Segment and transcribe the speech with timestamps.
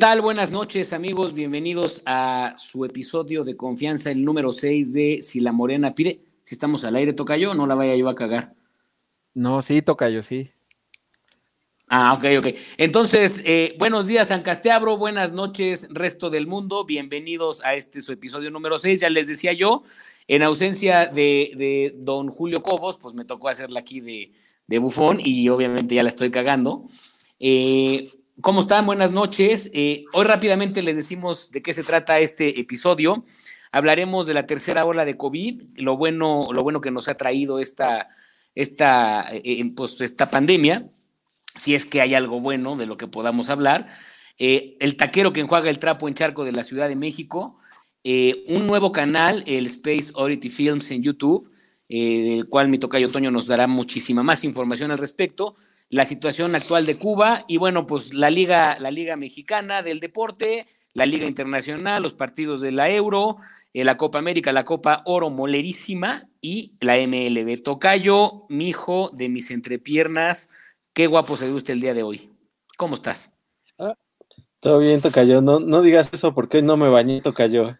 [0.00, 0.22] ¿Qué tal?
[0.22, 1.34] Buenas noches, amigos.
[1.34, 6.22] Bienvenidos a su episodio de confianza, el número 6 de Si la Morena pide.
[6.42, 8.54] Si estamos al aire, toca yo, no la vaya yo a cagar.
[9.34, 10.52] No, sí, toca yo, sí.
[11.86, 12.46] Ah, ok, ok.
[12.78, 16.86] Entonces, eh, buenos días, San Casteabro, buenas noches, resto del mundo.
[16.86, 19.00] Bienvenidos a este su episodio número 6.
[19.00, 19.82] Ya les decía yo,
[20.28, 24.32] en ausencia de, don Julio Cobos, pues me tocó hacerla aquí de,
[24.66, 26.88] de bufón y obviamente ya la estoy cagando.
[27.38, 28.10] Eh,
[28.42, 28.86] ¿Cómo están?
[28.86, 29.70] Buenas noches.
[29.74, 33.24] Eh, hoy rápidamente les decimos de qué se trata este episodio.
[33.72, 37.58] Hablaremos de la tercera ola de COVID, lo bueno, lo bueno que nos ha traído
[37.58, 38.08] esta,
[38.54, 40.88] esta, eh, pues, esta pandemia,
[41.56, 43.88] si es que hay algo bueno de lo que podamos hablar.
[44.38, 47.58] Eh, el taquero que enjuaga el trapo en charco de la Ciudad de México,
[48.04, 51.50] un nuevo canal, el Space Oddity Films en YouTube,
[51.88, 55.56] del cual mi tocayo Toño nos dará muchísima más información al respecto
[55.90, 60.68] la situación actual de Cuba y bueno, pues la liga, la liga mexicana del deporte,
[60.94, 63.38] la liga internacional, los partidos de la Euro,
[63.74, 67.60] eh, la Copa América, la Copa Oro molerísima y la MLB.
[67.62, 70.50] Tocayo, mi hijo de mis entrepiernas,
[70.92, 72.30] qué guapo se ve usted el día de hoy.
[72.76, 73.32] ¿Cómo estás?
[73.76, 73.96] Ah,
[74.60, 75.42] todo bien, Tocayo.
[75.42, 77.78] No, no digas eso porque no me bañé, Tocayo.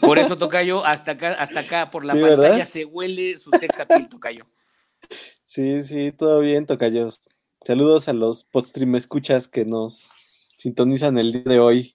[0.00, 4.08] Por eso, Tocayo, hasta acá, hasta acá por la pantalla se huele su sex appeal,
[4.08, 4.46] Tocayo.
[5.44, 7.08] Sí, sí, todo bien, Tocayo.
[7.62, 10.08] Saludos a los podstream escuchas que nos
[10.56, 11.94] sintonizan el día de hoy.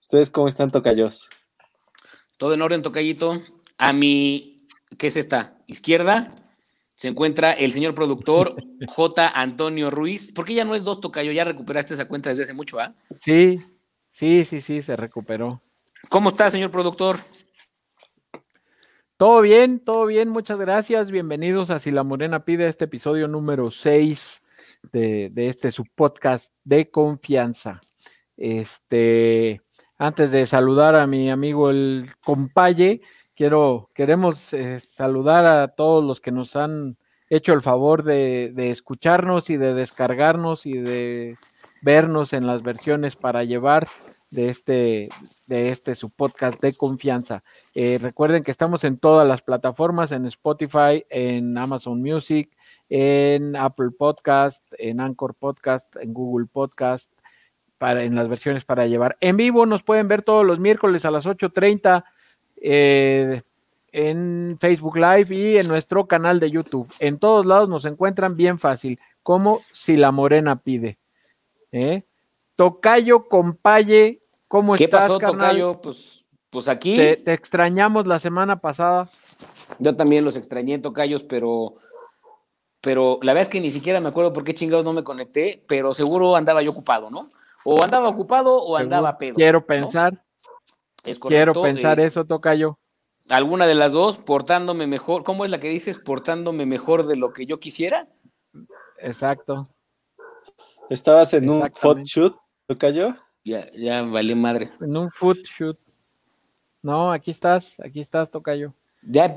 [0.00, 1.28] ¿Ustedes cómo están, tocayos?
[2.38, 3.42] Todo en orden, tocayito.
[3.76, 4.66] A mi,
[4.96, 5.58] ¿qué es esta?
[5.66, 6.30] Izquierda
[6.96, 8.56] se encuentra el señor productor
[8.88, 9.28] J.
[9.28, 10.32] Antonio Ruiz.
[10.32, 11.32] ¿Por qué ya no es dos tocayo?
[11.32, 12.94] Ya recuperaste esa cuenta desde hace mucho, ¿ah?
[13.20, 13.58] Sí,
[14.10, 15.60] sí, sí, sí, se recuperó.
[16.08, 17.18] ¿Cómo está, señor productor?
[19.18, 21.10] Todo bien, todo bien, muchas gracias.
[21.10, 24.40] Bienvenidos a Si la Morena pide este episodio número 6
[24.92, 27.80] de, este su podcast de confianza.
[28.36, 29.60] Este,
[29.98, 33.00] antes de saludar a mi amigo el compaye,
[33.34, 36.96] quiero, queremos eh, saludar a todos los que nos han
[37.28, 41.36] hecho el favor de, escucharnos y de descargarnos y de
[41.82, 43.88] vernos en las versiones para llevar
[44.30, 45.08] de este,
[45.46, 47.44] de este su podcast de confianza.
[47.74, 52.50] Eh, recuerden que estamos en todas las plataformas, en Spotify, en Amazon Music,
[52.88, 57.10] en Apple Podcast, en Anchor Podcast, en Google Podcast,
[57.78, 59.16] para, en las versiones para llevar.
[59.20, 62.04] En vivo nos pueden ver todos los miércoles a las 8.30
[62.56, 63.42] eh,
[63.92, 66.88] en Facebook Live y en nuestro canal de YouTube.
[67.00, 70.98] En todos lados nos encuentran bien fácil, como si la morena pide.
[71.72, 72.04] ¿eh?
[72.56, 75.80] Tocayo, compaye, ¿cómo ¿Qué estás, pasó, Tocayo?
[75.80, 76.96] Pues, pues aquí.
[76.96, 79.08] Te, te, extrañamos la semana pasada.
[79.78, 81.76] Yo también los extrañé, Tocayos, pero
[82.84, 85.64] pero la verdad es que ni siquiera me acuerdo por qué chingados no me conecté,
[85.66, 87.20] pero seguro andaba yo ocupado, ¿no?
[87.64, 89.36] O andaba ocupado o andaba pedo.
[89.36, 90.22] Quiero pensar.
[91.02, 92.78] Es Quiero pensar eh, eso, toca yo.
[93.30, 95.24] Alguna de las dos, portándome mejor.
[95.24, 95.96] ¿Cómo es la que dices?
[95.96, 98.06] Portándome mejor de lo que yo quisiera.
[98.98, 99.68] Exacto.
[100.90, 103.14] ¿Estabas en un foot shoot, toca yo?
[103.44, 104.70] Ya, ya vale madre.
[104.80, 105.78] En un foot shoot.
[106.82, 108.74] No, aquí estás, aquí estás, toca yo.
[109.06, 109.36] Ya,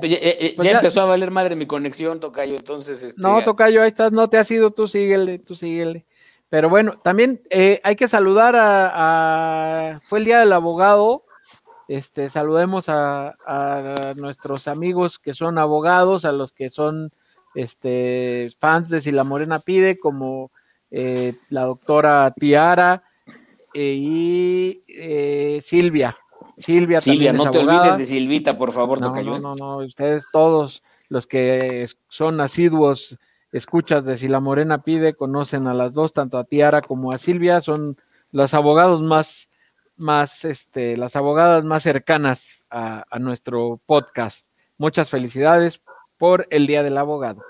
[0.56, 3.02] pues empezó a valer madre mi conexión, Tocayo, entonces...
[3.02, 6.06] Este, no, Tocayo, ahí estás, no te has ido, tú síguele, tú síguele.
[6.48, 11.24] Pero bueno, también eh, hay que saludar a, Fue el Día del Abogado,
[11.86, 13.34] este, saludemos a,
[14.16, 17.10] nuestros amigos que son abogados, a los que son
[17.54, 20.50] este, fans de Si la Morena Pide, como
[20.90, 23.02] eh, la doctora Tiara
[23.74, 26.16] eh, y Silvia,
[26.58, 30.82] Silvia, Silvia no te olvides de Silvita, por favor, no, No, no, no, ustedes todos
[31.08, 33.16] los que son asiduos
[33.52, 37.18] escuchas de Si la Morena pide, conocen a las dos, tanto a Tiara como a
[37.18, 37.96] Silvia, son
[38.30, 39.48] los abogados más,
[39.96, 44.46] más, este, las abogadas más cercanas a, nuestro podcast.
[44.76, 45.80] Muchas felicidades
[46.18, 47.42] por el Día del Abogado.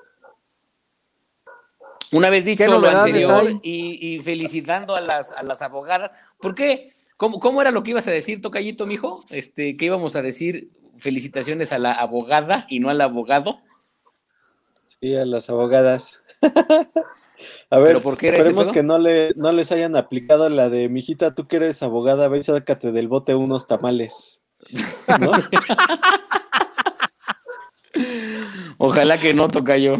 [2.12, 6.94] Una vez dicho lo anterior y, y, felicitando a las, a las abogadas, ¿por qué?
[7.19, 9.25] ¿Cómo, era lo que ibas a decir, Tocayito, mijo?
[9.31, 10.70] Este, ¿Qué íbamos a decir?
[10.99, 13.59] Felicitaciones a la abogada y no al abogado.
[14.87, 16.23] Sí, a las abogadas.
[17.70, 21.35] a ver, ¿por qué esperemos que no, le, no les hayan aplicado la de, mijita,
[21.35, 24.41] tú que eres abogada, ve y sácate del bote unos tamales.
[28.79, 29.97] Ojalá que no, Tocayo.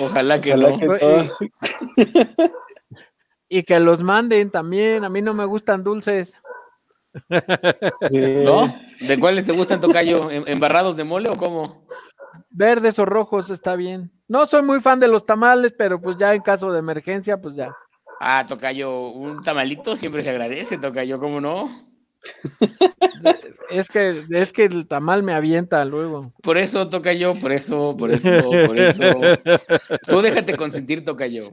[0.00, 0.78] Ojalá que no.
[0.78, 0.96] Que no.
[3.54, 5.04] Y que los manden también.
[5.04, 6.34] A mí no me gustan dulces.
[8.10, 8.74] ¿No?
[8.98, 10.28] ¿De cuáles te gustan, Tocayo?
[10.28, 11.86] ¿Embarrados de mole o cómo?
[12.50, 14.10] Verdes o rojos está bien.
[14.26, 17.54] No soy muy fan de los tamales, pero pues ya en caso de emergencia, pues
[17.54, 17.72] ya.
[18.18, 21.68] Ah, Tocayo, un tamalito siempre se agradece, Tocayo, ¿cómo no?
[23.70, 26.32] Es que, es que el tamal me avienta luego.
[26.42, 28.30] Por eso, Tocayo, por eso, por eso,
[28.66, 29.02] por eso.
[30.08, 31.50] Tú déjate consentir, Tocayo.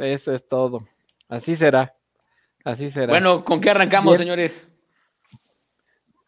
[0.00, 0.86] Eso es todo.
[1.28, 1.94] Así será.
[2.64, 3.08] Así será.
[3.12, 4.18] Bueno, ¿con qué arrancamos, Bien.
[4.28, 4.66] señores?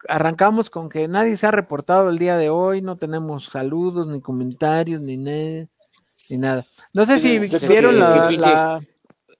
[0.09, 4.19] arrancamos con que nadie se ha reportado el día de hoy, no tenemos saludos, ni
[4.19, 5.67] comentarios, ni nada.
[6.29, 6.65] Ni nada.
[6.93, 8.81] No sé si Es que- vieron es que la, pinche- la-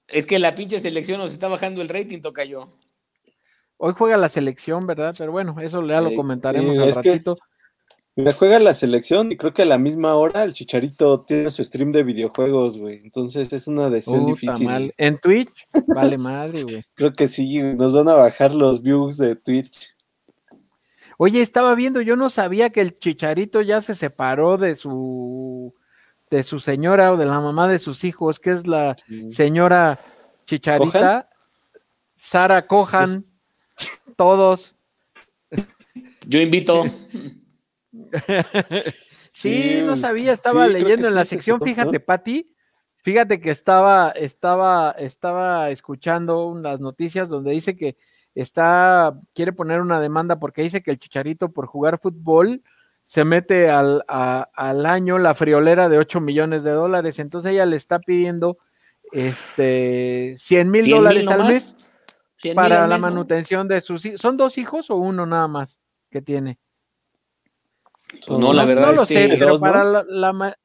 [0.08, 2.78] Es que la pinche selección nos está bajando el rating, Tocayo.
[3.78, 5.14] Hoy juega la selección, ¿verdad?
[5.18, 7.22] Pero bueno, eso ya lo Sí, comentaremos sí, al es que-
[8.16, 11.64] Mira, juega la selección y creo que a la misma hora el Chicharito tiene su
[11.64, 13.02] stream de videojuegos, güey.
[13.04, 14.68] Entonces es una decisión difícil.
[14.68, 14.94] mal.
[14.98, 15.52] En Twitch,
[15.88, 16.84] vale madre, güey.
[16.94, 19.90] Creo que sí, nos van a bajar los views de Twitch.
[21.18, 25.74] Oye, estaba viendo, yo no sabía que el chicharito ya se separó de su
[26.30, 28.96] de su señora o de la mamá de sus hijos, que es la
[29.30, 30.00] señora
[30.46, 31.30] Chicharita,
[32.16, 33.24] Sara Cohan,
[34.16, 34.76] todos.
[36.26, 36.84] Yo invito.
[39.36, 42.54] Sí, no sabía, estaba sí, leyendo en la se sección, fíjate, Pati,
[42.98, 47.98] fíjate que estaba, estaba, estaba escuchando unas noticias donde dice que
[48.36, 52.62] está, quiere poner una demanda porque dice que el Chicharito por jugar fútbol
[53.06, 57.66] se mete al, a- al año la friolera de 8 millones de dólares, entonces ella
[57.66, 58.60] le está pidiendo
[59.12, 61.76] este 100 mil 100 dólares al mes
[62.38, 63.02] 100 mil para la ¿no?
[63.02, 64.22] manutención de sus hijos.
[64.22, 65.80] ¿Son dos hijos o uno nada más
[66.12, 66.60] que tiene?
[68.28, 69.68] Pues no, la verdad, no lo sé, pero dos, ¿no?
[69.68, 70.56] para la, la ma-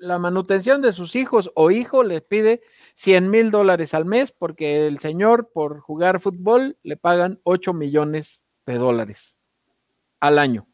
[0.00, 2.62] la manutención de sus hijos o hijo les pide
[2.94, 8.44] 100 mil dólares al mes porque el señor por jugar fútbol le pagan 8 millones
[8.66, 9.38] de dólares
[10.20, 10.68] al año.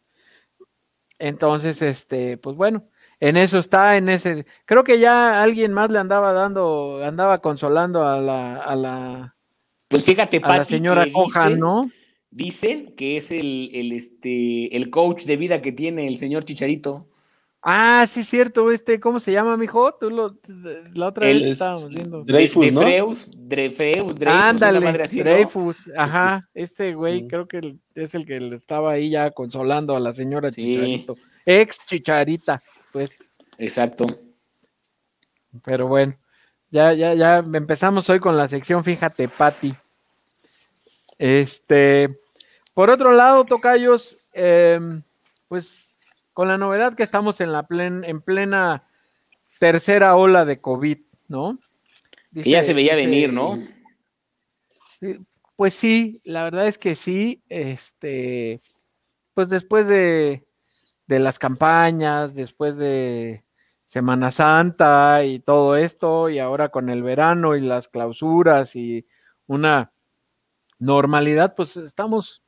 [1.19, 2.89] Entonces, este, pues bueno,
[3.21, 8.07] en eso está, en ese, creo que ya alguien más le andaba dando, andaba consolando
[8.07, 9.37] a la, a la,
[9.89, 11.91] Pues fíjate, a la señora Coja, ¿no?
[12.35, 17.07] Dicen que es el, el, este, el coach de vida que tiene el señor Chicharito.
[17.63, 19.95] Ah, sí, cierto, este, ¿cómo se llama, mijo?
[19.95, 20.27] Tú lo,
[20.93, 22.25] la otra vez es- estábamos viendo.
[22.25, 22.81] Dreyfus, de, ¿no?
[22.81, 25.25] Dreyfus, Dreyfus, Dreyfus, Ándale, madre así, ¿no?
[25.25, 27.29] Dreyfus, ajá, este güey Mm.
[27.29, 30.63] creo que es el que le estaba ahí ya consolando a la señora Sí.
[30.75, 31.15] Chicharito,
[31.47, 32.61] ex Chicharita,
[32.93, 33.11] pues,
[33.57, 34.07] Exacto.
[35.65, 36.19] pero bueno,
[36.71, 39.73] ya, ya, ya empezamos hoy con la sección, fíjate, Pati.
[41.17, 42.19] Este,
[42.75, 45.03] por otro lado, Tocayos, em,
[45.49, 45.97] pues
[46.33, 48.85] con la novedad que estamos en la plen- en plena
[49.61, 50.99] tercera ola de COVID,
[51.29, 51.59] ¿no?
[52.35, 53.59] Que ya se veía dice- venir, ¿no?
[55.57, 58.61] Pues sí, la verdad es que sí, este,
[59.35, 60.45] pues después de,
[61.07, 63.45] de las campañas, después de
[63.85, 69.07] Semana Santa y todo esto, y ahora con el verano y las clausuras y
[69.47, 69.93] una
[70.81, 72.43] normalidad, pues estamos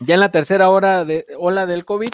[0.00, 2.10] ya en la tercera hora de ola del COVID,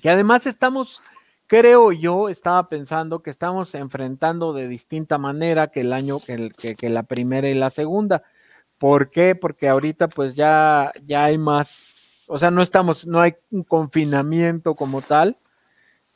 [0.00, 1.00] que además estamos,
[1.46, 7.02] creo yo, estaba pensando que estamos enfrentando de distinta manera que el año, que, la
[7.04, 8.22] primera y la segunda.
[8.78, 9.34] ¿Por qué?
[9.34, 14.74] Porque ahorita pues ya, ya hay más, o sea, no estamos, no hay un confinamiento
[14.74, 15.36] como tal.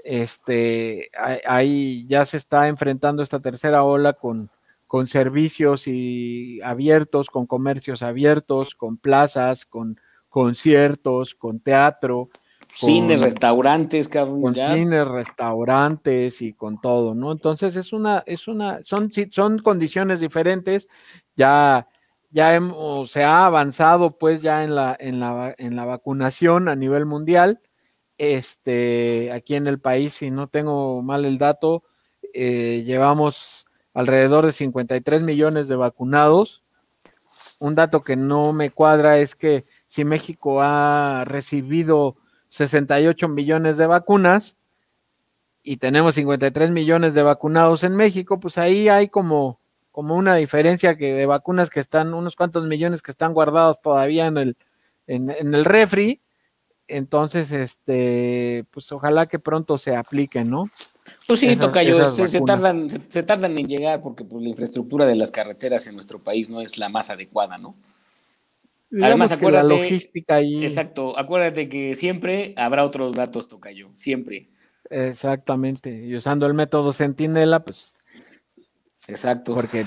[0.04, 1.08] Este,
[1.46, 4.50] hay- ya se está enfrentando esta tercera ola con,
[4.86, 10.00] con servicios y abiertos, con comercios abiertos, con plazas, con
[10.38, 12.30] conciertos, con teatro,
[12.68, 14.40] Cines, restaurantes, cabrón.
[14.40, 14.72] con ya.
[14.72, 17.32] cines, restaurantes y con todo, ¿no?
[17.32, 20.86] Entonces es una, es una, son, son condiciones diferentes.
[21.34, 21.88] Ya,
[22.30, 26.76] ya hemos, se ha avanzado, pues, ya en la, en la, en la vacunación a
[26.76, 27.60] nivel mundial.
[28.16, 31.82] Este, aquí en el país, si no tengo mal el dato,
[32.32, 36.62] eh, llevamos alrededor de 53 millones de vacunados.
[37.58, 42.14] Un dato que no me cuadra es que si México ha recibido
[42.50, 44.54] 68 millones de vacunas
[45.64, 49.58] y tenemos 53 millones de vacunados en México, pues ahí hay como,
[49.90, 54.26] como una diferencia que de vacunas que están, unos cuantos millones que están guardados todavía
[54.26, 54.56] en el,
[55.06, 56.20] en, en el refri.
[56.86, 60.64] Entonces, este, pues ojalá que pronto se apliquen, ¿no?
[61.26, 64.42] Pues sí, esas- Tocayo, esas este, se, tardan, se, se tardan en llegar porque pues,
[64.42, 67.74] la infraestructura de las carreteras en nuestro país no es la más adecuada, ¿no?
[69.02, 70.64] Además, la acuérdate- logística ahí.
[70.64, 74.48] Exacto, acuérdate que siempre habrá otros datos, Tocayo, siempre.
[74.90, 75.90] Exactamente.
[76.06, 77.92] Y usando el método Centinela, pues
[79.06, 79.54] Exacto.
[79.54, 79.84] porque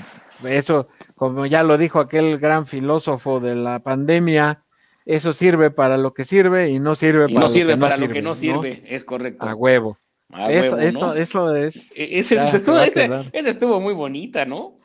[0.48, 4.62] eso, como ya lo dijo aquel gran filósofo de la pandemia,
[5.04, 7.96] eso sirve para lo que sirve y no sirve y para no lo que para
[7.96, 9.48] no lo que no sirve, es correcto.
[9.48, 9.98] A huevo.
[10.30, 11.76] A eso, huevo, eso, es.
[11.94, 14.78] E- Ese, ya estuvo, ese estuvo muy bonita, ¿no?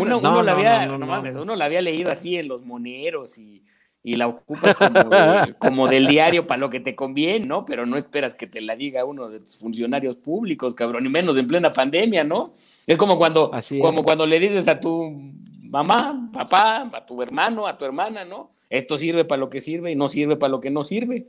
[0.00, 0.92] Uno, uno, la había,
[1.40, 3.62] uno la había leído así en los moneros y,
[4.02, 4.76] y la ocupas
[5.58, 7.64] como, del diario para lo que te conviene, ¿no?
[7.64, 11.36] Pero no esperas que te la diga uno de tus funcionarios públicos, cabrón, y menos
[11.36, 12.54] en plena pandemia, ¿no?
[12.86, 17.78] Es como cuando, como cuando le dices a tu mamá, papá, a tu hermano, a
[17.78, 18.50] tu hermana, ¿no?
[18.68, 21.28] Esto sirve para lo que sirve y no sirve para lo que no sirve.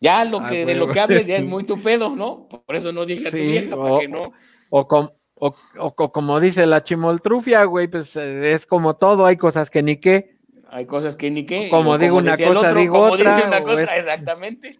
[0.00, 2.48] Ya lo ah, que, de lo que hables ya es muy tu pedo, ¿no?
[2.48, 4.32] Por eso no dije a tu vieja, para que no.
[4.70, 5.54] O, o,
[6.12, 10.36] como dice la chimoltrufia, güey, pues eh, es como todo, hay cosas que ni qué
[10.68, 11.68] hay cosas que ni qué.
[11.70, 13.36] Como digo una cosa, digo otra.
[13.36, 14.78] Dice una cosa, exactamente.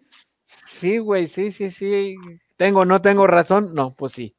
[0.67, 2.17] Sí, güey, sí, sí, sí.
[2.57, 3.75] Tengo, no tengo razón.
[3.75, 4.37] No, pues sí.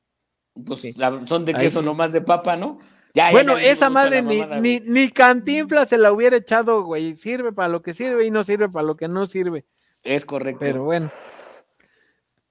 [0.53, 0.95] Pues
[1.25, 2.79] son de queso nomás de papa, ¿no?
[3.13, 7.15] Ya, bueno, esa madre ni, ni, ni, cantinfla se la hubiera echado, güey.
[7.15, 9.65] Sirve para lo que sirve y no sirve para lo que no sirve.
[10.03, 10.59] Es correcto.
[10.59, 11.11] Pero bueno.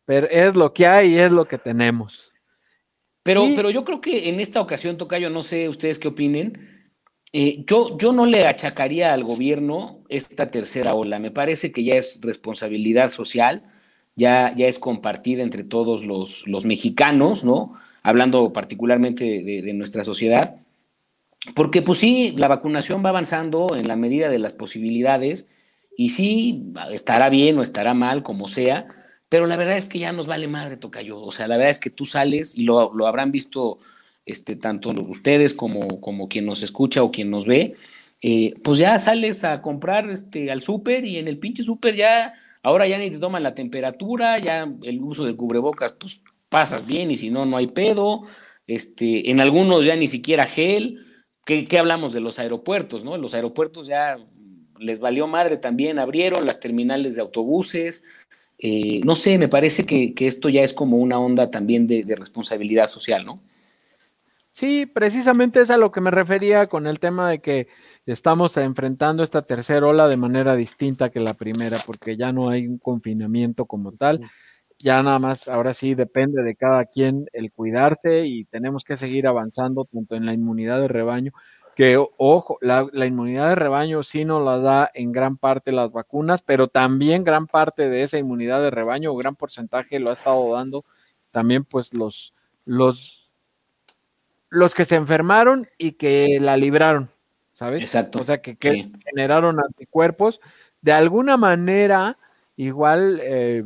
[0.04, 2.32] Pero es lo que hay y es lo que tenemos.
[3.26, 6.76] Pero, pero yo creo que en esta ocasión, Tocayo, no sé ustedes qué opinen
[7.38, 11.18] eh, yo, yo no le achacaría al gobierno esta tercera ola.
[11.18, 13.62] Me parece que ya es responsabilidad social,
[14.14, 17.74] ya, ya es compartida entre todos los, los mexicanos, ¿no?
[18.02, 20.56] Hablando particularmente de, nuestra sociedad.
[21.54, 25.48] Porque pues sí, la vacunación va avanzando en la medida de las posibilidades
[25.94, 28.86] y sí, estará bien o estará mal, como sea,
[29.28, 31.20] pero la verdad es que ya nos vale madre, Tocayo.
[31.20, 33.78] O sea, la verdad es que tú sales y lo, lo habrán visto
[34.24, 37.74] este, tanto ustedes como, como quien nos escucha o quien nos ve,
[38.22, 42.34] eh, pues ya sales a comprar este, al súper y en el pinche súper ya,
[42.62, 47.10] ahora ya ni te toman la temperatura, ya el uso del cubrebocas, pues pasas bien
[47.10, 48.22] y si no, no hay pedo.
[48.66, 51.04] Este, en algunos ya ni siquiera gel.
[51.44, 53.04] ¿Qué, hablamos de los aeropuertos?
[53.04, 53.16] ¿no?
[53.16, 54.18] Los aeropuertos ya
[54.78, 58.04] les valió madre también, abrieron las terminales de autobuses.
[58.58, 62.16] Eh, no sé, me parece que, esto ya es como una onda también de, de
[62.16, 63.40] responsabilidad social, ¿no?
[64.56, 67.68] Sí, precisamente es a lo que me refería con el tema de que
[68.06, 72.66] estamos enfrentando esta tercera ola de manera distinta que la primera, porque ya no hay
[72.66, 74.22] un confinamiento como tal.
[74.78, 79.26] Ya nada más, ahora sí depende de cada quien el cuidarse y tenemos que seguir
[79.26, 81.32] avanzando tanto en la inmunidad de rebaño,
[81.76, 85.92] que ojo, la, la inmunidad de rebaño sí nos la da en gran parte las
[85.92, 90.14] vacunas, pero también gran parte de esa inmunidad de rebaño, o gran porcentaje lo ha
[90.14, 90.84] estado dando
[91.30, 92.32] también pues los,
[92.64, 93.26] los
[94.48, 97.10] los que se enfermaron y que la libraron,
[97.52, 97.82] ¿sabes?
[97.82, 98.20] Exacto.
[98.20, 98.56] O sea, que,
[99.04, 100.40] generaron anticuerpos.
[100.80, 102.16] De alguna manera,
[102.56, 103.64] igual, eh,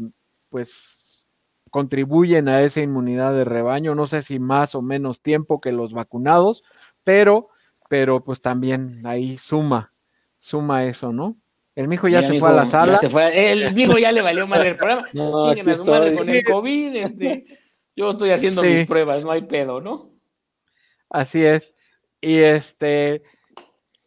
[0.48, 1.26] pues
[1.70, 5.92] contribuyen a esa inmunidad de rebaño, no sé si más o menos tiempo que los
[5.92, 6.64] vacunados,
[7.04, 7.50] pero,
[7.90, 9.92] pero pues también ahí suma,
[10.38, 11.36] suma eso, ¿no?
[11.74, 12.96] El mijo ya se fue a la sala.
[12.96, 15.08] Se fue, el mijo ya le valió madre el programa.
[15.12, 16.94] No, a su madre con el COVID.
[16.94, 17.44] Este,
[17.96, 20.12] yo estoy haciendo mis pruebas, no hay pedo, ¿no?
[21.08, 21.74] Así es.
[22.20, 23.24] Y este,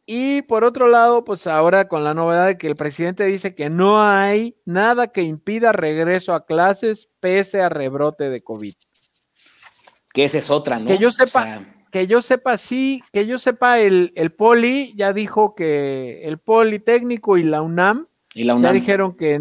[0.05, 3.69] y por otro lado, pues ahora con la novedad de que el presidente dice que
[3.69, 8.75] no hay nada que impida regreso a clases pese a rebrote de COVID.
[10.13, 10.85] Que esa es otra, ¿no?
[10.85, 11.59] Que yo sepa,
[11.93, 17.37] que yo sepa, sí, que yo sepa, el, el Poli ya dijo que el Politécnico
[17.37, 18.63] y la UNAM, ¿Y la UNAM?
[18.63, 19.39] ya dijeron que,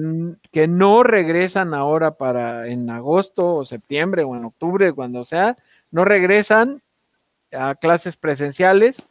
[0.50, 5.56] que no regresan ahora para en agosto o septiembre o en octubre, cuando sea,
[5.90, 6.82] no regresan
[7.52, 9.08] a clases presenciales,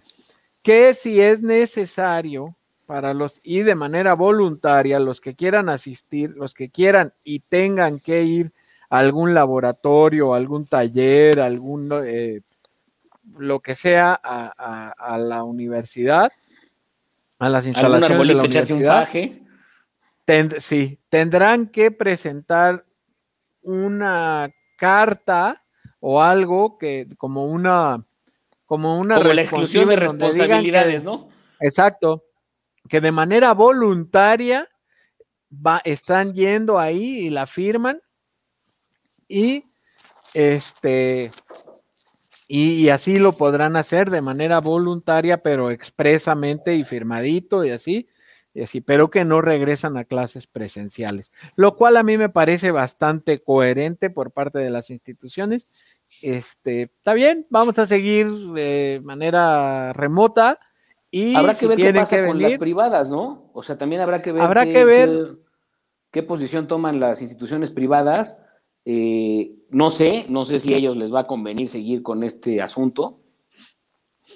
[0.62, 2.56] que si es necesario
[2.86, 7.98] para los y de manera voluntaria, los que quieran asistir, los que quieran y tengan
[7.98, 8.52] que ir
[8.92, 12.42] a algún laboratorio, algún taller, algún eh,
[13.38, 16.32] lo que sea a, la universidad,
[17.40, 19.10] a las instalaciones de la universidad.
[20.60, 22.86] sí, tendrán que presentar
[23.62, 25.64] una carta
[26.00, 28.04] o algo que como una
[28.66, 31.30] como una como la exclusión de responsabilidades, ¿no?
[31.60, 32.24] Exacto,
[32.90, 34.68] que de manera voluntaria
[35.52, 38.00] va, están yendo ahí y la firman
[39.28, 39.66] y
[40.34, 41.32] este
[42.54, 48.08] y, así lo podrán hacer de manera voluntaria, pero expresamente y firmadito y así,
[48.54, 52.72] y así, pero que no regresan a clases presenciales, lo cual a mí me parece
[52.72, 55.68] bastante coherente por parte de las instituciones
[56.22, 60.60] este, está bien, vamos a seguir de manera remota.
[61.10, 63.50] Y habrá que ver qué pasa con las privadas, ¿no?
[63.54, 65.38] O sea, también habrá que ver, habrá qué, que ver
[66.10, 68.44] qué, posición toman las instituciones privadas.
[68.86, 72.62] Eh, no sé, no sé si a ellos les va a convenir seguir con este
[72.62, 73.20] asunto.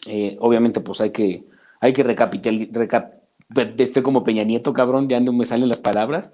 [0.07, 1.45] Eh, obviamente, pues hay que,
[1.81, 3.21] hay que recapitalizar,
[3.77, 6.31] este como Peña Nieto, cabrón, ya no me salen las palabras.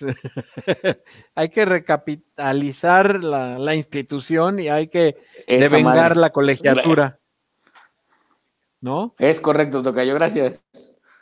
[1.34, 7.16] hay que recapitalizar la, institución y hay que devengar la colegiatura.
[8.82, 9.14] ¿no?
[9.18, 10.64] Es correcto, Tocayo, gracias.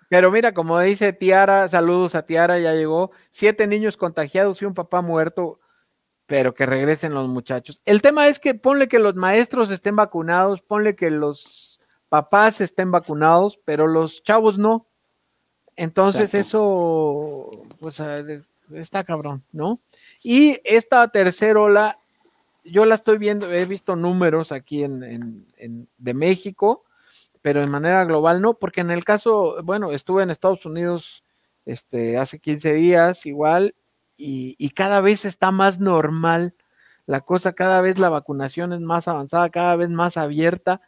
[0.08, 3.12] Pero mira, como dice Tiara, saludos a Tiara, ya llegó.
[3.30, 5.59] Siete niños contagiados y un papá muerto,
[6.30, 7.80] pero que regresen los muchachos.
[7.84, 12.92] El tema es que ponle que los maestros estén vacunados, ponle que los papás estén
[12.92, 14.86] vacunados, pero los chavos no.
[15.74, 16.38] Entonces Exacto.
[16.46, 18.18] eso, pues ah,
[18.74, 19.80] está cabrón, ¿no?
[20.22, 21.98] Y esta tercera ola,
[22.64, 26.84] yo la estoy viendo, he visto números aquí en, en- en- de México,
[27.42, 31.24] pero de manera global no, porque en el caso, bueno, estuve en Estados Unidos
[31.66, 33.74] este, hace 15 días igual,
[34.20, 36.54] y, y cada vez está más normal
[37.10, 40.80] la cosa, cada vez la vacunación es más avanzada, cada vez más abierta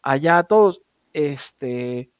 [0.00, 0.80] allá a todos.
[1.12, 2.12] Este,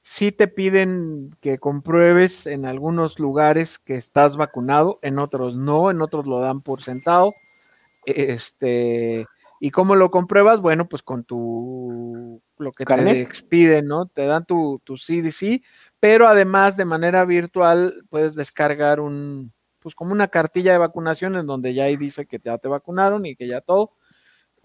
[0.00, 6.00] sí te piden que compruebes en algunos lugares que estás vacunado, en otros no, en
[6.00, 7.30] otros lo dan por sentado.
[8.06, 9.26] Este,
[9.60, 10.60] ¿y cómo lo compruebas?
[10.60, 13.12] Bueno, pues con tu lo que ¿Carnet?
[13.12, 14.06] te expiden, ¿no?
[14.06, 15.62] Te dan tu, tu CDC,
[16.00, 19.52] pero además de manera virtual puedes descargar un,
[19.84, 23.26] pues como una cartilla de vacunación en donde ya ahí dice que ya te vacunaron
[23.26, 23.92] y que ya todo.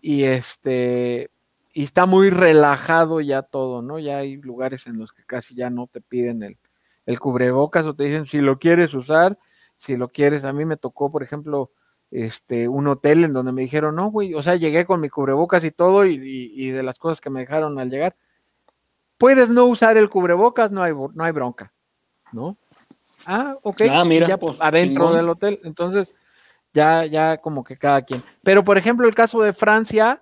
[0.02, 1.30] Y este,
[1.74, 4.00] y está muy relajado ya todo, ¿no?
[4.00, 6.58] Ya hay lugares en los que casi ya no te piden el,
[7.06, 9.38] el cubrebocas o te dicen si lo quieres usar,
[9.78, 10.46] si lo quieres.
[10.46, 11.72] A mí me tocó, por ejemplo,
[12.12, 15.64] este, un hotel en donde me dijeron, no, güey, o sea, llegué con mi cubrebocas
[15.66, 16.16] y todo, y,
[16.56, 18.16] y- de las cosas que me dejaron al llegar,
[19.18, 21.74] puedes no usar el cubrebocas, no hay, no hay bronca,
[22.32, 22.58] ¿no?
[23.26, 23.82] Ah, ok.
[23.90, 25.18] Ah, mira, ya pues, adentro chingón.
[25.18, 25.60] del hotel.
[25.64, 26.08] Entonces,
[26.74, 28.24] ya, ya como que cada quien.
[28.44, 30.22] Pero, por ejemplo, el caso de Francia,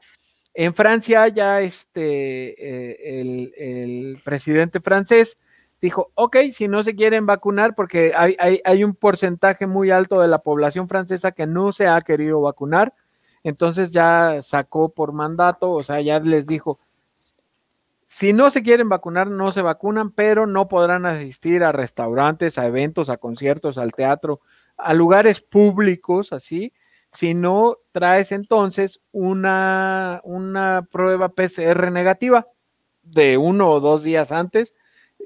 [0.53, 5.37] en Francia ya este, eh, el, el presidente francés
[5.81, 10.19] dijo, ok, si no se quieren vacunar, porque hay, hay, hay un porcentaje muy alto
[10.19, 12.93] de la población francesa que no se ha querido vacunar,
[13.43, 16.79] entonces ya sacó por mandato, o sea, ya les dijo,
[18.09, 22.65] si no se quieren vacunar, no se vacunan, pero no podrán asistir a restaurantes, a
[22.65, 24.39] eventos, a conciertos, al teatro,
[24.77, 26.71] a lugares públicos, así,
[27.11, 32.47] si no traes entonces una, una prueba PCR negativa
[33.03, 34.73] de uno o dos días antes,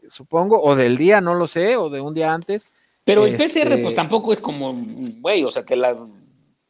[0.10, 2.68] supongo, o del día, no lo sé, o de un día antes.
[3.04, 4.74] Pero el Este- PCR, pues tampoco es como,
[5.20, 5.98] güey, o sea, te la,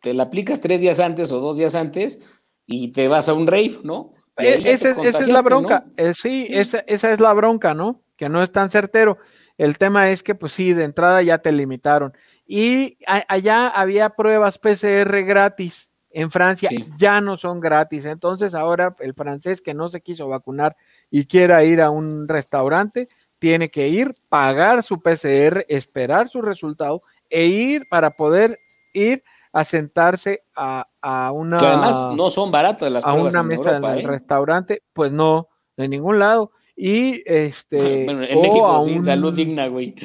[0.02, 2.20] te la aplicas tres días antes o dos días antes
[2.66, 4.14] y te vas a un rave, ¿no?
[4.38, 5.84] E- Esa es, la bronca.
[5.86, 5.94] ¿no?
[5.98, 6.48] Eh, sí, Sí.
[6.52, 8.02] Esa, esa es la bronca, ¿no?
[8.16, 9.18] Que no es tan certero.
[9.58, 12.14] El tema es que, pues sí, de entrada ya te limitaron.
[12.48, 15.92] Y a- allá había pruebas PCR gratis.
[16.14, 16.88] En Francia Sí.
[16.98, 18.06] ya no son gratis.
[18.06, 20.76] Entonces ahora el francés que no se quiso vacunar
[21.10, 23.08] y quiera ir a un restaurante,
[23.40, 28.60] tiene que ir, pagar su PCR, esperar su resultado e ir para poder
[28.94, 33.76] ir a sentarse a, a una Que además no son baratas las a una mesa
[33.76, 34.08] Europa, en el ¿eh?
[34.08, 36.52] restaurante, pues no, de ningún lado.
[36.76, 39.96] Y este, Bueno, en o México a sin un- salud digna, güey.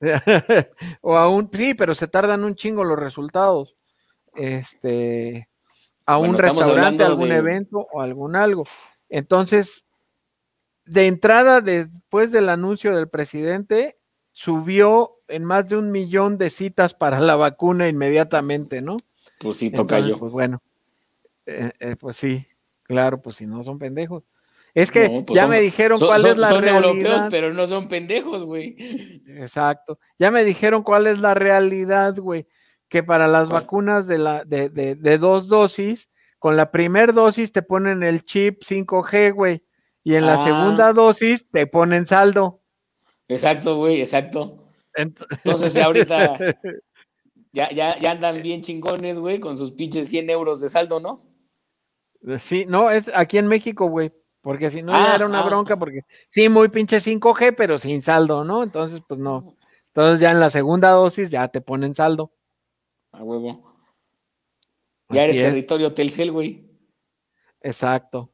[1.00, 3.74] o a un, sí, pero se tardan un chingo los resultados.
[4.34, 5.48] Este,
[6.04, 8.64] a un Bueno, restaurante, algún de- evento o algún algo.
[9.08, 9.86] Entonces,
[10.84, 13.98] de entrada, después del anuncio del presidente,
[14.40, 18.98] subió en más de un millón de citas para la vacuna inmediatamente, ¿no?
[19.40, 20.18] Pues sí, toca Entonces, yo.
[20.20, 20.62] Pues bueno,
[21.46, 22.46] eh, eh, pues sí,
[22.82, 24.24] claro, pues si no son pendejos.
[24.74, 26.84] Es que No, pues ya son- me dijeron Son, cuál son- es la son realidad.
[26.90, 28.76] europeos, pero no son pendejos, güey.
[29.26, 29.98] Exacto.
[30.18, 32.46] Ya me dijeron cuál es la realidad, güey.
[32.88, 33.62] Que para las ¿Cuál?
[33.62, 38.22] vacunas de, la, de, de, de dos dosis, con la primer dosis te ponen el
[38.22, 39.64] chip 5G, güey.
[40.04, 40.44] Y en la Ah.
[40.44, 42.60] segunda dosis te ponen saldo.
[43.28, 44.68] Exacto, güey, exacto.
[44.94, 46.36] Ent- Entonces ahorita
[47.52, 51.24] ya, ya, ya andan bien chingones, güey, con sus pinches 100 euros de saldo, ¿no?
[52.38, 54.12] Sí, no, es aquí en México, güey.
[54.40, 55.46] Porque si no, ya Ah, era una ah.
[55.46, 58.62] bronca, porque sí, muy pinche 5G, pero sin saldo, ¿no?
[58.62, 59.56] Entonces, pues no.
[59.88, 62.32] Entonces ya en la segunda dosis ya te ponen saldo.
[63.12, 63.74] A huevo.
[65.08, 65.42] Ya Así eres es.
[65.50, 66.64] territorio Telcel, güey.
[67.60, 68.30] Exacto.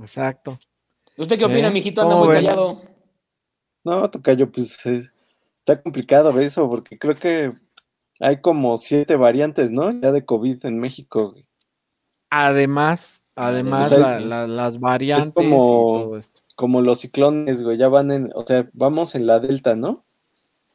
[0.00, 0.58] Exacto.
[1.16, 1.70] ¿Usted qué opina, ¿Eh?
[1.72, 2.02] mijito?
[2.02, 2.80] Anda ¿Cómo muy callado.
[3.84, 5.08] No, Tocayo, pues eh,
[5.58, 7.52] está complicado eso, porque creo que
[8.20, 9.90] hay como siete variantes, ¿no?
[10.00, 11.32] Ya de COVID en México.
[11.32, 11.46] güey.
[12.30, 14.24] Además, además, O sea, la- sí.
[14.24, 16.40] la- las variantes como- y todo esto.
[16.56, 20.04] Como los ciclones, güey, ya van en, o sea, vamos en la delta, ¿no?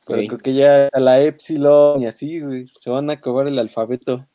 [0.05, 3.57] Pero creo que ya a la epsilon y así, güey, se van a acabar el
[3.59, 4.25] alfabeto.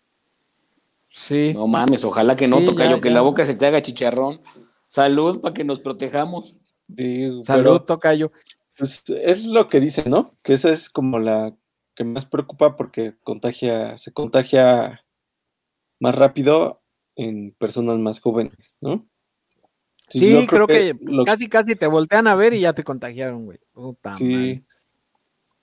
[1.11, 1.53] Sí.
[1.55, 3.15] No mames, ojalá que no, Sí, tocayo, ya, que ya.
[3.15, 4.41] la boca se te haga chicharrón.
[4.89, 6.55] Salud para que nos protejamos.
[6.97, 8.31] Sí, güey, Salud, pero, tocayo.
[8.77, 10.37] Pues, es lo que dicen, ¿no?
[10.43, 11.57] Que esa es como la
[11.95, 15.05] que más preocupa porque contagia, se contagia
[16.01, 16.83] más rápido
[17.17, 19.07] en personas más jóvenes, ¿no?
[20.09, 23.59] Sí, creo, que, casi casi te voltean a ver y ya te contagiaron, güey.
[24.19, 24.63] sí.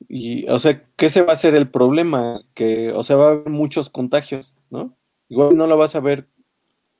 [0.10, 2.41] Y, o sea, ¿qué se va a hacer el problema?
[2.56, 4.97] Que, o sea, va a haber muchos contagios, ¿no?
[5.30, 6.28] Igual no lo vas a ver,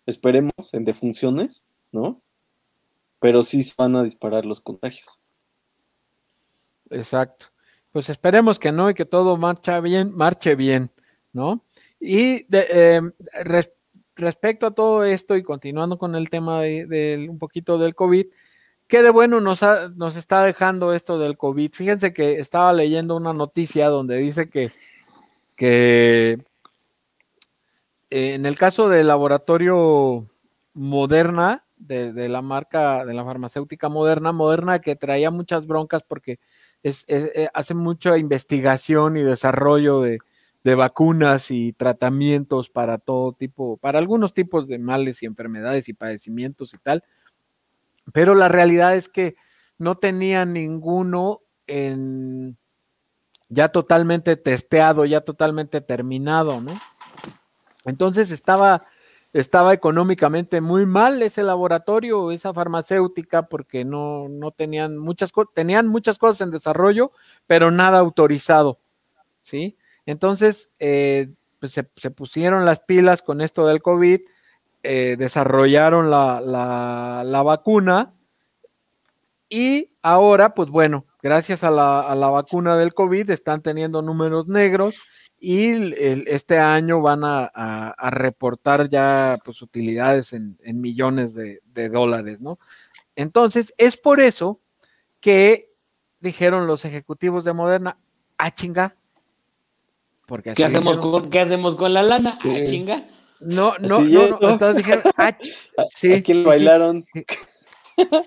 [0.06, 2.22] esperemos, en defunciones, ¿no?
[3.20, 5.21] Pero sí se van a disparar los contagios.
[6.92, 7.48] Exacto.
[7.92, 10.92] Pues esperemos que no y que todo marcha bien, marche bien,
[11.34, 11.66] ¿no?
[12.00, 13.12] Y em,
[14.16, 18.26] respecto a todo esto y continuando con el tema de, un poquito del COVID,
[18.88, 19.62] ¿qué de bueno nos,
[20.16, 21.72] está dejando esto del COVID?
[21.74, 24.72] Fíjense que estaba leyendo una noticia donde dice que,
[25.56, 26.40] que
[28.10, 30.28] en el caso del laboratorio
[30.74, 36.40] Moderna, de, la marca, de la farmacéutica Moderna, Moderna que traía muchas broncas porque
[36.84, 40.20] es, eh, hace mucha investigación y desarrollo de,
[40.64, 45.94] de vacunas y tratamientos para todo tipo, para algunos tipos de males y enfermedades y
[45.94, 47.04] padecimientos y tal,
[48.14, 49.36] pero la realidad es que
[49.78, 52.58] no tenía ninguno en
[53.50, 56.72] ya totalmente testeado, ya totalmente terminado, ¿no?
[57.84, 58.84] Entonces estaba,
[59.34, 65.88] estaba económicamente muy mal ese laboratorio, esa farmacéutica, porque no, no tenían muchas cosas, tenían
[65.88, 67.12] muchas cosas en desarrollo,
[67.48, 68.80] pero nada autorizado,
[69.44, 69.78] ¿sí?
[70.06, 74.20] Entonces, eh, pues se, pusieron las pilas con esto del COVID,
[74.84, 78.14] eh, desarrollaron la, vacuna
[79.48, 84.96] y ahora, pues bueno, gracias a la, vacuna del COVID están teniendo números negros
[85.44, 85.94] y
[86.28, 92.60] este año van a, reportar ya pues utilidades en, millones de, de, dólares, ¿no?
[93.16, 94.62] Entonces, es por eso
[95.20, 95.74] que
[96.20, 97.98] dijeron los ejecutivos de Moderna,
[98.38, 98.96] a ah, chinga,
[100.56, 102.38] ¿Qué, hacemos con, ¿Qué hacemos con la lana?
[102.40, 103.04] Ah, chinga.
[103.42, 105.36] No, no, no, Entonces dijeron, ah,
[105.96, 107.04] sí, ¿A quién le bailaron?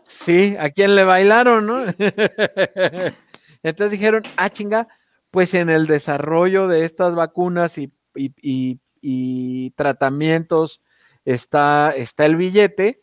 [0.07, 1.79] Sí, ¿a quién le bailaron, no?
[3.63, 4.89] Entonces dijeron, ah, chinga,
[5.35, 10.81] pues en el desarrollo de estas vacunas y, y, tratamientos
[11.25, 13.03] está, está el billete,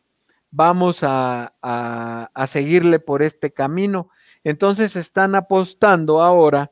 [0.50, 4.10] vamos a, a seguirle por este camino.
[4.46, 6.72] Entonces están apostando ahora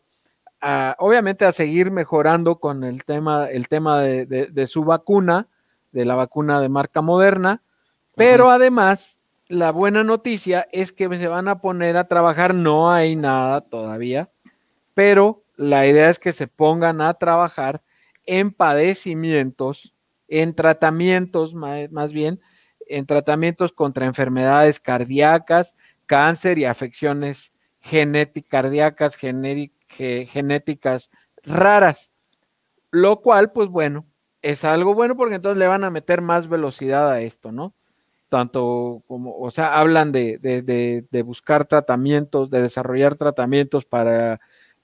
[0.98, 5.48] obviamente a seguir mejorando con el tema, el tema de, su vacuna,
[5.91, 7.62] de la vacuna de marca moderna,
[8.15, 13.15] pero además la buena noticia es que se van a poner a trabajar, no hay
[13.15, 14.30] nada todavía,
[14.93, 17.82] pero la idea es que se pongan a trabajar
[18.26, 19.93] en padecimientos,
[20.30, 22.39] en tratamientos más bien,
[22.88, 31.12] en tratamientos contra enfermedades cardíacas, cáncer y afecciones genéticas, cardíacas, genéticas
[31.43, 32.13] raras,
[32.91, 34.06] lo cual, pues bueno,
[34.41, 37.76] es algo bueno porque entonces le van a meter más velocidad a esto, ¿no?
[38.30, 44.39] Tanto como, o sea, hablan de, de, buscar tratamientos, de desarrollar tratamientos para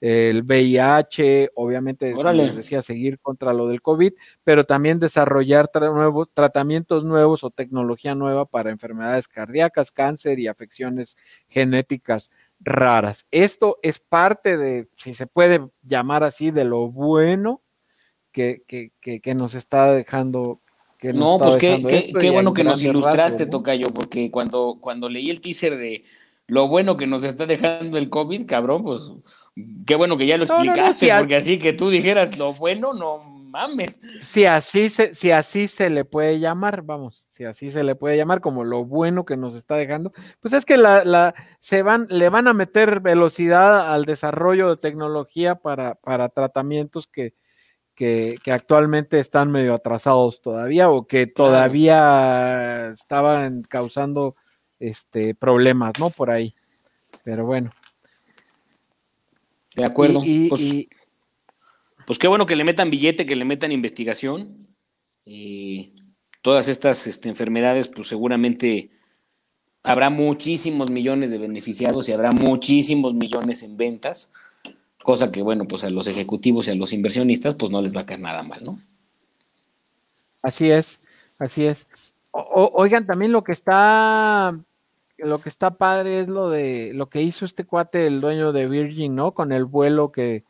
[0.06, 4.12] el VIH, obviamente, les decía, seguir contra lo del COVID,
[4.44, 11.16] pero también desarrollar nuevos, tratamientos nuevos o tecnología nueva para enfermedades cardíacas, cáncer y afecciones
[11.48, 13.26] genéticas raras.
[13.30, 17.62] Esto es parte de, si se puede llamar así, de lo bueno
[18.30, 20.60] que, que, nos está dejando.
[20.98, 25.40] Que no, pues qué, qué, bueno que nos ilustraste, Tocayo, porque cuando, cuando leí el
[25.40, 26.04] teaser de
[26.46, 29.12] lo bueno que nos está dejando el COVID, cabrón, pues
[29.86, 34.00] qué bueno que ya lo explicaste, porque así que tú dijeras lo bueno, no mames.
[34.22, 38.16] Si así se, si así se le puede llamar, vamos si así se le puede
[38.16, 42.30] llamar, como lo bueno que nos está dejando, pues es que la, se van, le
[42.30, 47.34] van a meter velocidad al desarrollo de tecnología para, para tratamientos que,
[47.94, 54.34] que, actualmente están medio atrasados todavía o que todavía estaban causando
[54.78, 56.08] este, problemas, ¿no?
[56.08, 56.54] Por ahí.
[57.22, 57.70] Pero bueno.
[59.76, 60.22] De acuerdo.
[60.48, 60.86] pues,
[62.06, 64.66] pues, qué bueno que le metan billete, que le metan investigación.
[65.24, 65.92] Y
[66.40, 68.90] todas estas este, enfermedades, pues seguramente
[69.82, 74.32] habrá muchísimos millones de beneficiados y habrá muchísimos millones en ventas,
[75.02, 78.00] cosa que, bueno, pues a los ejecutivos y a los inversionistas, pues no les va
[78.00, 78.80] a caer nada mal, ¿no?
[80.42, 81.00] Así es,
[81.38, 81.86] así es.
[82.32, 84.58] oigan, también lo que está,
[85.18, 88.68] lo que está padre es lo de lo que hizo este cuate, el dueño de
[88.68, 89.32] Virgin, ¿no?
[89.32, 90.44] Con el vuelo que,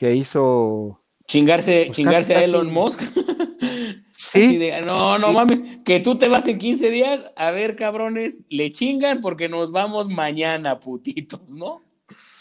[0.00, 1.00] hizo.
[1.26, 3.00] Chingarse, pues chingarse a Elon Musk.
[4.84, 9.20] no, no mames, que tú te vas en 15 días, a ver, cabrones, le chingan
[9.20, 11.82] porque nos vamos mañana, putitos, ¿no?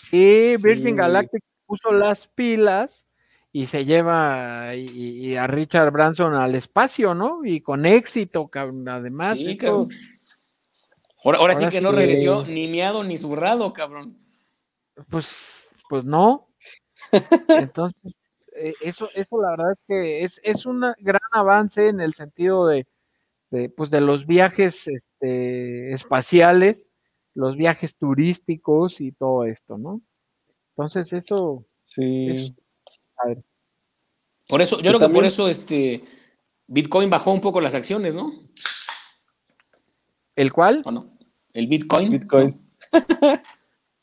[0.01, 3.05] Sí, Virgin Galactic puso las pilas
[3.51, 7.39] y se lleva a Richard Branson al espacio, ¿no?
[7.43, 9.39] Y con éxito, además.
[11.25, 14.17] Ahora, ahora, sí que no regresó ni miado ni zurrado, cabrón.
[15.09, 16.47] Pues, pues no.
[17.49, 18.13] Entonces,
[18.55, 22.67] eh, eso, eso la verdad es que es, es un gran avance en el sentido
[22.67, 22.88] de,
[23.49, 26.88] de, pues de los viajes este, espaciales,
[27.33, 30.01] los viajes turísticos y todo esto, ¿no?
[30.75, 32.29] Entonces, eso, Sí.
[32.29, 32.53] Eso.
[33.17, 33.43] a ver,
[34.47, 36.03] Por eso, yo Que creo que por eso este
[36.67, 38.31] Bitcoin bajó un poco las acciones, ¿no?
[40.35, 40.81] ¿el cual?
[40.85, 41.14] ¿O no?
[41.56, 42.12] El Bitcoin.
[42.12, 42.62] Bitcoin.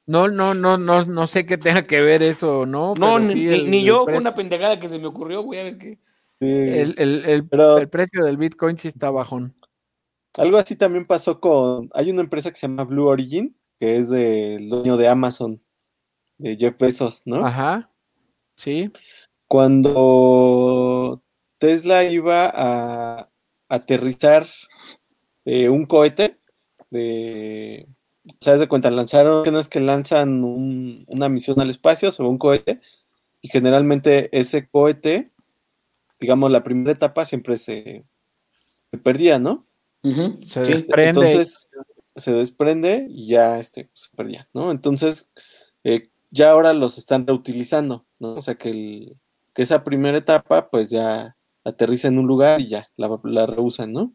[0.07, 2.89] No, no, no, no, no sé qué tenga que ver eso, ¿no?
[2.89, 5.07] No, Pero ni, sí ni- el- ni el yo, fue una pendejada que se me
[5.07, 5.99] ocurrió, güey, ya ves que.
[6.41, 6.47] Sí.
[6.49, 9.55] el, el- el- Pero- el precio del Bitcoin sí está bajón.
[10.37, 11.89] Algo así también pasó con.
[11.95, 15.63] Hay una empresa que se llama Blue Origin, que es del dueño de Amazon,
[16.39, 17.47] de Jeff Bezos, ¿no?
[17.47, 17.91] Ajá.
[18.57, 18.91] Sí.
[19.47, 21.23] Cuando
[21.59, 23.29] Tesla iba a
[23.69, 24.47] aterrizar
[25.45, 26.39] eh, un cohete,
[26.93, 27.89] de.
[28.41, 28.91] ¿Se das de cuenta?
[28.91, 32.81] Lanzaron, que no es que lanzan un- una misión al espacio sobre un cohete,
[33.41, 35.33] y generalmente ese cohete,
[36.21, 38.05] digamos, la primera etapa siempre se,
[38.93, 39.67] se perdía, ¿no?
[40.45, 40.73] Se sí.
[40.73, 41.09] desprende.
[41.09, 41.69] Entonces
[42.15, 44.71] se desprende y ya este, se perdía, ¿no?
[44.71, 45.31] Entonces
[45.83, 48.35] eh, ya ahora los están reutilizando, ¿no?
[48.35, 49.17] O sea que, el-
[49.55, 53.93] que esa primera etapa pues ya aterriza en un lugar y ya la, la reusan,
[53.93, 54.13] ¿no?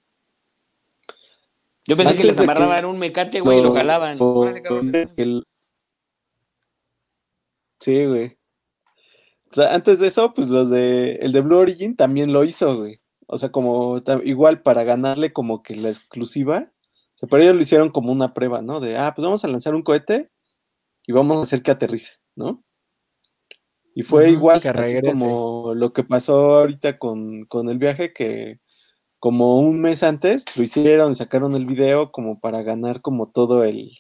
[1.88, 4.17] Yo pensé que les de que amarraban un mecate, güey, y lo jalaban.
[5.17, 5.43] el-
[7.80, 8.38] Sí, güey.
[9.52, 12.78] O sea, antes de eso, pues los de el de Blue Origin también lo hizo,
[12.78, 13.00] güey.
[13.28, 16.71] O sea, como igual para ganarle como que la exclusiva.
[17.15, 18.80] O sea, pero ellos lo hicieron como una prueba, ¿no?
[18.80, 20.30] De, ah, pues vamos a lanzar un cohete
[21.06, 22.63] y vamos a hacer que aterrice, ¿no?
[23.95, 25.08] Y fue igual, que así regrese.
[25.08, 28.60] como lo que pasó ahorita con, con el viaje, que
[29.19, 33.91] como un mes antes lo hicieron, sacaron el video como para ganar como todo el,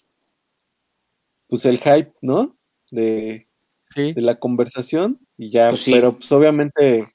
[1.47, 2.55] pues el hype, ¿no?
[2.91, 3.47] De,
[3.95, 4.11] Sí.
[4.13, 5.91] de la conversación y ya, Pues sí.
[5.93, 7.07] pero pues obviamente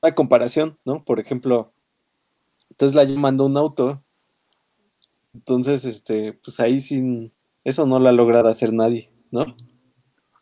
[0.00, 1.04] una comparación, ¿no?
[1.04, 1.72] Por ejemplo,
[2.76, 4.02] Tesla ya mandó un auto,
[5.34, 7.32] entonces, este, pues ahí sin,
[7.64, 9.44] eso no lo ha logrado hacer nadie, ¿no?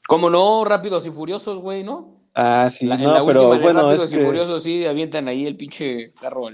[0.07, 2.18] Como no, rápidos y furiosos, güey, ¿no?
[2.41, 4.63] Ah, sí, La- en no, la pero última de bueno, rápidos es y que, furiosos
[4.63, 6.49] sí avientan ahí el pinche carro.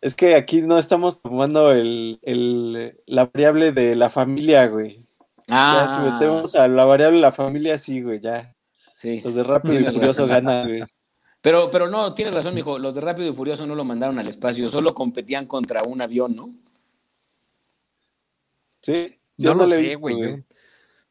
[0.00, 5.04] es que aquí no estamos tomando el, el, la variable de la familia, güey.
[5.48, 8.54] Ya, si Ah, metemos a la variable de la familia, sí, güey, ya.
[8.94, 9.20] sí.
[9.24, 10.28] Los de Rápido y Furioso razón.
[10.28, 10.84] ganan, güey.
[11.42, 12.78] Pero, pero no, tienes razón, mijo.
[12.78, 16.36] Los de Rápido y Furioso no lo mandaron al espacio, solo competían contra un avión,
[16.36, 16.50] ¿no?
[18.82, 20.44] Sí, yo No no, lo sé, visto, güey.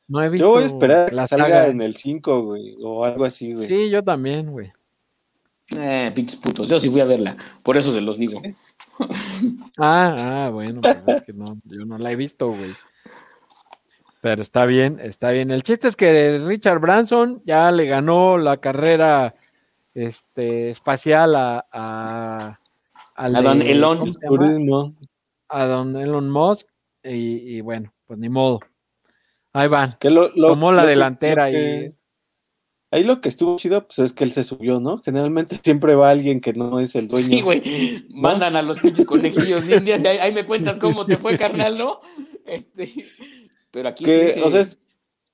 [0.09, 1.67] No he visto Yo voy a esperar a que la salga saga.
[1.67, 3.67] en el 5, güey, o algo así, güey.
[3.67, 4.73] Sí, yo también, güey.
[5.77, 6.67] Eh, pinches putos.
[6.67, 8.41] Yo sí fui a verla, por eso se los digo.
[9.77, 12.75] Ah, ah, bueno, pues es que no, yo no la he visto, güey.
[14.19, 15.51] Pero está bien, está bien.
[15.51, 19.35] El chiste es que Richard Branson ya le ganó la carrera
[19.93, 22.59] este, espacial a, a,
[23.15, 24.11] al A don Elon.
[25.47, 26.67] A don Elon Musk.
[27.03, 28.59] Y, y bueno, pues ni modo.
[29.53, 29.97] Ahí van.
[29.99, 31.99] Que lo- lo- Tomó la lo delantera que- y
[32.91, 34.97] Ahí lo que estuvo chido, pues es que él se subió, ¿no?
[34.99, 37.27] Generalmente siempre va alguien que no es el dueño.
[37.27, 37.61] Sí, güey.
[38.09, 41.37] Mandan a los pinches conejillos de indias y ahí, ahí me cuentas cómo te fue,
[41.37, 41.99] carnal, ¿no?
[42.47, 42.91] Este,
[43.69, 44.79] pero aquí Que, sí, o se- sea, es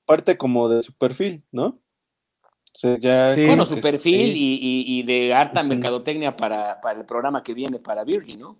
[0.04, 1.66] parte como de su perfil, ¿no?
[1.68, 3.32] O sea, ya.
[3.34, 3.46] Sí.
[3.46, 4.38] bueno, su perfil sí.
[4.38, 8.58] y, y- y de harta mercadotecnia para, para el programa que viene para Virgin, ¿no?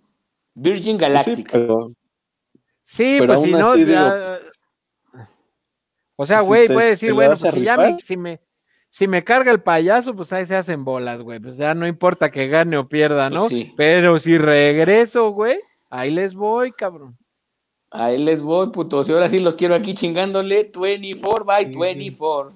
[0.55, 1.51] Virgin Sí, Galactic.
[1.51, 1.91] pero
[2.81, 4.39] Sí, Pero pues si no, ya-
[6.17, 8.41] o sea, güey, puede decir, bueno, pues si ya me, si me,
[8.89, 11.39] si me carga el payaso, pues ahí se hacen bolas, güey.
[11.39, 13.47] Pues ya no importa que gane o pierda, Pues ¿no?
[13.47, 13.73] sí.
[13.77, 17.17] Pero si regreso, güey, ahí les voy, cabrón.
[17.89, 19.07] Ahí les voy, putos.
[19.07, 21.79] Y ahora sí los quiero aquí chingándole 24 by Sí.
[21.79, 22.53] 24.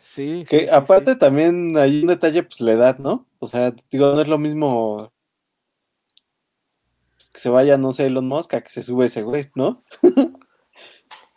[0.00, 0.44] Sí.
[0.48, 1.18] que sí, aparte sí.
[1.18, 3.26] también hay un detalle, pues la edad, ¿no?
[3.38, 5.12] O sea, digo, no es lo mismo
[7.32, 9.84] que se vaya, no sé, Elon Musk a que se sube ese güey, ¿no?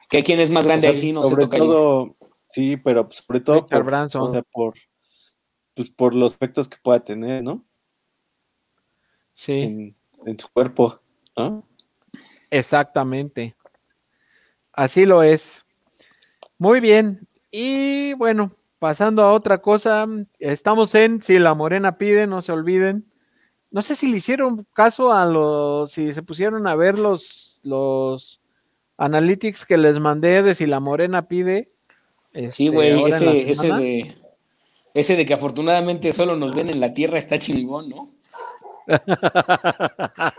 [0.09, 0.95] ¿Que quién es más grande O ahí?
[0.95, 1.59] sea, Sí, no se sobre toca ahí.
[1.61, 2.15] todo,
[2.49, 4.21] sí, pero pues, sobre todo Richard por, Branson.
[4.21, 4.73] o sea, por,
[5.75, 7.63] pues, por los efectos que pueda tener, ¿no?
[9.33, 9.95] Sí, En,
[10.25, 10.99] en su cuerpo,
[11.37, 11.63] ¿no?
[12.49, 13.55] exactamente.
[14.73, 15.63] Así lo es.
[16.57, 17.27] Muy bien.
[17.51, 20.05] Y bueno, pasando a otra cosa,
[20.39, 23.05] estamos en Si la Morena pide, no se olviden.
[23.71, 28.38] No sé si le hicieron caso a los, si se pusieron a ver los, los
[28.99, 31.71] analytics que les mandé de Si la Morena pide.
[32.33, 34.15] Sí, este, güey, ese, ese de
[34.93, 38.11] ese de que afortunadamente solo nos ven en la tierra está chingón, ¿no?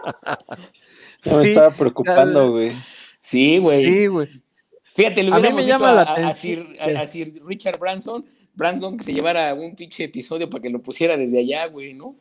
[1.24, 2.72] me estaba preocupando, güey.
[3.20, 3.84] Sí, güey.
[3.84, 4.28] Sí, güey.
[4.94, 7.06] Fíjate, le A mí hubiéramos me dicho llama a, la a- Sir, que- a- a
[7.06, 11.38] Sir Richard Branson, Brandon que se llevara un pinche episodio para que lo pusiera desde
[11.38, 12.16] allá, güey, ¿no?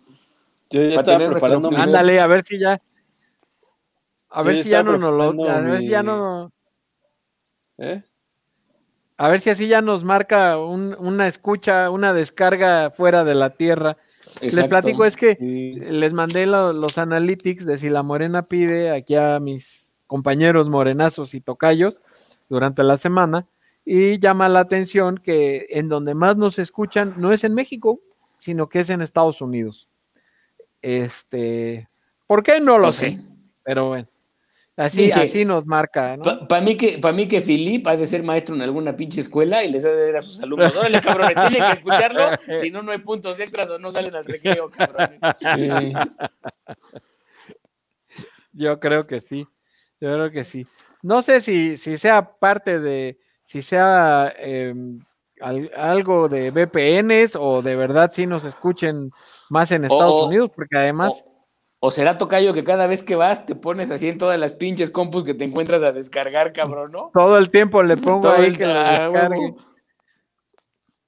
[0.69, 2.79] Yo ya Para estaba preparando Ándale, a ver si ya.
[4.29, 5.49] A ver si ya no nos lo.
[5.49, 6.51] A ver si ya no.
[7.77, 8.03] ¿Eh?
[9.17, 13.49] A ver si así ya nos marca un- una escucha, una descarga fuera de la
[13.51, 13.97] tierra.
[14.41, 15.79] Les platico, es que Sí.
[15.79, 21.33] les mandé lo- los analytics de si la morena pide aquí a mis compañeros morenazos
[21.33, 22.01] y tocayos
[22.49, 23.47] durante la semana
[23.85, 27.99] y llama la atención que en donde más nos escuchan no es en México,
[28.39, 29.89] sino que es en Estados Unidos.
[30.81, 31.89] Este,
[32.27, 32.59] ¿por qué?
[32.61, 33.27] No lo Pues sé, sí.
[33.63, 34.07] pero bueno.
[34.81, 36.47] Así, Pinche- así nos marca, ¿no?
[36.47, 39.61] Para mí que para mí que Filip ha de ser maestro en alguna pinche escuela
[39.65, 42.29] y les ha de dar a sus alumnos, órale cabrones, tienen que escucharlo,
[42.61, 45.19] si no no hay puntos extras o no salen al recreo, cabrones.
[45.37, 45.93] Sí.
[48.53, 49.47] Yo creo que sí.
[50.01, 50.65] Yo creo que sí.
[51.01, 54.73] No sé si, si sea parte de, si sea eh,
[55.41, 59.11] al- algo de VPNs o de verdad sí nos escuchen
[59.49, 61.28] más en Estados O- Unidos, porque además, O,
[61.79, 64.91] o será tocayo que cada vez que vas te pones así en todas las pinches
[64.91, 67.11] compus que te encuentras a descargar, cabrón, ¿no?
[67.13, 69.55] todo el tiempo le pongo Todo ahí el- que lo ah, descargue.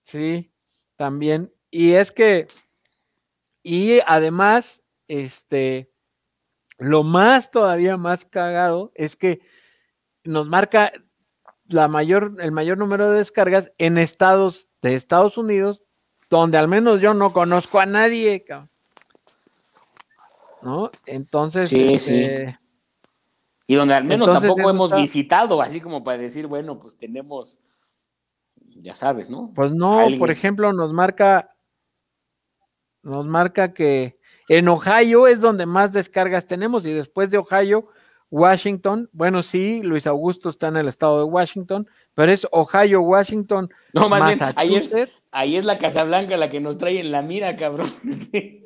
[0.06, 0.52] Sí,
[0.98, 1.54] también.
[1.70, 2.48] Y es que,
[3.64, 5.92] y además, este,
[6.78, 9.40] lo más todavía más cagado es que
[10.24, 10.92] nos marca
[11.68, 15.84] la mayor, el mayor número de descargas en estados de Estados Unidos,
[16.30, 18.70] donde al menos yo no conozco a nadie, cabrón.
[20.64, 20.90] ¿No?
[21.08, 22.20] Entonces, Sí, sí.
[22.24, 22.60] este,
[23.68, 26.98] Y donde al menos Entonces, tampoco hemos está- visitado, así como para decir, bueno, pues
[26.98, 27.60] tenemos,
[28.82, 29.52] ya sabes, ¿no?
[29.56, 30.20] Pues no, alguien.
[30.20, 31.56] por ejemplo, nos marca,
[33.04, 34.20] nos marca que
[34.50, 37.88] en Ohio es donde más descargas tenemos y después de Ohio,
[38.30, 43.70] Washington, bueno, sí, Luis Augusto está en el estado de Washington, pero es Ohio, Washington,
[43.94, 44.92] No, más bien, ahí es.
[45.32, 47.92] Ahí es la Casa Blanca la que nos trae en la mira, cabrón.
[48.32, 48.64] Sí.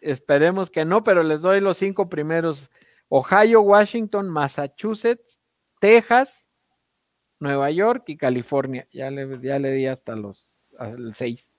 [0.00, 2.68] Esperemos que no, pero les doy los cinco primeros.
[3.08, 5.38] Ohio, Washington, Massachusetts,
[5.80, 6.46] Texas,
[7.38, 8.88] Nueva York y California.
[8.92, 10.52] Ya le, ya le di hasta los
[11.14, 11.52] seis.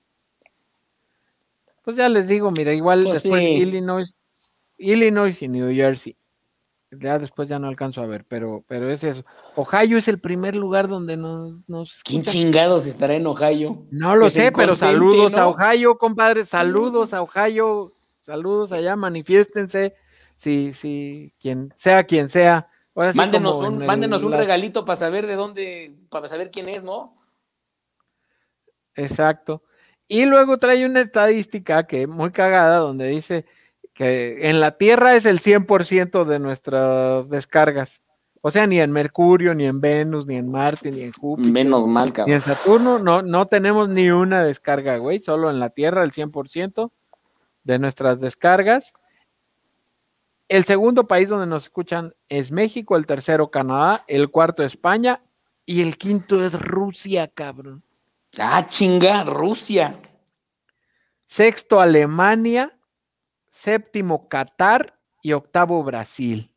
[1.84, 3.50] Pues ya les digo, mira, igual Pues después sí.
[3.50, 4.16] Illinois,
[4.78, 6.18] Illinois y New Jersey.
[7.00, 9.24] Ya después ya no alcanzo a ver, pero, pero es eso.
[9.56, 13.86] Ohio es el primer lugar donde nos, nos ¿Quién chingados estará en Ohio?
[13.92, 15.48] No lo Que se sé, pero saludos a.
[15.48, 16.46] Ohio, compadre.
[16.46, 17.94] Saludos a Ohio.
[18.22, 19.96] Saludos allá, manifiéstense.
[20.36, 22.68] Si, si, quien sea quien sea.
[22.96, 26.52] Ahora sí Mándenos un, el- mándenos un las- regalito para saber de dónde, para saber
[26.52, 27.16] quién es, ¿no?
[28.96, 29.64] Exacto.
[30.08, 33.46] Y luego trae una estadística que muy cagada, donde dice
[33.94, 38.02] que en la Tierra es el 100% de nuestras descargas.
[38.42, 41.52] O sea, ni en Mercurio, ni en Venus, ni en Marte, ni en Júpiter.
[41.52, 42.36] Menos mal, Ni cabrón.
[42.36, 46.92] en Saturno no, no tenemos ni una descarga, güey, solo en la Tierra el 100%
[47.64, 48.94] de nuestras descargas.
[50.50, 55.22] El segundo país donde nos escuchan es México, el tercero Canadá, el cuarto España
[55.66, 57.82] y el quinto es Rusia, cabrón.
[58.38, 59.98] Ah, chinga, Rusia.
[61.26, 62.78] Sexto Alemania,
[63.64, 66.52] séptimo Qatar y octavo Brasil.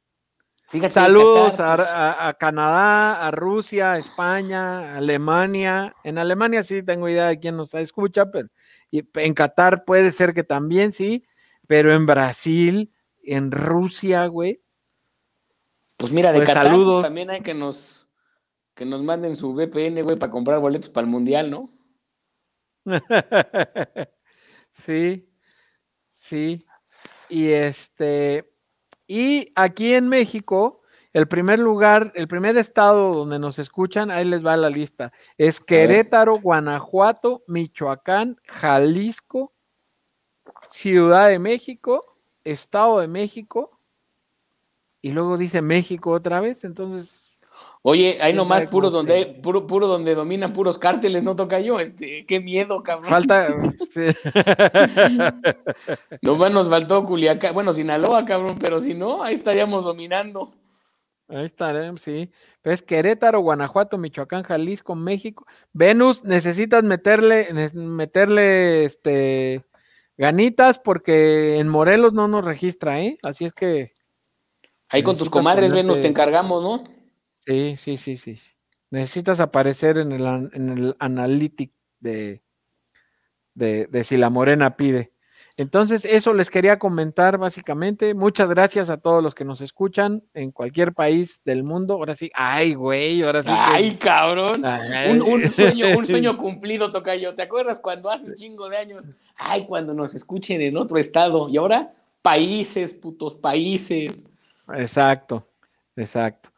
[0.69, 5.95] Fíjate, Saludos Qatar, pues, a, Canadá, a Rusia, a España, a Alemania.
[6.03, 8.49] En Alemania sí tengo idea de quién nos escucha, pero
[8.91, 11.25] y en Qatar puede ser que también sí,
[11.69, 14.61] pero en Brasil, en Rusia, güey.
[15.97, 18.09] Pues mira, de Pues Qatar pues, también hay que nos
[18.75, 21.71] que nos manden su VPN, güey, para comprar boletos para el mundial, ¿no?
[24.85, 25.31] sí,
[26.17, 26.59] sí.
[27.29, 28.51] Y este,
[29.07, 34.45] y aquí en México, el primer lugar, el primer estado donde nos escuchan, ahí les
[34.45, 39.55] va la lista, es Querétaro, Guanajuato, Michoacán, Jalisco,
[40.69, 43.81] Ciudad de México, Estado de México,
[45.01, 47.26] y luego dice México otra vez, entonces
[47.89, 51.79] Oye, hay ¿Quién nomás puros donde puro, puro donde dominan puros cárteles, no toca yo,
[51.79, 53.09] este, qué miedo, cabrón.
[53.09, 53.47] falta...
[53.95, 54.07] sí.
[56.21, 60.53] Nomás nos faltó Culiacán, bueno, Sinaloa, cabrón, pero si no, ahí estaríamos dominando.
[61.29, 62.29] Ahí estaremos, sí.
[62.61, 65.47] Pero es Querétaro, Guanajuato, Michoacán, Jalisco, México.
[65.73, 69.65] Venus, necesitas meterle, meterle este
[70.17, 73.17] ganitas porque en Morelos no nos registra, ¿eh?
[73.23, 73.93] Así es que
[74.89, 76.96] Ahí con tus comadres, ponerte- Venus, te encargamos, ¿no?
[77.47, 78.53] Sí, sí, sí, sí.
[78.91, 82.43] Necesitas aparecer en el, en el analytic de,
[83.55, 85.13] de, de si la morena pide.
[85.59, 88.13] Entonces, eso les quería comentar básicamente.
[88.13, 91.95] Muchas gracias a todos los que nos escuchan en cualquier país del mundo.
[91.95, 93.49] Ahora sí, ay, güey, ahora sí.
[93.49, 94.65] que- Ay, cabrón.
[94.67, 95.13] Ay.
[95.13, 97.35] Un, un sueño, un sueño cumplido, Tocayo.
[97.35, 99.03] ¿Te acuerdas cuando hace un chingo de años?
[99.37, 101.49] Ay, cuando nos escuchen en otro estado.
[101.49, 104.27] Y ahora, países, putos países.
[104.75, 105.49] Exacto,
[105.97, 106.51] exacto.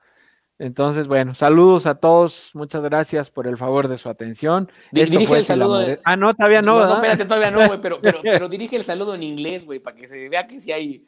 [0.61, 2.51] Entonces, bueno, saludos a todos.
[2.55, 4.71] Muchas gracias por el favor de su atención.
[5.03, 6.97] Esto dirige el saludo de- Ah, no, todavía no, no, ¿verdad?
[6.97, 10.09] espérate, todavía no, güey, pero, pero, pero dirige el saludo en inglés, güey, para que
[10.09, 11.07] se vea que sí hay.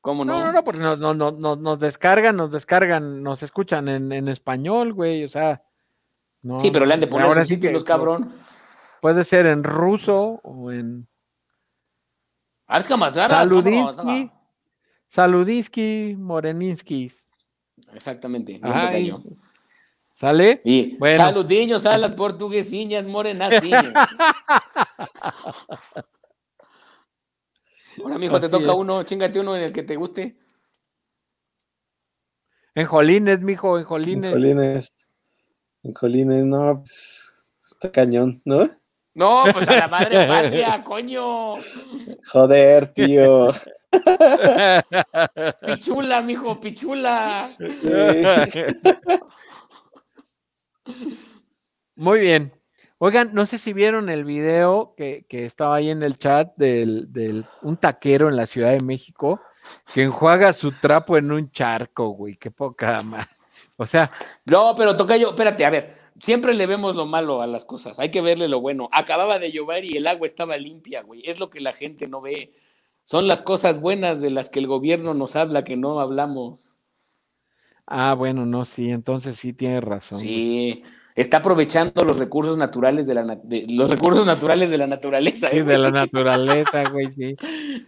[0.00, 0.38] ¿Cómo no?
[0.40, 4.28] No, no, no, porque nos, nos, nos, nos- descargan, nos descargan, nos escuchan en, en
[4.28, 5.62] español, güey, o sea.
[6.42, 8.34] no, sí, pero le han de no, poner ahora sí que títulos, cabrón.
[9.00, 11.06] Puede ser en ruso o en
[13.96, 14.32] como-
[15.08, 17.12] Saludinsky, Moreninsky.
[17.92, 18.58] Exactamente.
[18.62, 19.12] Ay.
[20.14, 20.60] ¿Sale?
[20.64, 21.16] Y Bueno.
[21.16, 23.92] saludiños a las portuguesiñas morenaciñas.
[28.02, 30.36] Ahora, mijo, te toca uno, chingate uno en el que te guste.
[32.74, 34.32] En Jolines, mijo, en Jolines.
[34.32, 34.98] Jolines.
[35.94, 38.70] Jolines, no, pues, está cañón, ¿no?
[39.14, 41.54] No, pues a la madre patria, coño.
[42.30, 43.48] Joder, tío.
[45.66, 47.48] Pichula, mijo, pichula.
[47.58, 47.88] Sí.
[51.96, 52.52] Muy bien.
[52.98, 57.12] Oigan, no sé si vieron el video que, que estaba ahí en el chat del,
[57.12, 59.40] del un taquero en la Ciudad de México
[59.94, 62.36] que enjuaga su trapo en un charco, güey.
[62.36, 63.28] Qué poca más.
[63.76, 64.10] O sea,
[64.44, 65.98] No, pero Tocayo, espérate, a ver.
[66.20, 68.00] Siempre le vemos lo malo a las cosas.
[68.00, 68.88] Hay que verle lo bueno.
[68.90, 71.22] Acababa de llover y el agua estaba limpia, güey.
[71.24, 72.52] Es lo que la gente no ve.
[73.08, 76.76] Son las cosas buenas de las que el gobierno nos habla que no hablamos.
[77.86, 80.22] ah, bueno, no, sí, entonces sí tiene razón.
[80.22, 80.82] Sí,
[81.14, 85.48] está aprovechando los recursos naturales de la na- de- los recursos naturales de la naturaleza.
[85.48, 87.36] Sí, ¿eh, de la naturaleza, güey, sí.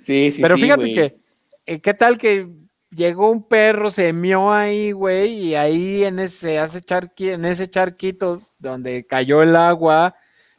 [0.03, 0.95] Sí, sí, Pero sí, fíjate güey.
[0.95, 1.21] que,
[1.66, 2.49] eh, ¿qué tal que
[2.91, 7.68] llegó un perro, se mió ahí, güey, y ahí en ese, hace charqui, en ese
[7.71, 10.14] charquito donde cayó el agua,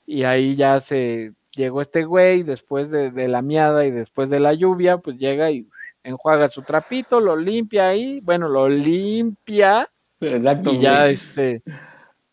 [0.06, 4.40] y ahí ya se llegó este güey después de, de la miada y después de
[4.40, 5.68] la lluvia, pues llega y
[6.04, 9.90] enjuaga su trapito, lo limpia ahí, bueno, lo limpia
[10.20, 11.14] Exacto, y ya güey.
[11.14, 11.64] este,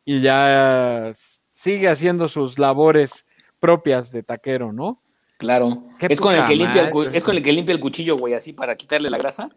[0.05, 1.13] y ya
[1.53, 3.25] sigue haciendo sus labores
[3.61, 5.03] propias de taquero, ¿no?
[5.39, 5.85] Claro.
[6.01, 8.53] Es con el que limpia el es con el que limpia el cuchillo, güey, así
[8.53, 9.51] para quitarle la grasa.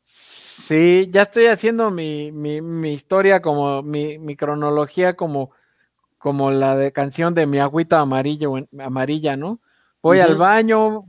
[0.00, 5.50] Sí, ya estoy haciendo mi, mi, mi historia como mi, mi cronología como,
[6.18, 8.48] como la de canción de mi agüita amarilla,
[8.80, 9.60] amarilla, ¿no?
[10.02, 11.04] Voy al baño,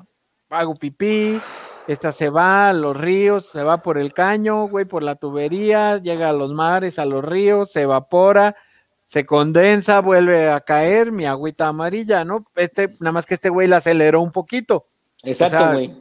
[0.50, 1.40] hago pipí,
[1.88, 5.98] esta se va a los ríos, se va por el caño, güey, por la tubería,
[5.98, 8.56] llega a los mares, a los ríos, se evapora,
[9.06, 12.46] se condensa, vuelve a caer mi agüita amarilla, ¿no?
[12.56, 14.86] Este, nada más que este güey la aceleró un poquito.
[15.24, 15.96] Exacto, sea, güey.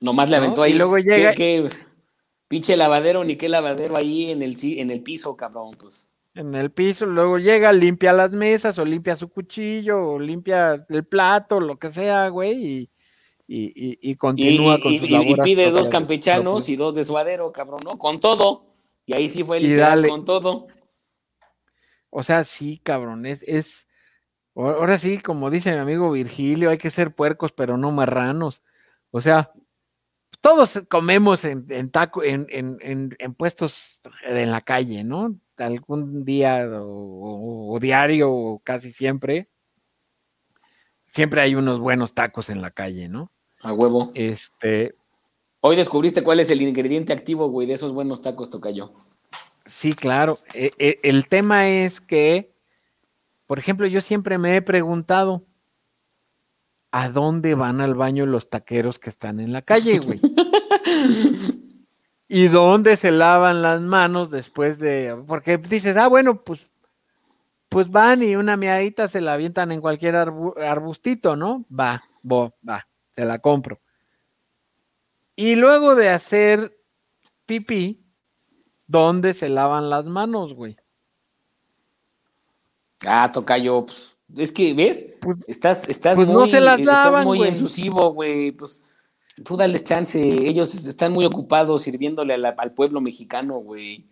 [0.00, 0.42] Nomás le ¿no?
[0.44, 0.72] aventó ahí.
[0.72, 1.78] Y luego llega- ¿Qué, qué
[2.48, 6.06] pinche lavadero ni qué lavadero ahí en el, en el piso, cabrón, pues.
[6.36, 11.04] En el piso, luego llega, limpia las mesas, o limpia su cuchillo, o limpia el
[11.04, 12.90] plato, lo que sea, güey, y,
[13.48, 17.52] y, y- y continúa con y- sus y- pide dos campechanos y dos de suadero,
[17.52, 17.98] cabrón, ¿no?
[17.98, 18.66] Con todo.
[19.06, 20.66] Y ahí sí fue literal, con todo.
[22.10, 23.86] O sea, sí, cabrón, es, es,
[24.54, 28.62] ahora ahora sí, como dice mi amigo Virgilio, hay que ser puercos, pero no marranos.
[29.10, 29.50] O sea,
[30.40, 35.34] todos comemos en, en taco, en, en, en, en puestos en la calle, ¿no?
[35.58, 39.48] Algún día o, o- o diario o casi siempre.
[41.06, 43.32] Siempre hay unos buenos tacos en la calle, ¿no?
[43.62, 44.10] A huevo.
[44.14, 44.94] Este,
[45.60, 48.92] Hoy descubriste cuál es el ingrediente activo, güey, de esos buenos tacos, Tocayo.
[49.64, 50.36] Sí, claro.
[50.54, 52.52] E- e- el tema es que,
[53.46, 55.44] por ejemplo, yo siempre me he preguntado,
[56.92, 60.20] ¿a dónde van al baño los taqueros que están en la calle, güey?
[62.28, 65.16] ¿Y dónde se lavan las manos después de...?
[65.26, 66.60] Porque dices, ah, bueno, pues,
[67.68, 71.64] pues van y una miadita se la avientan en cualquier arbu- arbustito, ¿no?
[71.70, 73.80] Va, bo, va, te la compro.
[75.36, 76.76] Y luego de hacer
[77.44, 78.02] pipí,
[78.86, 80.76] ¿dónde se lavan las manos, güey?
[83.06, 85.06] Ah, Tocayo, pues, es que, ¿ves?
[85.20, 87.50] Pues- estás, estás pues no muy, se las estás lavan, muy güey.
[88.14, 88.84] güey, pues,
[89.44, 94.04] tú dales chance, ellos están muy ocupados sirviéndole a la- al pueblo mexicano, güey.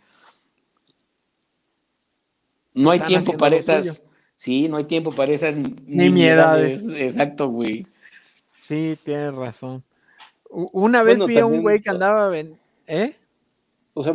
[2.75, 4.07] No hay tiempo para esas,
[4.37, 5.57] sí, no hay tiempo para esas
[5.87, 6.85] Nimiedades.
[6.89, 7.87] Exacto, güey.
[8.61, 9.85] Sí, tienes razón.
[10.51, 13.17] Una vez Bueno, vi a un güey que andaba, ven- ¿eh?
[13.93, 14.13] O sea,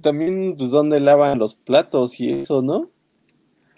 [0.00, 2.90] también, pues, ¿dónde lavan los platos y eso, no?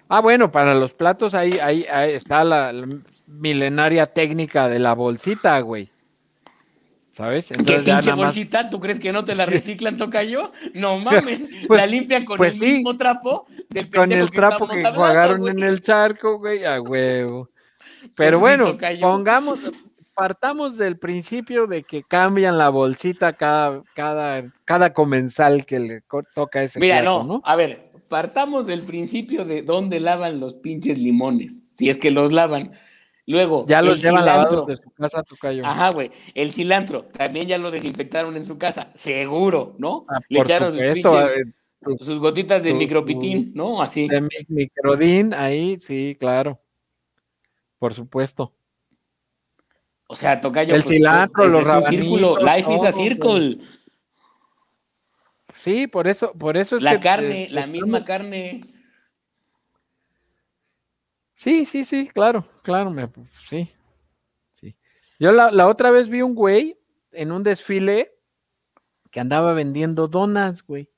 [0.08, 2.88] Ah, bueno, para los platos ahí, ahí, ahí está la, la
[3.26, 5.88] milenaria técnica de la bolsita, güey.
[7.12, 7.48] ¿Sabes?
[7.48, 8.70] ¿Qué Entonces ya pinche más- bolsita?
[8.70, 10.52] ¿Tú crees que no te la reciclan, tocayo?
[10.74, 12.66] No mames, Pues- la limpian con pues el sí.
[12.66, 15.52] mismo trapo del con el trapo que hablando, jugaron güey.
[15.52, 17.48] en el charco, güey, a huevo.
[18.16, 19.58] Pero sí, bueno, pongamos,
[20.14, 26.00] partamos del principio de que cambian la bolsita cada, cada, cada comensal que le
[26.34, 31.60] toca ese Mira, no, a ver, partamos del principio de dónde lavan los pinches limones,
[31.74, 32.72] si es que los lavan.
[33.30, 34.42] Luego, Ya los llevan cilantro.
[34.50, 35.64] lavados de su casa, Tocayo.
[35.64, 36.10] Ajá, güey.
[36.34, 40.04] El cilantro también ya lo desinfectaron en su casa, seguro, ¿no?
[40.08, 41.44] Ah, Le echaron sus, pinches- eh,
[41.80, 43.80] tu- sus gotitas de tu- micropitín, ¿no?
[43.80, 44.08] Así.
[44.08, 46.58] de mi- microdín ahí, sí, claro.
[47.78, 48.52] Por supuesto.
[50.08, 50.74] O sea, tocayo.
[50.74, 52.36] El cilantro, ese los es un círculo.
[52.38, 53.60] Life is a circle.
[55.54, 58.62] Sí, por eso, por eso es La que, carne, eh, la misma carne.
[61.40, 63.08] Sí, sí, sí, claro, claro, me,
[63.48, 63.72] sí,
[64.60, 64.76] sí.
[65.18, 66.78] Yo la, la otra vez vi un güey
[67.12, 68.12] en un desfile
[69.10, 70.90] que andaba vendiendo donas, güey,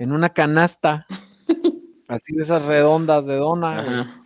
[0.00, 1.06] en una canasta,
[2.08, 3.84] así de esas redondas de dona.
[3.84, 3.94] güey.
[4.00, 4.18] Ajá.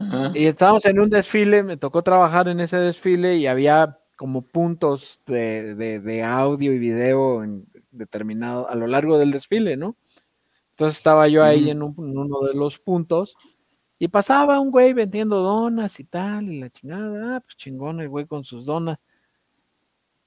[0.00, 0.32] Ajá.
[0.34, 5.20] Y estábamos en un desfile, me tocó trabajar en ese desfile y había como puntos
[5.24, 9.96] de, de- de audio y video en determinado a lo largo del desfile, ¿no?
[10.70, 11.70] Entonces estaba yo ahí Ujú.
[11.70, 13.36] en, un- en uno de los puntos
[14.04, 18.10] y pasaba un güey vendiendo donas y tal, y la chingada, ah, pues chingón el
[18.10, 18.98] güey con sus donas.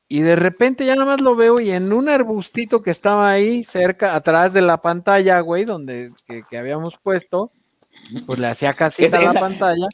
[0.08, 3.64] Y de repente ya nada más lo veo y en un arbustito que estaba ahí
[3.64, 7.52] cerca, atrás de la pantalla, güey, donde que, que habíamos puesto,
[8.26, 9.88] pues le hacía casi a la pantalla.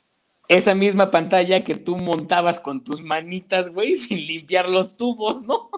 [0.47, 5.69] Esa misma pantalla que tú montabas con tus manitas, güey, sin limpiar los tubos, ¿no?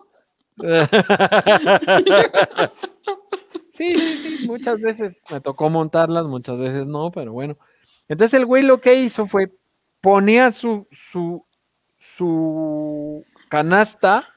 [3.75, 7.57] Sí, sí, sí, muchas veces me tocó montarlas, muchas veces no, pero bueno.
[8.07, 9.51] Entonces el güey lo que hizo fue
[10.01, 11.45] ponía su su
[11.97, 14.29] su canasta,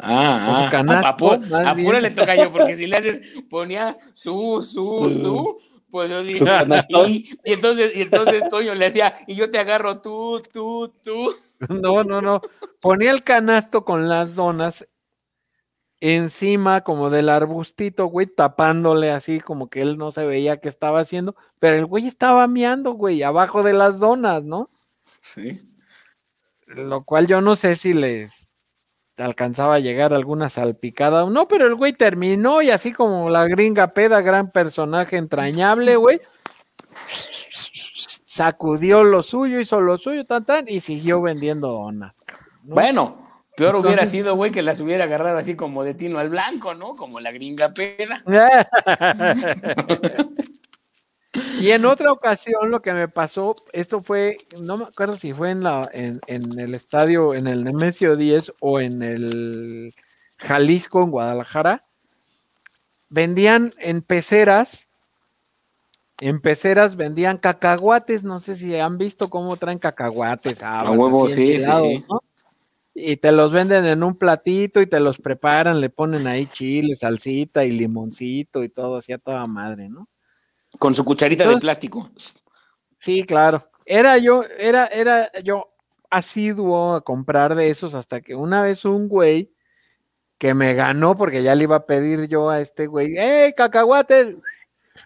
[0.00, 0.68] Ah, su ah.
[0.70, 1.86] canasto, Apu- más bien.
[1.86, 5.58] apúrale, tocayo, porque si le haces, ponía su, su, Su- su,
[5.90, 6.44] pues yo dije,
[7.08, 11.34] y, y entonces, y entonces Toño le hacía, y yo te agarro tú, tú, tú.
[11.68, 12.40] no, no, no,
[12.80, 14.86] ponía el canasto con las donas
[16.00, 21.00] encima como del arbustito, güey, tapándole así como que él no se veía qué estaba
[21.00, 24.70] haciendo, pero el güey estaba meando, güey, abajo de las donas, ¿no?
[25.20, 25.60] Sí.
[26.66, 28.46] lo cual yo no sé si les
[29.16, 33.46] alcanzaba a llegar alguna salpicada o no, pero el güey terminó y así como la
[33.46, 36.20] gringa peda, gran personaje entrañable, güey,
[38.26, 42.14] sacudió lo suyo, hizo lo suyo, tan, tan, y siguió vendiendo donas.
[42.62, 46.74] Bueno, peor hubiera sido, güey, que las hubiera agarrado así como de tino al blanco,
[46.74, 46.90] ¿no?
[46.90, 48.22] Como la gringa pera.
[51.60, 55.50] y en otra ocasión lo que me pasó, esto fue, no me acuerdo si fue
[55.50, 59.94] en la en, en el estadio, en el Nemesio 10 o en el
[60.38, 61.84] Jalisco, en Guadalajara,
[63.08, 64.88] vendían en peceras,
[66.20, 70.62] en peceras vendían cacahuates, no sé si han visto cómo traen cacahuates.
[70.62, 72.04] habas, huevo, así sí, sí, sí.
[72.08, 72.22] ¿no?
[72.94, 76.96] Y te los venden en un platito y te los preparan, le ponen ahí chile,
[76.96, 80.08] salsita y limoncito y todo, así a toda madre, ¿no?
[80.78, 82.10] Con su cucharita de plástico.
[83.00, 83.70] Sí, claro.
[83.86, 85.72] Era yo, era, era yo
[86.10, 89.52] asiduo a comprar de esos hasta que una vez un güey
[90.38, 94.36] que me ganó porque ya le iba a pedir yo a este güey, ¡hey, cacahuates!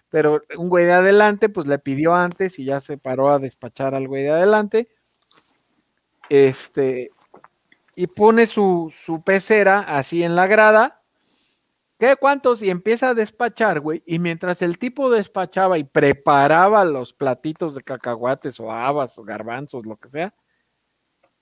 [0.09, 3.95] Pero un güey de adelante, pues le pidió antes y ya se paró a despachar
[3.95, 4.89] al güey de adelante.
[6.29, 7.09] Este,
[7.95, 11.02] y pone su, su pecera así en la grada.
[12.03, 12.17] ¿Qué?
[12.17, 12.61] ¿Cuántos?
[12.61, 14.03] Y empieza a despachar, güey.
[14.05, 19.85] Y mientras el tipo despachaba y preparaba los platitos de cacahuates o habas o garbanzos,
[19.85, 20.33] lo que sea,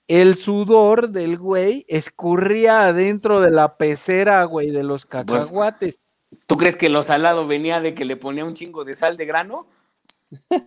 [0.06, 5.98] el sudor del güey escurría adentro de la pecera, güey, de los cacahuates.
[6.46, 9.26] ¿Tú crees que lo salado venía de que le ponía un chingo de sal de
[9.26, 9.66] grano?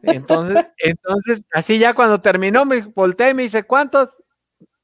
[0.04, 4.10] Entonces, entonces, así ya cuando terminó, me volteé y me dice, ¿cuántos?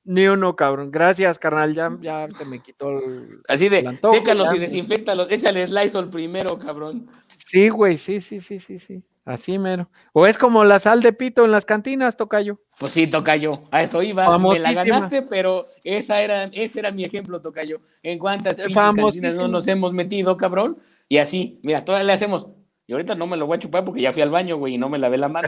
[0.04, 0.92] Ni uno, cabrón.
[0.92, 1.76] Gracias, carnal.
[1.76, 3.42] Ya, ya se me quitó el.
[3.48, 7.08] Así de, El antojo, sécalos ya, y desinfectalos, échale Lysol primero, cabrón.
[7.28, 9.04] Sí, güey, sí, sí, sí, sí, sí.
[9.24, 9.90] Así mero.
[10.14, 12.60] O es como la sal de pito en las cantinas, tocayo.
[12.80, 17.06] Pues sí, tocayo, a eso iba, me la ganaste, pero esa era, ese era mi
[17.06, 17.78] ejemplo, tocayo.
[18.02, 19.12] En cuántas Famosísimo.
[19.12, 20.78] cantinas no nos hemos metido, cabrón.
[21.08, 22.48] Y así, mira, todavía le hacemos.
[22.92, 24.78] Y ahorita no me lo voy a chupar porque ya fui al baño, güey, y
[24.78, 25.48] no me lavé la mano.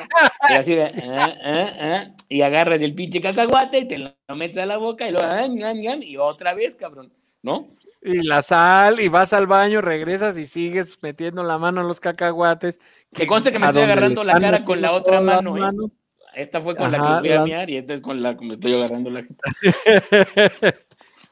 [0.50, 4.64] Y así de, ah, ah, ah, y agarras el pinche cacahuate y te lo metes
[4.64, 7.12] a la boca y lo, ah, y otra vez, cabrón.
[7.42, 7.68] ¿no?
[8.02, 12.00] Y la sal, y vas al baño, regresas y sigues metiendo la mano en los
[12.00, 12.80] cacahuates.
[13.14, 15.60] Que conste que me estoy agarrando la cara con la otra toda la mano, ¿eh?
[15.60, 15.92] mano.
[16.34, 18.54] Esta fue con la que fui a miar y esta es con la que me
[18.54, 19.28] estoy agarrando la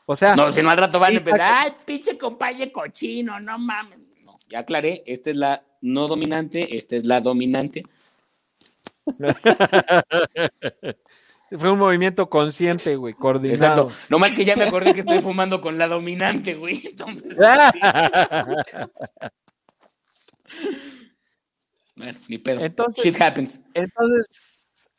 [0.05, 3.39] o sea, No, si no al rato van Sí, a empezar, ay, pinche compañe cochino,
[3.39, 3.99] no mames.
[4.26, 7.84] No, ya aclaré, esta es la no dominante, esta es la dominante.
[11.57, 13.53] fue un movimiento consciente, güey, coordinado.
[13.89, 13.91] Exacto.
[14.09, 16.82] No más que ya me acordé que estoy fumando con la dominante, güey.
[16.88, 17.38] Entonces,
[21.95, 22.61] bueno, ni pedo.
[22.61, 23.61] Entonces- Shit happens.
[23.73, 24.27] Entonces,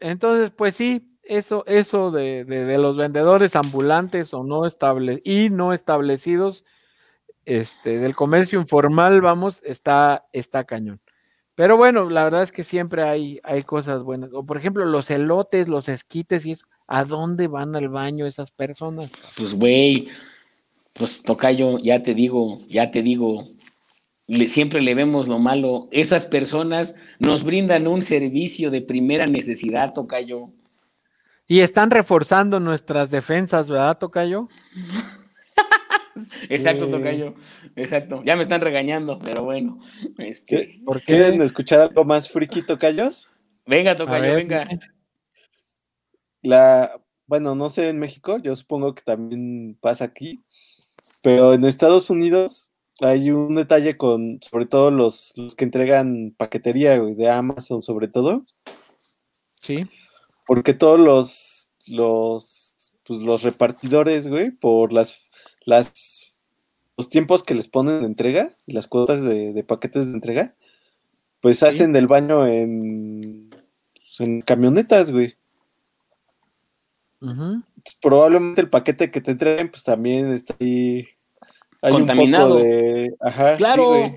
[0.01, 5.49] entonces, pues sí, eso, eso de, de- de los vendedores ambulantes o no estable y
[5.51, 6.64] no establecidos,
[7.45, 11.01] este, del comercio informal, vamos, está, está cañón.
[11.55, 14.30] Pero bueno, la verdad es que siempre hay, hay cosas buenas.
[14.32, 16.64] O por ejemplo, los elotes, los esquites y eso.
[16.86, 19.12] ¿A dónde van al baño esas personas?
[19.36, 20.09] Pues, güey,
[20.93, 23.49] pues tocayo, ya te digo, ya te digo,
[24.26, 25.88] le- siempre le vemos lo malo.
[25.90, 30.51] Esas personas nos brindan un servicio de primera necesidad, tocayo.
[31.47, 34.49] Y están reforzando nuestras defensas, ¿verdad, Tocayo?
[36.49, 37.35] Exacto, tocayo.
[37.77, 38.23] Exacto.
[38.25, 39.79] Ya me están regañando, pero bueno.
[40.19, 40.81] Este.
[40.85, 41.07] ¿Por qué?
[41.07, 43.29] ¿Quieren escuchar algo más friki, tocayos?
[43.67, 44.69] venga, tocayo, venga.
[46.43, 50.43] La, bueno, no sé en México, yo supongo que también pasa aquí,
[51.23, 56.99] pero en Estados Unidos hay un detalle con, sobre todo los, los que entregan paquetería,
[56.99, 58.45] güey, de Amazon, sobre todo,
[59.61, 59.85] Sí.
[60.47, 62.75] porque todos los, los,
[63.07, 65.22] pues, los repartidores, güey, por las,
[65.65, 66.33] las,
[66.97, 70.55] los tiempos que les ponen de entrega, y las cuotas de, de paquetes de entrega,
[71.41, 73.51] pues hacen del baño en,
[73.95, 75.37] pues, en camionetas, güey.
[78.01, 81.07] Probablemente el paquete que te entreguen, pues también está ahí.
[81.81, 82.57] Hay Contaminado.
[82.57, 83.15] un poco de.
[83.21, 84.13] Ajá, sí, Claro,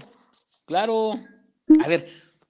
[0.66, 1.12] claro.
[1.84, 2.08] A ver,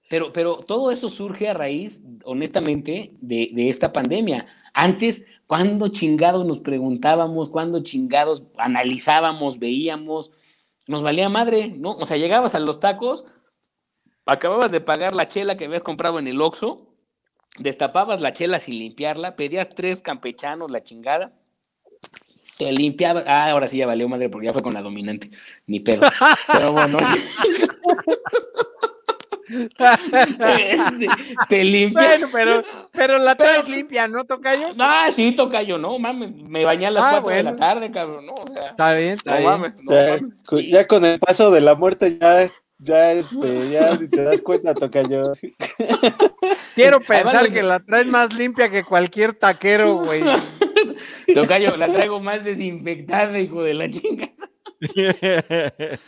[0.08, 4.46] pero, pero todo eso surge a raíz, honestamente, de, de esta pandemia.
[4.72, 10.32] Antes, cuando chingados nos preguntábamos, cuando chingados analizábamos, veíamos,
[10.86, 11.90] nos valía madre, ¿no?
[11.90, 13.24] O sea, llegabas a los tacos,
[14.24, 16.86] acababas de pagar la chela que habías comprado en el Oxxo,
[17.58, 21.32] destapabas la chela sin limpiarla, pedías tres campechanos, la chingada,
[22.58, 25.30] te limpiabas, ah, ahora sí ya valió madre porque ya fue con la dominante,
[25.66, 26.02] ni pedo.
[26.52, 26.98] Pero bueno,
[29.60, 31.06] este,
[31.48, 32.20] te limpias.
[32.20, 34.68] Bueno, pero, pero la traes limpia, ¿no, Tocayo?
[34.78, 37.90] Ah, sí, toca yo, no mames, me bañé a las Ah, 4 de la tarde,
[37.90, 39.50] cabrón, no, o sea, Está bien, está no bien.
[39.50, 40.44] mames, no ya, mames.
[40.44, 42.48] con- ya con el paso de la muerte, ya,
[42.78, 45.22] ya, este, ya te das cuenta, tocayo.
[46.74, 50.22] Quiero pensar que la traes más limpia que cualquier taquero, güey.
[51.34, 54.28] Tocayo, la traigo más desinfectada, hijo de la chinga.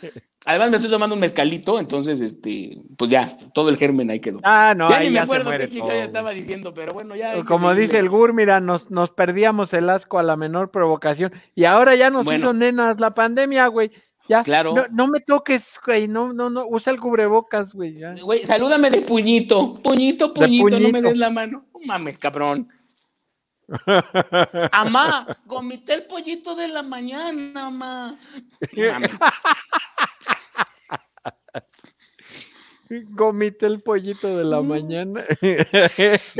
[0.45, 4.39] Además me estoy tomando un mezcalito, entonces, este, pues ya, todo el germen ahí quedó.
[4.43, 7.15] ah, no, ya ahí ni me acuerdo qué chica todo, ya estaba diciendo, pero bueno,
[7.15, 7.43] ya.
[7.43, 11.65] Como dice el Gur, mira, nos, nos perdíamos el asco a la menor provocación y
[11.65, 12.39] ahora ya nos Bueno.
[12.39, 13.91] hizo nenas la pandemia, güey.
[14.29, 14.73] Ya, Claro.
[14.75, 17.99] no, no me toques, güey, no, no, no, usa el cubrebocas, güey.
[18.21, 21.07] Güey, salúdame de puñito, puñito, puñito, no me puñito.
[21.09, 21.65] des la mano.
[21.73, 22.69] No mames, cabrón.
[24.71, 28.19] Amá, gomité el pollito de la mañana, amá.
[33.09, 35.23] Gomité el pollito de la mañana.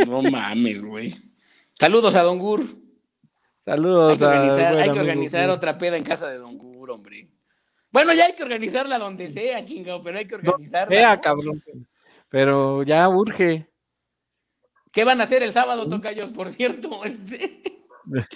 [0.08, 1.16] No mames, güey.
[1.80, 2.64] Saludos a Don Gur.
[3.64, 4.14] Saludos.
[4.14, 7.30] Hay que organizar, hay que organizar otra peda en casa de Don Gur, hombre.
[7.92, 10.90] Bueno, ya hay que organizarla donde sea, chingado, pero hay que organizarla.
[10.90, 11.22] Vea, ¿no?
[11.22, 11.64] cabrón.
[12.30, 13.69] Pero ya urge.
[14.92, 17.04] ¿Qué van a hacer el sábado, tocayos, por cierto?
[17.06, 17.86] Este...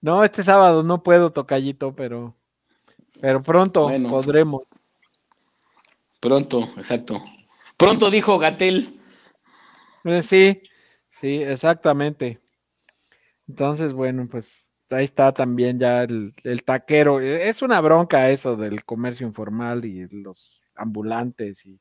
[0.00, 2.36] No, este sábado no puedo, tocallito, pero,
[3.20, 4.08] pero pronto Bueno.
[4.10, 4.64] podremos.
[6.20, 7.22] Pronto, exacto.
[7.76, 9.00] Pronto dijo Gatel.
[10.04, 10.62] Eh, Sí,
[11.20, 12.40] sí, exactamente.
[13.48, 17.20] Entonces, bueno, pues ahí está también ya el, el taquero.
[17.20, 21.80] Eh, Es una bronca eso del comercio informal y los ambulantes y,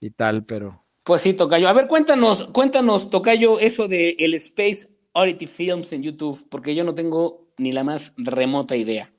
[0.00, 1.68] y tal, pero Pues sí, Tocayo.
[1.68, 6.82] A ver, cuéntanos, cuéntanos, Tocayo, eso de el Space Oddity Films en YouTube, porque yo
[6.82, 9.12] no tengo ni la más remota idea.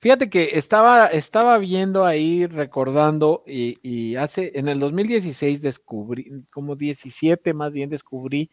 [0.00, 7.52] Fíjate que estaba, estaba viendo ahí, recordando, y, hace, en el 2016 descubrí, como 17
[7.52, 8.50] más bien, descubrí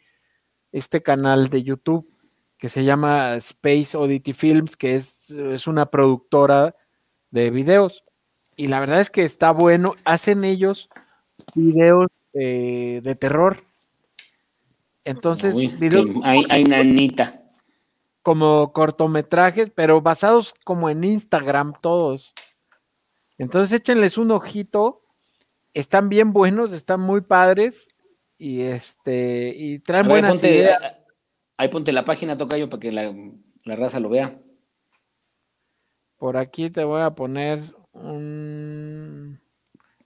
[0.74, 2.06] este canal de YouTube
[2.58, 6.76] que se llama Space Oddity Films, que es, es una productora
[7.32, 8.04] de videos.
[8.58, 10.90] Y la verdad es que está bueno, hacen ellos
[11.56, 13.64] videos eh, de terror.
[15.04, 17.44] Entonces, Uy, videos que hay, hay nanita.
[18.22, 22.34] como cortometrajes, pero basados como en Instagram todos.
[23.38, 25.02] Entonces échenles un ojito.
[25.74, 27.88] Están bien buenos, están muy padres
[28.38, 30.98] y este y traen buenas ideas.
[31.58, 34.40] Ahí ponte la página, Tocayo, para que la, raza lo vea.
[36.18, 37.62] Por aquí te voy a poner
[37.92, 39.40] un.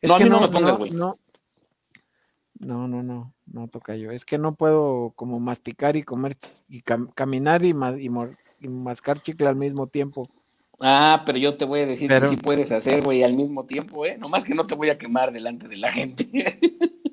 [0.02, 0.92] no, a mí no, me pongas, güey.
[0.92, 1.16] No,
[2.64, 4.12] no, no, no, no, Tocayo.
[4.12, 6.38] Es que no puedo como masticar y comer
[6.70, 10.30] y caminar y, y, mascar chicle al mismo tiempo.
[10.80, 14.06] Ah, pero yo te voy a decir que sí puedes hacer, güey, al mismo tiempo,
[14.06, 14.18] ¿eh?
[14.18, 16.28] Nomás que no te voy a quemar delante de la gente.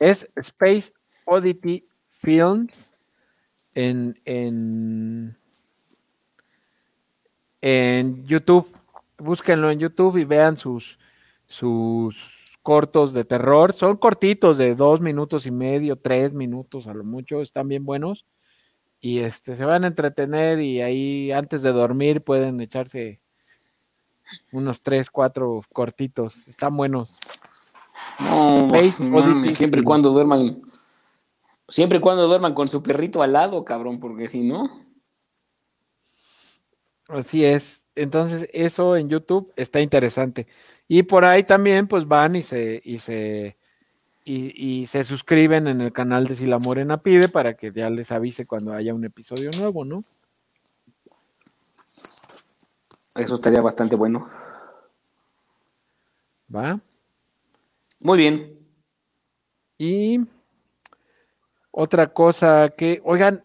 [0.00, 0.92] es Space
[1.24, 1.86] Oddity
[2.20, 2.90] Films
[3.74, 5.36] en, en,
[7.60, 8.76] en YouTube.
[9.18, 10.98] Búsquenlo en YouTube y vean sus,
[11.52, 12.16] sus
[12.62, 13.74] cortos de terror.
[13.76, 18.26] Son cortitos de dos minutos y medio, tres minutos a lo mucho, están bien buenos.
[19.00, 23.20] Y este se van a entretener y ahí antes de dormir pueden echarse
[24.52, 26.46] unos tres, cuatro cortitos.
[26.46, 27.10] Están buenos.
[29.54, 30.62] siempre y cuando duerman
[31.68, 34.68] Siempre y cuando duerman con su perrito al lado, cabrón, porque si no.
[37.08, 37.82] Así es.
[37.94, 40.46] Entonces, eso en YouTube está interesante.
[40.94, 43.56] Y por ahí también, pues van y se, y se,
[44.26, 48.12] y, se suscriben en el canal de Si la Morena pide para que ya les
[48.12, 50.02] avise cuando haya un episodio nuevo, ¿no?
[53.14, 54.28] Eso estaría bastante bueno.
[56.54, 56.78] ¿Va?
[57.98, 58.58] Muy bien.
[59.78, 60.20] Y
[61.70, 63.42] otra cosa que, oigan,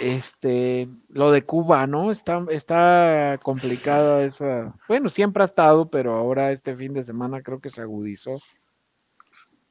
[0.00, 2.10] este, lo de Cuba, ¿no?
[2.10, 4.74] Está, está complicada esa.
[4.88, 8.38] Bueno, siempre ha estado, pero ahora este fin de semana creo que se agudizó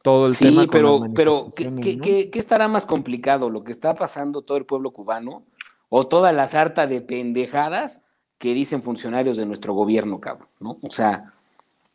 [0.01, 0.63] todo el tema.
[0.63, 3.49] Sí, pero, pero ¿qué, estará más complicado?
[3.49, 5.43] ¿Lo que está pasando todo el pueblo cubano?
[5.89, 8.03] ¿O toda la sarta de pendejadas
[8.38, 10.49] que dicen funcionarios de nuestro gobierno, cabrón?
[10.59, 10.78] ¿No?
[10.82, 11.34] O sea,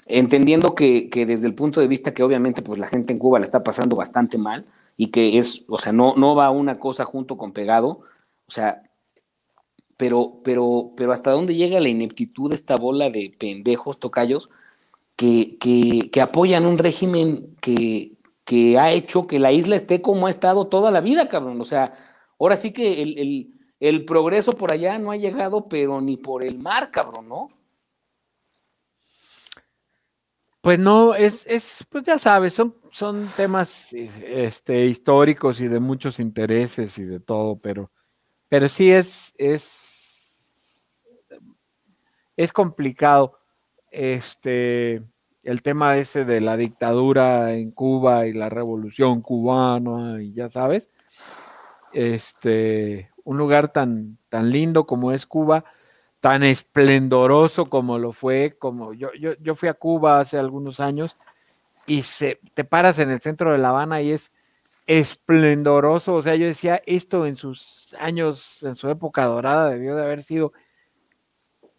[0.06, 3.38] entendiendo que, que desde el punto de vista que obviamente pues la gente en Cuba
[3.38, 4.66] la está pasando bastante mal
[4.96, 8.00] y que es, o sea, no, no va una cosa junto con pegado,
[8.48, 8.82] o sea,
[9.96, 14.48] pero, pero, pero hasta dónde llega la ineptitud de esta bola de pendejos tocayos
[15.16, 18.12] que, que, apoyan un régimen que,
[18.44, 21.60] que, ha hecho que la isla esté como ha estado toda la vida, cabrón.
[21.60, 21.92] O sea,
[22.38, 26.44] ahora sí que el, el, el progreso por allá no ha llegado, pero ni por
[26.44, 27.50] el mar, cabrón, ¿no?
[30.60, 36.20] Pues no, es, es, pues ya sabes, son, son temas este, históricos y de muchos
[36.20, 37.90] intereses y de todo, pero,
[38.48, 41.00] pero sí es, es,
[42.36, 43.38] es complicado.
[43.90, 45.02] Este,
[45.42, 50.90] el tema ese de la dictadura en Cuba y la revolución cubana, y ya sabes,
[51.92, 55.64] este, un lugar tan, tan lindo como es Cuba,
[56.20, 61.14] tan esplendoroso como lo fue, como yo, yo, yo fui a Cuba hace algunos años
[61.86, 64.32] y se, te paras en el centro de La Habana y es
[64.88, 70.02] esplendoroso, o sea, yo decía, esto en sus años, en su época dorada debió de
[70.02, 70.54] haber sido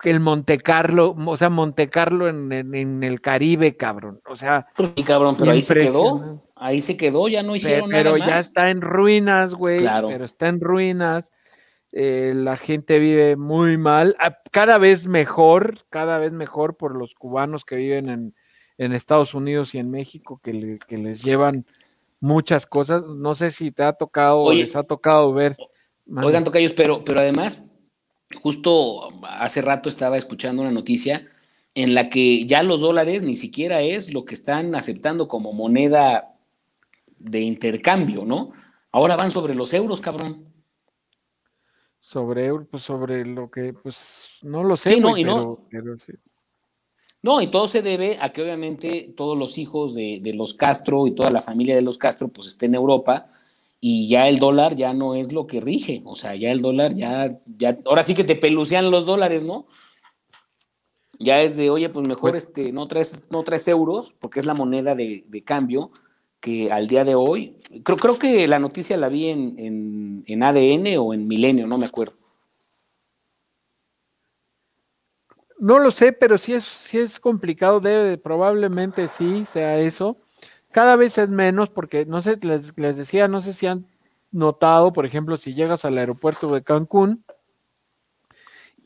[0.04, 4.68] el Monte Carlo, o sea, Monte Carlo en, el Caribe, cabrón, o sea.
[4.78, 8.36] Sí, cabrón, pero ahí se quedó, ahí se quedó, ya no hicieron pero, nada Pero
[8.36, 10.10] ya está en ruinas, güey, claro.
[10.10, 11.34] pero está en ruinas,
[11.92, 17.16] eh, la gente vive muy mal, ah, cada vez mejor, cada vez mejor por los
[17.16, 18.36] cubanos que viven en,
[18.78, 21.66] Estados Unidos y en México, que, les llevan
[22.20, 23.04] muchas cosas.
[23.06, 25.56] No sé si te ha tocado o les ha tocado ver.
[26.24, 27.64] Oigan, tocayos, pero, pero además,
[28.42, 31.28] justo hace rato estaba escuchando una noticia
[31.76, 36.36] en la que ya los dólares ni siquiera es lo que están aceptando como moneda
[37.18, 38.54] de intercambio, ¿no?
[38.92, 40.50] Ahora van sobre los euros, cabrón
[42.00, 45.60] sobre pues sobre lo que pues no lo sé no, y no,
[47.22, 51.12] no y todo se debe a que obviamente todos los hijos de, los Castro y
[51.12, 53.32] toda la familia de los Castro pues estén en Europa
[53.82, 56.94] y ya el dólar ya no es lo que rige o sea ya el dólar
[56.94, 59.68] ya ya ahora sí que te pelucean los dólares no
[61.18, 64.46] ya es de oye pues mejor pues este no traes no traes euros porque es
[64.46, 65.92] la moneda de, de cambio
[66.40, 70.98] que al día de hoy, creo, creo que la noticia la vi en, en, ADN
[70.98, 72.19] o en Milenio, no me acuerdo.
[75.60, 80.18] No lo sé, pero si es, si es complicado, debe, probablemente sí sea eso.
[80.72, 83.86] Cada vez es menos, porque no sé, les, les decía, no sé si han
[84.32, 87.24] notado, por ejemplo, si llegas al aeropuerto de Cancún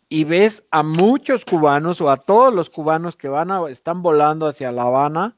[0.09, 4.47] y ves a muchos cubanos o a todos los cubanos que van a, están volando
[4.47, 5.35] hacia La Habana,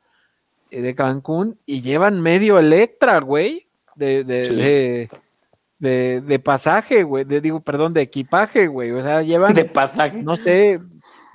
[0.82, 5.10] de Cancún y llevan medio Electra, güey, de, de,
[5.80, 10.22] de, de pasaje, güey, de, digo, perdón, de equipaje, güey, o sea, llevan, De pasaje.
[10.22, 10.78] no sé,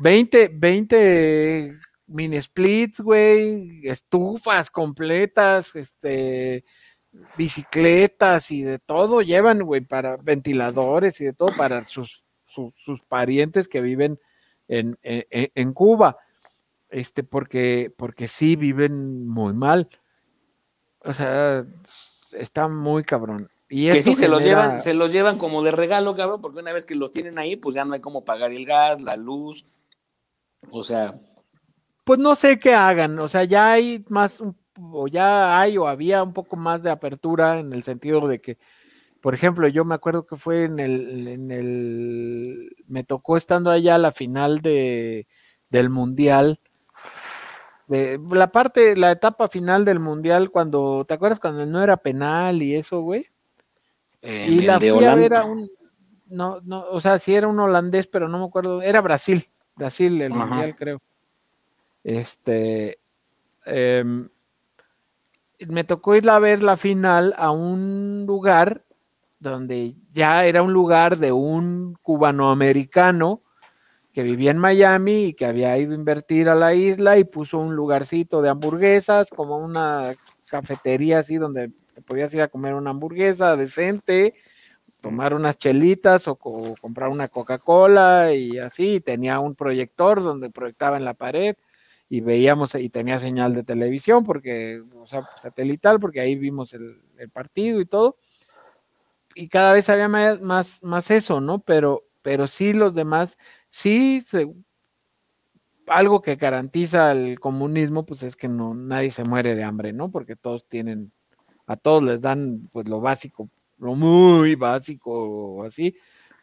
[0.01, 1.73] 20, 20
[2.07, 6.65] mini splits, güey, estufas completas, este,
[7.37, 13.01] bicicletas y de todo llevan, güey, para ventiladores y de todo para sus, sus, sus
[13.03, 14.19] parientes que viven
[14.69, 16.17] en, en, en Cuba,
[16.89, 19.89] este, porque, porque sí viven muy mal.
[21.03, 21.65] O sea,
[22.33, 23.51] está muy cabrón.
[23.69, 26.73] Y Que sí, se los, llevan, se los llevan como de regalo, cabrón, porque una
[26.73, 29.67] vez que los tienen ahí, pues ya no hay cómo pagar el gas, la luz.
[30.71, 31.19] O sea,
[32.05, 34.43] Pues no sé qué hagan, o sea, ya hay más,
[34.81, 38.59] o ya hay o había un poco más de apertura en el sentido de que,
[39.21, 43.97] por ejemplo, yo me acuerdo que fue en el, en el, me tocó estando allá
[43.97, 45.27] a la final de,
[45.69, 46.61] del mundial,
[47.87, 52.63] de la parte, la etapa final del mundial, cuando, ¿te acuerdas cuando no era penal
[52.63, 53.27] y eso, güey?
[54.23, 55.69] Y la fui a ver a un,
[56.27, 59.50] no, no, o sea, sí era un holandés, pero no me acuerdo, era Brasil,
[59.81, 60.47] Brasil el Ajá.
[60.47, 61.01] mundial, creo.
[62.05, 62.99] Este,
[63.65, 64.29] em,
[65.69, 68.85] me tocó ir a ver la final a un lugar
[69.39, 73.43] donde ya era un lugar de un cubanoamericano
[74.13, 77.59] que vivía en Miami y que había ido a invertir a la isla y puso
[77.59, 80.13] un lugarcito de hamburguesas, como una
[80.51, 84.35] cafetería así donde te podías ir a comer una hamburguesa decente,
[85.01, 89.01] tomar unas chelitas o, co- o comprar una Coca-Cola y así.
[89.01, 91.57] Tenía un proyector donde proyectaba en la pared
[92.09, 97.01] y veíamos y tenía señal de televisión porque, o sea, satelital, porque ahí vimos el,
[97.19, 98.17] el partido y todo.
[99.35, 101.61] Y cada vez había más, más, más eso, ¿no?
[101.61, 103.39] Pero, pero sí los demás,
[103.69, 104.49] sí, se-
[105.87, 110.11] algo que garantiza el comunismo, pues es que no, nadie se muere de hambre, ¿no?
[110.11, 111.13] Porque todos tienen,
[111.67, 115.97] a todos les dan pues lo básico, lo muy básico o así,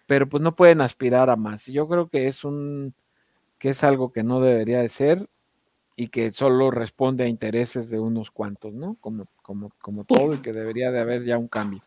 [0.05, 1.67] pero pues no pueden aspirar a más.
[1.67, 2.93] Y Yo creo que es un,
[3.57, 5.29] que es algo que no debería de ser
[5.95, 8.97] y que solo responde a intereses de unos cuantos, ¿no?
[8.99, 11.79] Como, como, como todo y que debería de haber ya un cambio.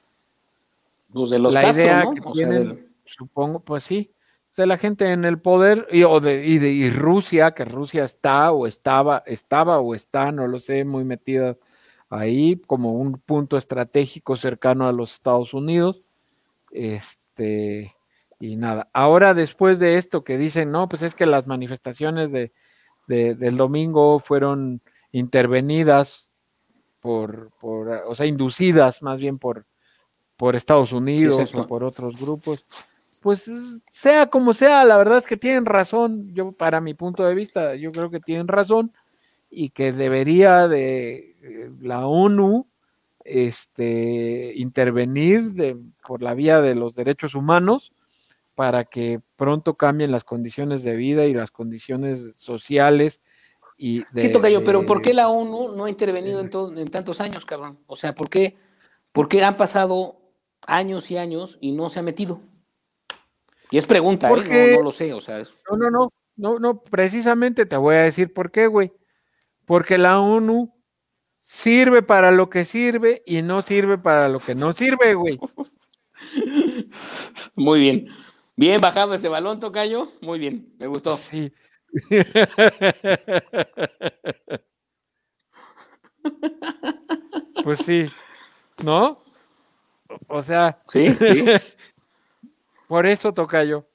[1.13, 2.11] Pues de los la Castro, idea ¿no?
[2.13, 4.13] que O sea, tienen, del- supongo, pues sí,
[4.57, 8.05] de la gente en el poder y, o de, y, de, y Rusia, que Rusia
[8.05, 11.57] está o estaba, estaba o está, no lo sé, muy metida
[12.11, 16.03] ahí como un punto estratégico cercano a los Estados Unidos.
[16.73, 17.95] Este,
[18.39, 22.53] y nada, ahora después de esto que dicen, no, pues es que las manifestaciones de,
[23.07, 24.81] de- del domingo fueron
[25.13, 26.31] intervenidas
[27.01, 29.67] por, por, o sea, inducidas más bien por,
[30.37, 31.35] por Estados Unidos
[31.65, 32.65] o por otros grupos.
[33.23, 33.51] Pues
[33.93, 36.33] sea como sea, la verdad es que tienen razón.
[36.33, 38.93] Yo, para mi punto de vista, yo creo que tienen razón
[39.51, 41.30] y que debería de
[41.81, 42.67] la ONU
[43.25, 45.77] este, intervenir de,
[46.07, 47.93] por la vía de los derechos humanos
[48.55, 53.21] para que pronto cambien las condiciones de vida y las condiciones sociales.
[53.79, 56.77] Y de- sí, Tocayo, pero de- ¿por qué la ONU no ha intervenido en, todo-
[56.77, 57.79] en tantos años, cabrón?
[57.87, 58.57] O sea, ¿por qué,
[59.13, 60.21] ¿por qué han pasado
[60.67, 62.41] años y años y no se ha metido?
[63.71, 64.31] Y es pregunta, ¿eh?
[64.31, 67.77] Porque- No, no lo sé, o sea, es- No, no, no, no, no, precisamente te
[67.77, 68.93] voy a decir por qué, güey.
[69.65, 70.75] Porque la ONU
[71.51, 75.37] sirve para lo que sirve y no sirve para lo que no sirve, güey.
[77.57, 78.07] muy bien.
[78.55, 80.07] Bien bajado ese balón, Tocayo.
[80.23, 81.17] Muy bien, me gustó.
[81.17, 81.53] Sí.
[87.65, 88.07] pues sí,
[88.85, 89.19] ¿no?
[90.29, 91.47] O sea, Sí, sí.
[92.87, 93.89] por eso toca yo.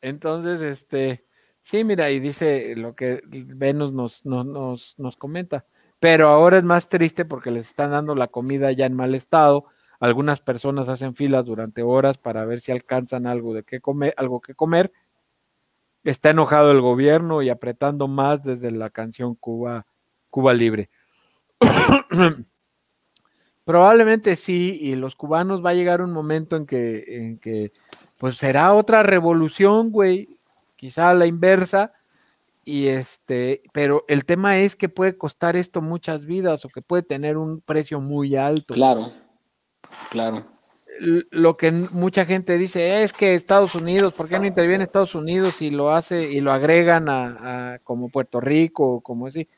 [0.00, 1.24] Entonces, este,
[1.62, 5.64] sí, mira, y dice lo que Venus nos, nos, nos, nos comenta.
[6.02, 9.66] Pero ahora es más triste porque les están dando la comida ya en mal estado.
[10.00, 14.40] Algunas personas hacen filas durante horas para ver si alcanzan algo de qué comer, algo
[14.40, 14.92] que comer.
[16.02, 19.86] Está enojado el gobierno y apretando más desde la canción Cuba,
[20.28, 20.90] Cuba Libre.
[23.64, 27.70] Probablemente sí, y los cubanos va a llegar un momento en que, en que
[28.18, 30.30] pues será otra revolución, güey,
[30.74, 31.92] quizá la inversa,
[32.64, 37.02] y este, pero el tema es que puede costar esto muchas vidas o que puede
[37.02, 38.74] tener un precio muy alto.
[38.74, 39.10] Claro,
[40.10, 40.46] claro.
[41.00, 45.60] Lo que mucha gente dice es que Estados Unidos, ¿por qué no interviene Estados Unidos
[45.60, 49.48] y lo hace y lo agregan a, a como Puerto Rico o como así?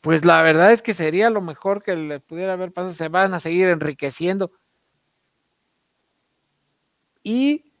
[0.00, 2.92] Pues la verdad es que sería lo mejor que les pudiera haber pasado.
[2.92, 4.50] Se van a seguir enriqueciendo.
[7.22, 7.72] Y,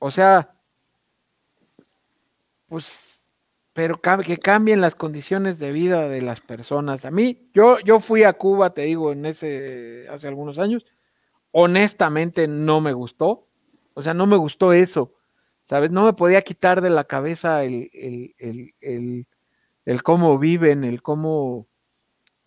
[0.00, 0.56] o sea,
[2.66, 3.11] pues,
[3.72, 7.04] pero que cambien las condiciones de vida de las personas.
[7.04, 10.84] A mí, yo, yo fui a Cuba, te digo, en ese, hace algunos años.
[11.52, 13.48] honestamente no me gustó.
[13.94, 15.14] O sea, no me gustó eso.
[15.64, 15.90] ¿Sabes?
[15.90, 19.26] No me podía quitar de la cabeza el, el, el, el,
[19.86, 21.66] el cómo viven, el cómo,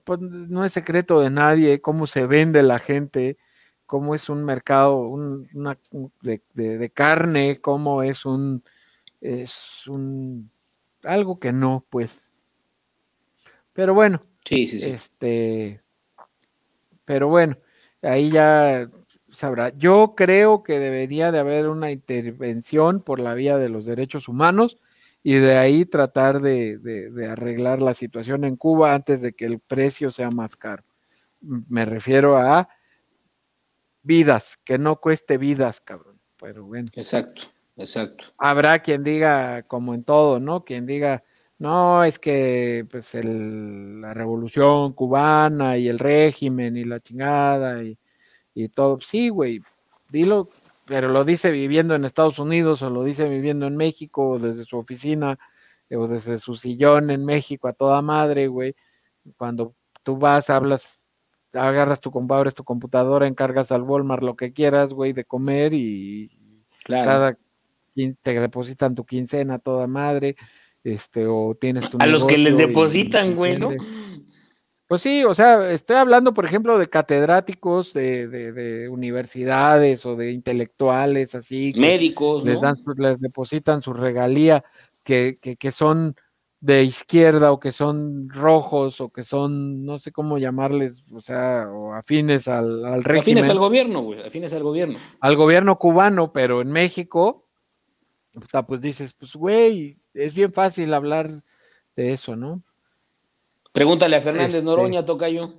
[0.04, 3.38] pues no es secreto de nadie, cómo se vende la gente,
[3.86, 5.80] cómo es un mercado un, una,
[6.22, 8.64] de, de, de, carne, cómo es un,
[9.22, 10.52] es un,
[11.06, 12.30] algo que no, pues.
[13.74, 14.24] Pero bueno.
[14.46, 14.92] Sí, sí, sí.
[14.92, 15.82] Este,
[17.04, 17.58] pero bueno,
[18.02, 18.90] ahí ya
[19.32, 19.70] sabrá.
[19.78, 24.78] Yo creo que debería de haber una intervención por la vía de los derechos humanos
[25.24, 29.46] y de ahí tratar de, de, de, arreglar la situación en Cuba antes de que
[29.46, 30.84] el precio sea más caro.
[31.42, 32.70] Me refiero a
[34.04, 36.20] vidas, que no cueste vidas, cabrón.
[36.40, 36.90] Pero bueno.
[36.94, 37.44] Exacto,
[37.78, 38.26] exacto.
[38.38, 40.64] Habrá quien diga, como en todo, ¿no?
[40.64, 41.24] Quien diga,
[41.58, 47.98] no, es que pues el, la revolución cubana y el régimen y la chingada y,
[48.54, 49.00] y todo.
[49.02, 49.62] Sí, güey,
[50.10, 50.50] dilo,
[50.86, 54.66] pero lo dice viviendo en Estados Unidos o lo dice viviendo en México o desde
[54.66, 55.38] su oficina
[55.92, 58.76] o desde su sillón en México a toda madre, güey.
[59.38, 61.10] Cuando tú vas, hablas,
[61.54, 66.32] agarras tu compadre, tu computadora, encargas al Walmart lo que quieras, güey, de comer y
[66.86, 67.10] Claro.
[67.10, 67.38] cada
[68.22, 70.36] te depositan tu quincena toda madre,
[70.84, 73.70] este, o tienes tu A los que les depositan, güey, ¿no?
[74.88, 80.16] Pues sí, o sea, estoy hablando, por ejemplo, de catedráticos de, de- de universidades o
[80.16, 82.62] de intelectuales, así, Médicos, les, ¿no?
[82.62, 84.64] dan, les depositan su regalía,
[85.04, 86.16] que, que, que son
[86.60, 91.68] de izquierda o que son rojos o que son, no sé cómo llamarles, o sea,
[91.72, 95.00] o afines al, al régimen, Afines al gobierno, güey, afines al gobierno.
[95.20, 97.45] al gobierno cubano, pero en México,
[98.40, 101.44] puta, pues dices, pues güey, es bien fácil hablar
[101.96, 102.62] de eso, ¿no?
[103.72, 105.54] Pregúntale a Fernández Este- Noroña, Tocayo.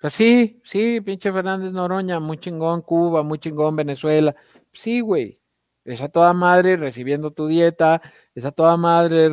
[0.00, 4.36] Pues sí, sí, pinche Fernández Noroña, muy chingón Cuba, muy chingón Venezuela.
[4.72, 5.40] Sí, güey.
[5.84, 8.00] Es a toda madre recibiendo tu dieta,
[8.34, 9.30] es a toda madre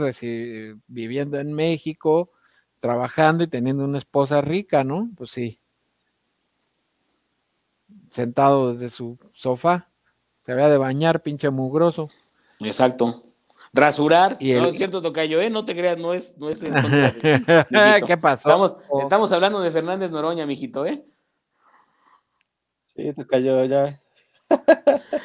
[0.88, 2.32] viviendo en México,
[2.82, 5.10] trabajando y teniendo una esposa rica, ¿no?
[5.16, 5.62] Pues sí.
[8.10, 9.91] Sentado desde su sofá.
[10.46, 12.10] Se había de bañar, pinche mugroso.
[12.60, 13.22] Exacto.
[13.74, 14.38] Rasurar.
[14.40, 15.50] Y No el- es cierto, Tocayo, ¿eh?
[15.50, 16.72] No te creas, no es, no es de-.
[18.08, 18.50] ¿Qué pasó?
[18.50, 21.06] Estamos, estamos hablando de Fernández Noroña, mijito, ¿eh?
[22.96, 24.00] Sí, te cayó ya.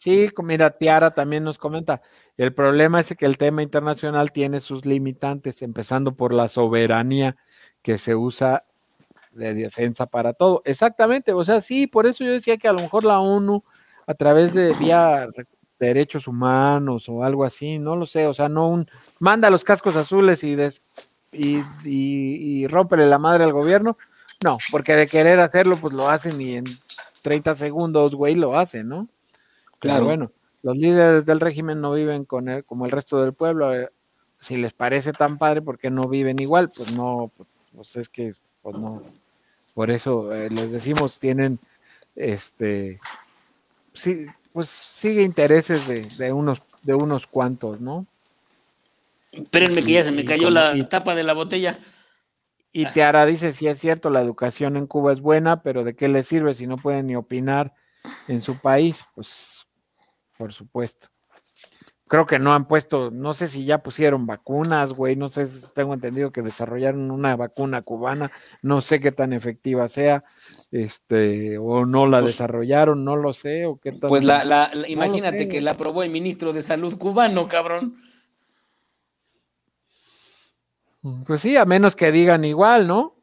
[0.00, 2.02] Sí, mira, Tiara también nos comenta,
[2.36, 7.36] el problema es que el tema internacional tiene sus limitantes, empezando por la soberanía
[7.80, 8.64] que se usa
[9.30, 10.60] de defensa para todo.
[10.66, 13.64] Exactamente, o sea, sí, por eso yo decía que a lo mejor la ONU,
[14.06, 15.46] a través de vía re-
[15.78, 18.88] derechos humanos o algo así, no lo sé, o sea, no un,
[19.18, 20.80] manda los cascos azules y, des,
[21.32, 23.98] y, y, y rómpele la madre al gobierno,
[24.44, 26.64] no, porque de querer hacerlo, pues lo hacen y en
[27.22, 29.08] 30 segundos, güey, lo hacen, ¿no?
[29.80, 30.04] Pero Claro.
[30.06, 30.32] bueno,
[30.62, 33.74] los líderes del régimen no viven con él como el resto del pueblo.
[33.74, 33.88] eh,
[34.38, 36.68] Si les parece tan padre, ¿por qué no viven igual?
[36.74, 39.02] Pues no, pues, pues es que, pues no.
[39.74, 41.58] Por eso eh, les decimos, tienen,
[42.14, 43.00] este,
[43.94, 48.06] sí, pues sigue intereses de, de unos, de unos cuantos, ¿no?
[49.32, 51.78] Espérenme que ya se me cayó la y- tapa de la botella.
[52.76, 56.08] Y Teara dice, sí es cierto, la educación en Cuba es buena, pero ¿de qué
[56.08, 57.72] les sirve si no pueden ni opinar
[58.26, 59.04] en su país?
[59.14, 59.64] Pues,
[60.36, 61.08] por supuesto.
[62.14, 65.66] Creo que no han puesto, no sé si ya pusieron vacunas, güey, no sé si
[65.74, 68.30] tengo entendido que desarrollaron una vacuna cubana,
[68.62, 70.22] no sé qué tan efectiva sea,
[70.70, 74.08] este, o no la Pues- desarrollaron, no lo sé, o qué tan...
[74.08, 75.64] Pues la, la- la- imagínate sé, que güey.
[75.64, 77.96] la aprobó el ministro de Salud cubano, cabrón.
[81.26, 83.16] Pues sí, a menos que digan igual, ¿no?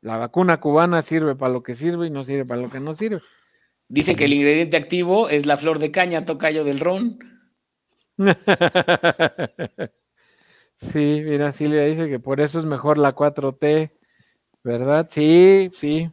[0.00, 2.94] La vacuna cubana sirve para lo que sirve y no sirve para lo que no
[2.94, 3.22] sirve.
[3.86, 7.30] Dice que el ingrediente activo es la flor de caña, Tocayo del ron.
[10.90, 13.92] Sí, mira, Silvia dice que por eso es mejor la 4T,
[14.64, 15.08] ¿verdad?
[15.10, 16.10] Sí, sí.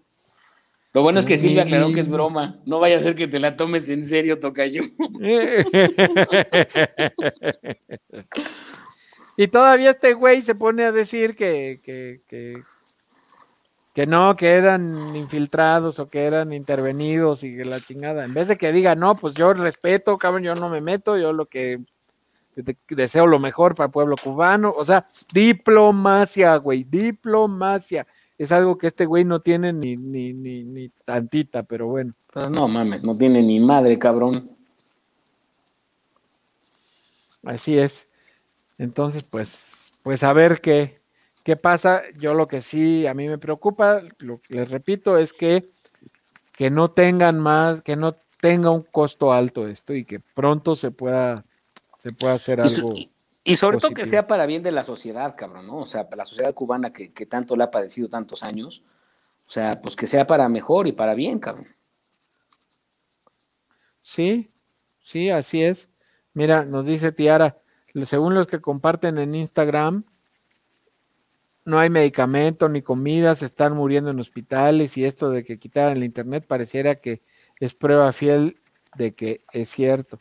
[0.94, 2.60] Lo bueno es que Silvia aclaró que es broma.
[2.66, 4.84] No vaya a ser que te la tomes en serio, Tocayo.
[9.38, 12.64] y todavía este güey se pone a decir que, que, que,
[13.94, 18.24] que no, que eran infiltrados o que eran intervenidos y que la chingada.
[18.24, 21.34] En vez de que diga, no, pues yo respeto, cabrón, yo no me meto, yo
[21.34, 21.80] lo que
[22.56, 24.74] de- deseo lo mejor para el pueblo cubano.
[24.76, 28.06] O sea, diplomacia, güey, diplomacia.
[28.38, 32.14] Es algo que este güey no tiene ni, ni, ni, ni tantita, pero bueno.
[32.50, 34.50] No mames, no tiene ni madre, cabrón.
[37.44, 38.08] Así es.
[38.78, 39.68] Entonces, pues,
[40.04, 41.02] pues a ver qué,
[41.44, 42.02] qué pasa.
[42.18, 45.70] Yo lo que sí a mí me preocupa, lo les repito, es que
[46.60, 50.92] que no tengan más, que no tenga un costo alto esto y que pronto se
[50.92, 51.46] pueda,
[52.10, 52.94] se pueda hacer algo.
[53.44, 55.78] Y, sobre todo que sea para bien de la sociedad, cabrón, ¿no?
[55.78, 58.84] O sea, la sociedad cubana que, que tanto la ha padecido tantos años,
[59.48, 61.68] o sea, pues que sea para mejor y para bien, cabrón.
[64.02, 64.50] Sí,
[65.04, 65.90] sí, así es.
[66.34, 67.58] Mira, nos dice Tiara,
[68.06, 70.04] según los que comparten en Instagram,
[71.66, 75.98] no hay medicamento ni comida, se están muriendo en hospitales y esto de que quitaran
[75.98, 77.22] el internet pareciera que
[77.60, 78.56] es prueba fiel
[78.96, 80.18] de que es cierto.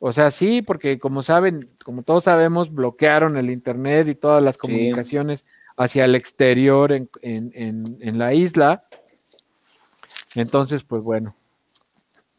[0.00, 4.56] O sea, sí, porque como saben, como todos sabemos, bloquearon el internet y todas las
[4.56, 8.84] comunicaciones hacia el exterior en, en, la isla.
[10.34, 11.34] Entonces, pues bueno,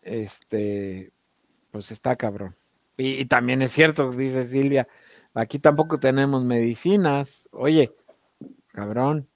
[0.01, 1.11] este,
[1.71, 2.55] pues está cabrón.
[2.97, 4.87] Y, y, también es cierto, dice Silvia,
[5.33, 7.47] aquí tampoco tenemos medicinas.
[7.51, 7.93] Oye,
[8.71, 9.27] cabrón.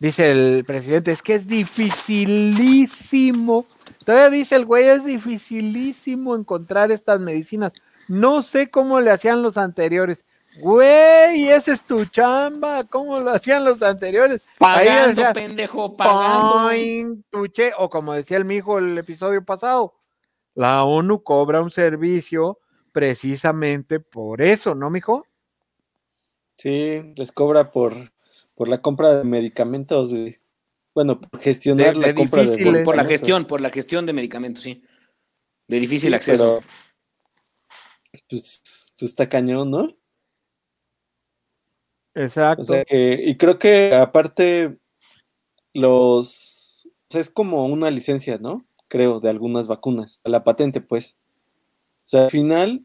[0.00, 3.66] Dice el presidente, es que es dificilísimo.
[4.04, 7.72] Todavía dice el güey, es dificilísimo encontrar estas medicinas.
[8.08, 10.24] No sé cómo le hacían los anteriores.
[10.60, 12.84] Güey, esa es tu chamba.
[12.84, 14.42] ¿Cómo lo hacían los anteriores?
[14.58, 17.22] Pagando, pendejo, pagando.
[17.30, 19.94] tuche, o como decía el mijo el episodio pasado,
[20.54, 22.58] la ONU cobra un servicio
[22.92, 25.24] precisamente por eso, ¿no, mijo?
[26.56, 27.94] Sí, les cobra por
[28.58, 30.12] por la compra de medicamentos,
[30.98, 34.82] Bueno, por gestionar la compra de por, la gestión, por la gestión de medicamentos, sí.
[35.68, 36.60] De difícil acceso.
[38.28, 39.96] pues, pues, está cañón, ¿no?
[42.16, 42.74] Exacto.
[42.90, 44.76] y creo que aparte
[45.72, 48.66] los o sea, es como una licencia, ¿no?
[48.88, 51.14] Creo, de algunas vacunas, a la patente, pues.
[52.06, 52.84] O sea, al final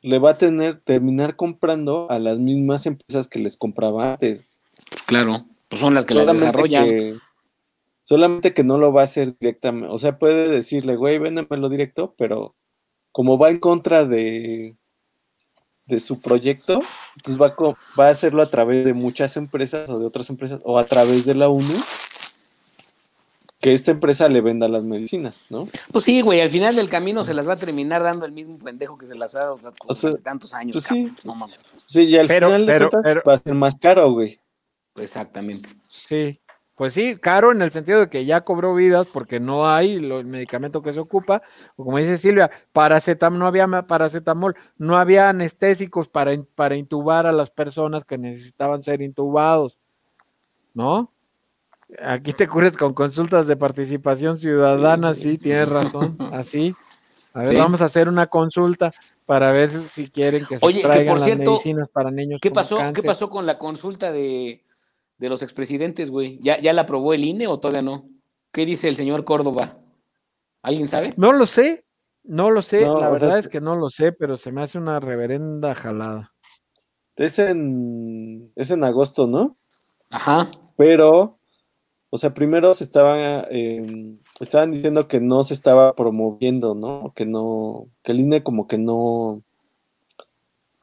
[0.00, 4.48] le va a tener, terminar comprando a las mismas empresas que les compraba antes.
[5.06, 7.20] Claro, pues son las que las desarrollan.
[8.08, 9.94] Solamente que no lo va a hacer directamente.
[9.94, 12.56] O sea, puede decirle, güey, véndemelo directo, pero
[13.12, 14.78] como va en contra de,
[15.84, 16.80] de su proyecto,
[17.16, 20.62] entonces va a, va a hacerlo a través de muchas empresas o de otras empresas
[20.64, 21.74] o a través de la ONU
[23.60, 25.66] que esta empresa le venda las medicinas, ¿no?
[25.92, 28.56] Pues sí, güey, al final del camino se las va a terminar dando el mismo
[28.56, 29.58] pendejo que se las ha dado
[30.22, 30.72] tantos años.
[30.72, 31.62] Pues sí, no mames.
[31.86, 34.40] Sí, y al final de va a ser más caro, güey.
[34.94, 35.68] Exactamente.
[35.90, 36.40] Sí,
[36.78, 40.24] pues sí, caro en el sentido de que ya cobró vidas porque no hay el
[40.24, 41.42] medicamento que se ocupa,
[41.74, 47.32] o como dice Silvia, paracetamol, no había paracetamol, no había anestésicos para, para intubar a
[47.32, 49.76] las personas que necesitaban ser intubados,
[50.72, 51.10] ¿no?
[52.00, 56.72] Aquí te cures con consultas de participación ciudadana, sí, tienes razón, así.
[57.34, 58.92] A ver, vamos a hacer una consulta
[59.26, 62.38] para ver si quieren que se traigan las medicinas para niños.
[62.40, 64.62] ¿qué pasó, ¿Qué pasó con la consulta de,
[65.18, 66.38] de los expresidentes, güey.
[66.42, 68.08] ¿Ya, ¿Ya la aprobó el INE o todavía no?
[68.52, 69.78] ¿Qué dice el señor Córdoba?
[70.62, 71.12] ¿Alguien sabe?
[71.16, 71.84] No lo sé,
[72.24, 75.00] no lo sé, la verdad es que no lo sé, pero se me hace una
[75.00, 76.32] reverenda jalada.
[77.16, 79.56] Es en, es en agosto, ¿no?
[80.10, 80.50] Ajá.
[80.76, 81.30] Pero,
[82.10, 87.12] o sea, primero se estaban, em, estaban diciendo que no se estaba promoviendo, ¿no?
[87.14, 89.42] Que no, que el INE como que no,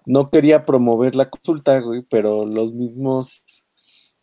[0.05, 3.64] no quería promover la consulta, güey, pero los mismos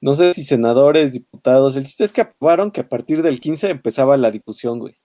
[0.02, 3.70] no sé si senadores, diputados, el chiste es que aprobaron que a partir del 15
[3.70, 4.96] empezaba la difusión, güey.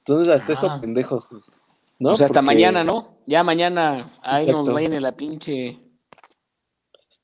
[0.00, 0.78] Entonces, hasta eso ah.
[0.78, 1.30] pendejos,
[1.98, 2.12] ¿no?
[2.12, 3.16] O sea, hasta mañana, ¿no?
[3.24, 5.78] Ya mañana, ahí nos vayan en la pinche.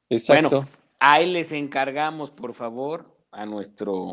[0.09, 0.63] Exacto.
[0.63, 0.67] Bueno,
[0.99, 4.13] ahí les encargamos, por favor, a nuestro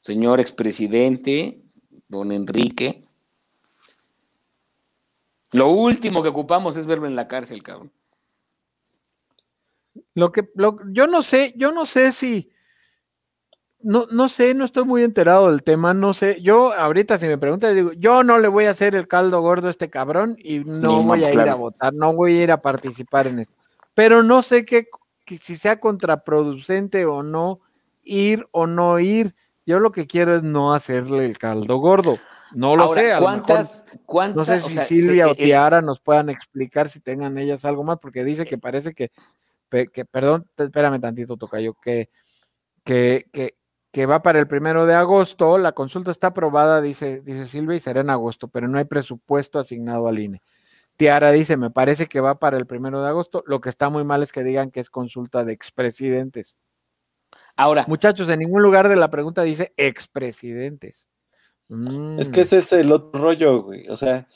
[0.00, 1.60] señor expresidente,
[2.06, 3.02] don Enrique.
[5.50, 7.90] Lo último que ocupamos es verlo en la cárcel, cabrón.
[10.16, 10.48] Lo que,
[10.92, 12.50] yo no sé, yo no sé si,
[13.80, 16.40] no, no sé, no estoy muy enterado del tema, no sé.
[16.40, 19.66] Yo ahorita si me preguntan, digo, yo no le voy a hacer el caldo gordo
[19.66, 22.62] a este cabrón y no voy a ir a votar, no voy a ir a
[22.62, 23.52] participar en esto.
[23.92, 24.88] Pero no sé qué,
[25.26, 27.60] si sea contraproducente o no,
[28.02, 29.34] ir o no ir.
[29.66, 32.18] Yo lo que quiero es no hacerle el caldo gordo.
[32.52, 33.12] No lo sé.
[33.18, 37.84] ¿cuántas, ¿cuántas, no sé si Silvia o Tiara nos puedan explicar si tengan ellas algo
[37.84, 39.10] más, porque dice que parece que
[39.92, 42.10] que, perdón, espérame tantito, Tocayo, que,
[42.84, 43.56] que, que,
[43.92, 47.80] que, va para el primero de agosto, la consulta está aprobada, dice, dice Silvia, y
[47.80, 50.42] será en agosto, pero no hay presupuesto asignado al INE.
[50.96, 54.04] Tiara dice, me parece que va para el primero de agosto, lo que está muy
[54.04, 56.56] mal es que digan que es consulta de expresidentes.
[57.56, 57.84] Ahora.
[57.88, 61.08] Muchachos, en ningún lugar de la pregunta dice expresidentes.
[62.18, 63.88] Es que ese es el otro rollo, güey.
[63.88, 64.28] O sea,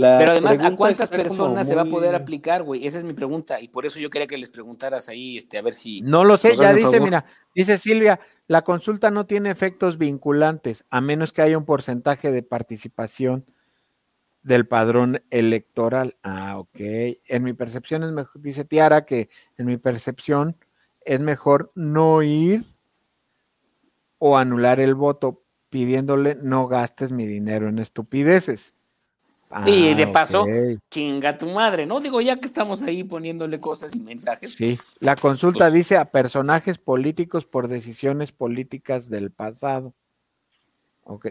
[0.00, 2.86] pero además, ¿a cuántas personas se va a poder aplicar, güey?
[2.86, 3.60] Esa es mi pregunta.
[3.60, 6.00] Y por eso yo quería que les preguntaras ahí, este, a ver si.
[6.02, 7.24] No lo sé, ya dice, mira,
[7.54, 12.42] dice Silvia, la consulta no tiene efectos vinculantes, a menos que haya un porcentaje de
[12.42, 13.46] participación
[14.46, 16.16] del padrón electoral.
[16.22, 16.78] Ah, ok.
[16.78, 19.28] En mi percepción es mejor, dice Tiara que
[19.58, 20.56] en mi percepción
[21.04, 22.64] es mejor no ir
[24.18, 28.75] o anular el voto pidiéndole no gastes mi dinero en estupideces.
[29.64, 30.46] Y de ah, paso,
[30.90, 32.00] chinga tu madre, ¿no?
[32.00, 34.54] Digo, ya que estamos ahí poniéndole cosas y mensajes.
[34.54, 39.94] Sí, la consulta pues dice a personajes políticos por decisiones políticas del pasado.
[41.04, 41.28] Ok.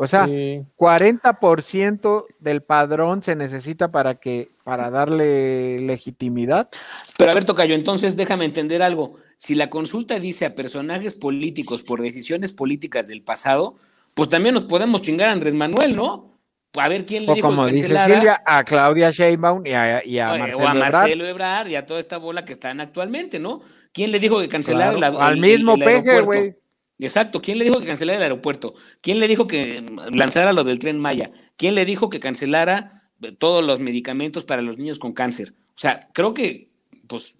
[0.00, 6.68] O sea, 40% del padrón se necesita para que, para darle legitimidad.
[7.16, 9.16] Pero a ver, Tocayo, entonces déjame entender algo.
[9.36, 13.74] Si la consulta dice a personajes políticos por decisiones políticas del pasado,
[14.14, 16.30] pues también nos podemos chingar a Andrés Manuel, ¿no?
[16.74, 20.28] A ver quién le dijo como dice Silvia, a Claudia Sheinbaum y a, y a
[20.28, 21.68] Marcelo, o a Marcelo Ebrard.
[21.68, 23.62] y a toda esta bola que están actualmente, ¿no?
[23.92, 26.54] ¿Quién le dijo que cancelara el, Al mismo peje, güey.
[26.98, 27.40] Exacto.
[27.40, 28.74] ¿Quién le dijo que cancelara el aeropuerto?
[29.00, 29.82] ¿Quién le dijo que
[30.12, 31.30] lanzara lo del tren Maya?
[31.56, 33.02] ¿Quién le dijo que cancelara
[33.38, 35.54] todos los medicamentos para los niños con cáncer?
[35.70, 36.70] O sea, creo que,
[37.06, 37.36] pues,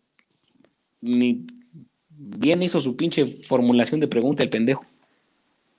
[1.01, 1.47] ni
[2.11, 4.85] bien hizo su pinche formulación de pregunta el pendejo.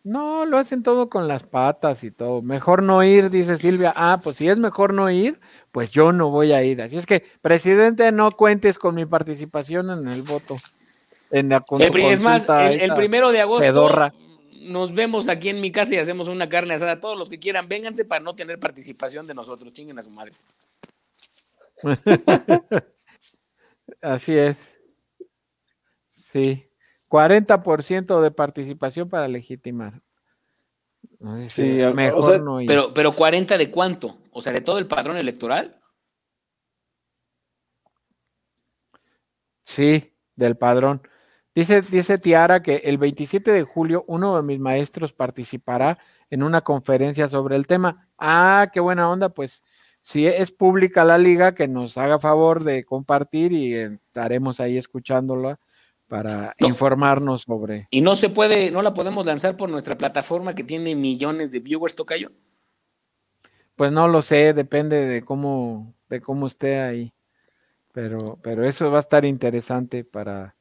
[0.10, 2.41] No, lo hacen todo con las patas y todo.
[2.41, 3.94] Mejor no ir, dice Silvia.
[3.95, 5.40] Ah, pues si es mejor no ir,
[5.72, 6.81] pues yo no voy a ir.
[6.81, 10.57] Así es que, presidente, no cuentes con mi participación en el voto
[11.31, 14.11] el, es más, el, primero de agosto
[14.61, 16.99] nos vemos aquí en mi casa y hacemos una carne asada.
[16.99, 19.73] Todos los que quieran, vénganse para no tener participación de nosotros.
[19.73, 20.34] Chinguen a su madre.
[24.02, 24.57] Así es.
[26.34, 26.69] Sí.
[27.10, 30.02] 40% de participación para legitimar.
[31.49, 31.64] sí,
[31.94, 34.19] mejor no Pero, pero 40 de cuánto?
[34.31, 35.81] O sea, de todo el padrón electoral.
[39.64, 41.02] Sí, del padrón.
[41.53, 45.98] Dice, dice Tiara que el 27 de julio uno de mis maestros participará
[46.30, 48.07] en una conferencia sobre el tema.
[48.18, 49.64] Ah, qué buena onda, pues
[50.02, 55.60] si es pública la liga, que nos haga favor de compartir y estaremos ahí escuchándola
[56.10, 57.88] para informarnos sobre.
[57.91, 61.60] Y no se puede, no la podemos lanzar por nuestra plataforma que tiene millones de
[61.60, 62.31] viewers, Tocayo.
[63.76, 67.14] Pues no lo sé, depende de cómo, de cómo esté ahí.
[67.94, 70.56] Pero, pero eso va a estar interesante para,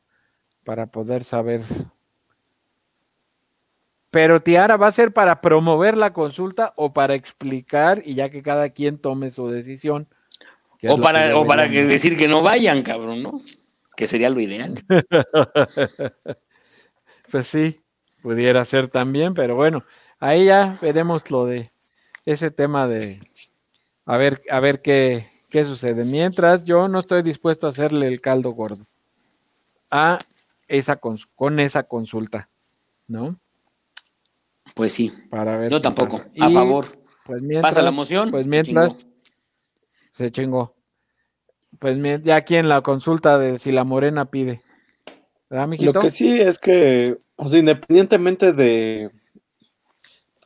[0.64, 1.62] para poder saber.
[4.10, 8.42] Pero Tiara va a ser para promover la consulta o para explicar y ya que
[8.42, 10.08] cada quien tome su decisión.
[10.88, 13.40] O para, o para decir que no vayan, cabrón, ¿no?
[13.98, 14.84] Que sería lo ideal.
[17.32, 17.80] pues sí,
[18.22, 19.84] pudiera ser también, pero bueno,
[20.20, 21.72] ahí ya veremos lo de
[22.24, 23.18] ese tema de
[24.06, 26.04] a ver, a ver qué, qué sucede.
[26.04, 28.86] Mientras yo no estoy dispuesto a hacerle el caldo gordo
[29.90, 30.18] a
[30.68, 32.48] esa con, esa consulta,
[33.08, 33.36] ¿no?
[34.76, 35.12] Pues sí.
[35.28, 36.22] Para ver Yo tampoco.
[36.38, 36.86] A favor.
[37.24, 38.30] Pues Pasa la moción.
[38.30, 39.08] Pues mientras
[40.12, 40.77] se chingó.
[41.78, 44.62] Pues ya aquí en la consulta de si la morena pide.
[45.48, 45.92] ¿Verdad, mijito?
[45.92, 49.10] Lo que sí es que, o sea, independientemente de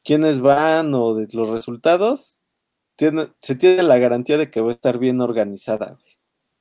[0.04, 2.40] quiénes van o de los resultados,
[2.96, 5.98] tiene, se tiene la garantía de que va a estar bien organizada,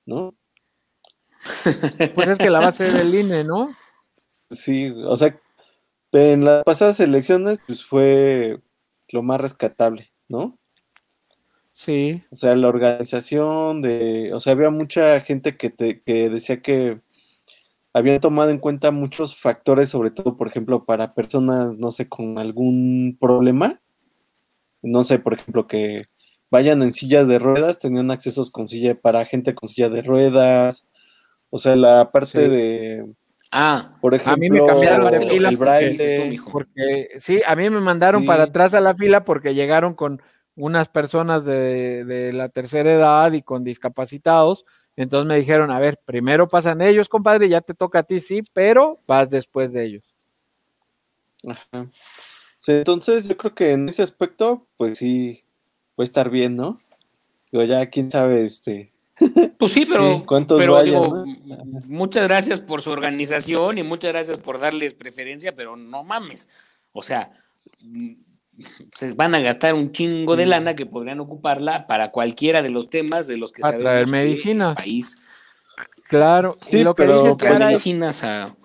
[0.05, 0.35] ¿no?
[2.15, 3.75] Pues es que la base del INE, ¿no?
[4.49, 5.39] Sí, o sea,
[6.11, 8.59] en las pasadas elecciones, pues fue
[9.09, 10.57] lo más rescatable, ¿no?
[11.71, 12.23] Sí.
[12.31, 17.01] O sea, la organización de, o sea, había mucha gente que, te, que decía que
[17.93, 22.37] habían tomado en cuenta muchos factores, sobre todo, por ejemplo, para personas, no sé, con
[22.37, 23.81] algún problema.
[24.81, 26.05] No sé, por ejemplo, que
[26.49, 30.87] vayan en sillas de ruedas, tenían accesos con silla para gente con silla de ruedas,
[31.51, 33.05] o sea, la parte de.
[33.51, 35.57] Ah, por ejemplo, a mí me cambiaron de filas
[36.49, 40.21] porque, sí, a mí me mandaron para atrás a la fila porque llegaron con
[40.55, 44.65] unas personas de, de, la tercera edad y con discapacitados.
[44.95, 48.43] Entonces me dijeron, a ver, primero pasan ellos, compadre, ya te toca a ti, sí,
[48.53, 50.03] pero vas después de ellos.
[51.47, 51.87] Ajá.
[52.59, 55.43] Sí, entonces yo creo que en ese aspecto, pues sí,
[55.95, 56.79] puede estar bien, ¿no?
[57.49, 58.91] Pero ya quién sabe, este,
[59.57, 61.25] pues sí, pero, pero digo,
[61.87, 66.49] muchas gracias por su organización y muchas gracias por darles preferencia, pero no mames.
[66.93, 67.31] O sea,
[68.95, 72.89] se van a gastar un chingo de lana que podrían ocuparla para cualquiera de los
[72.89, 74.75] temas de los que a traer medicina.
[74.75, 75.17] país.
[76.07, 78.55] Claro, sí, lo que dice Tiara medicinas a...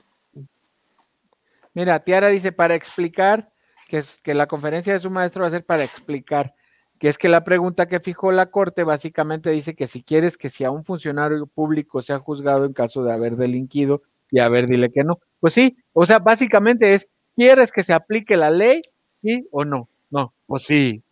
[1.75, 3.51] Mira, Tiara dice para explicar
[3.89, 6.55] que, que la conferencia de su maestro va a ser para explicar
[6.99, 10.49] que es que la pregunta que fijó la Corte básicamente dice que si quieres que
[10.49, 14.67] si a un funcionario público sea juzgado en caso de haber delinquido, y a ver,
[14.67, 15.21] dile que no.
[15.41, 18.83] Pues sí, o sea, básicamente es, ¿quieres que se aplique la ley?
[19.27, 19.89] ¿Sí o no?
[20.09, 21.03] No, pues sí,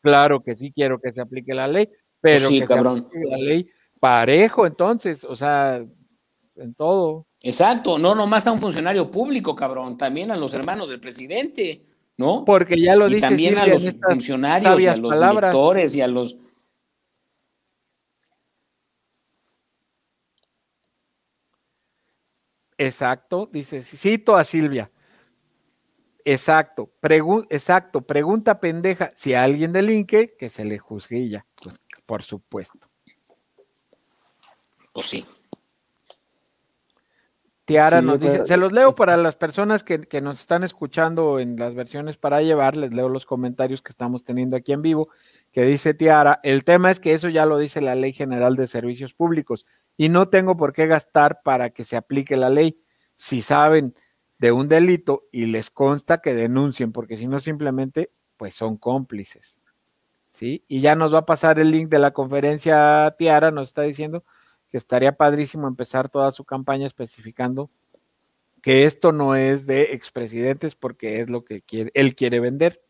[0.00, 1.88] claro que sí quiero que se aplique la ley,
[2.20, 3.00] pero Pues sí, que cabrón.
[3.00, 3.70] se aplique la ley
[4.00, 5.76] parejo, entonces, o sea,
[6.56, 7.26] en todo.
[7.40, 11.82] Exacto, no nomás a un funcionario público, cabrón, también a los hermanos del presidente,
[12.16, 12.44] ¿no?
[12.44, 15.52] Porque ya lo y dice también a Silvia los funcionarios, y a los palabras.
[15.52, 16.36] directores y a los...
[22.76, 24.90] Exacto, dice, cito a Silvia.
[26.24, 29.12] Exacto, pregu- exacto, pregunta pendeja.
[29.16, 31.46] Si a alguien delinque, que se le juzgue y ya.
[31.62, 32.78] Pues, por supuesto.
[34.92, 35.24] Pues sí.
[37.64, 40.64] Tiara Sí, nos dice, pero- se los leo para las personas que, que nos están
[40.64, 44.82] escuchando en las versiones para llevar, les leo los comentarios que estamos teniendo aquí en
[44.82, 45.08] vivo,
[45.52, 48.66] que dice Tiara, el tema es que eso ya lo dice la Ley General de
[48.66, 49.64] Servicios Públicos
[49.96, 52.80] y no tengo por qué gastar para que se aplique la ley.
[53.14, 53.94] Si saben
[54.42, 59.60] de un delito y les consta que denuncien, porque si no simplemente pues son cómplices.
[60.32, 60.64] ¿Sí?
[60.66, 64.24] Y ya nos va a pasar el link de la conferencia Tiara, nos está diciendo
[64.68, 67.70] que estaría padrísimo empezar toda su campaña especificando
[68.62, 72.82] que esto no es de expresidentes porque es lo que quiere, él quiere vender.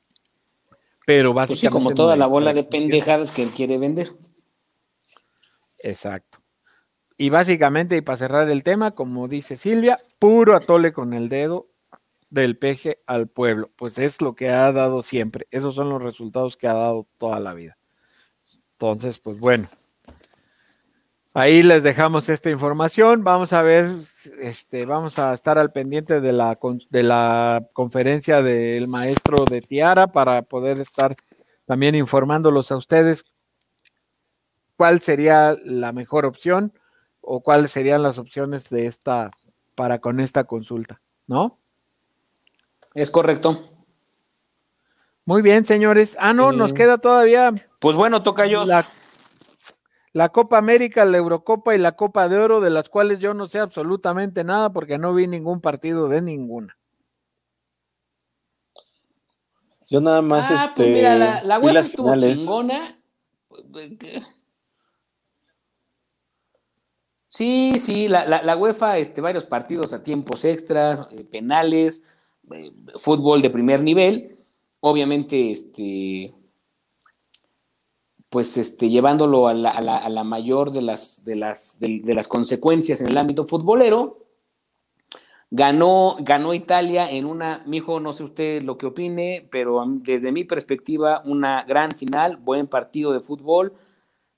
[1.05, 1.85] Pero Pues sí, básicamente.
[1.85, 4.15] como toda la bola de pendejadas que él quiere vender.
[5.81, 6.41] Exacto.
[7.23, 11.69] Y básicamente, y para cerrar el tema, como dice Silvia, puro atole con el dedo
[12.31, 13.70] del peje al pueblo.
[13.77, 15.47] Pues es lo que ha dado siempre.
[15.53, 17.78] Esos son los resultados que ha dado toda la vida.
[18.73, 19.69] Entonces, pues bueno.
[21.32, 23.23] Ahí les dejamos esta información.
[23.23, 23.99] Vamos a ver,
[24.40, 26.59] este, vamos a estar al pendiente de la,
[26.90, 31.15] de la conferencia del maestro de Tiara para poder estar
[31.66, 33.24] también informándolos a ustedes
[34.77, 36.73] cuál sería la mejor opción
[37.23, 39.31] o cuáles serían las opciones de esta
[39.74, 41.59] para con esta consulta, ¿no?
[42.94, 43.70] Es correcto.
[45.24, 46.16] Muy bien, señores.
[46.20, 46.59] Ah, no, Sí.
[46.59, 48.65] nos queda todavía Pues bueno, toca yo.
[48.66, 48.85] la,
[50.12, 53.49] la Copa América, la Eurocopa y la Copa de Oro, de las cuales yo no
[53.49, 56.77] sé absolutamente nada porque no vi ningún partido de ninguna.
[59.89, 62.39] Yo nada más ah, este, pues mira, la, la UEFA estuvo finales.
[62.39, 62.99] chingona.
[67.35, 72.05] Sí, sí, la, la, la UEFA, este, varios partidos a tiempos extras, eh, penales,
[72.53, 74.37] eh, fútbol de primer nivel,
[74.81, 76.35] obviamente, este,
[78.29, 82.15] pues, este, llevándolo a la, a la, a la mayor de las, de, las, de,
[82.15, 84.27] las consecuencias en el ámbito futbolero.
[85.51, 90.45] Ganó, ganó Italia en una, mijo, no sé usted lo que opine, pero desde mi
[90.45, 93.73] perspectiva, una gran final, buen partido de fútbol.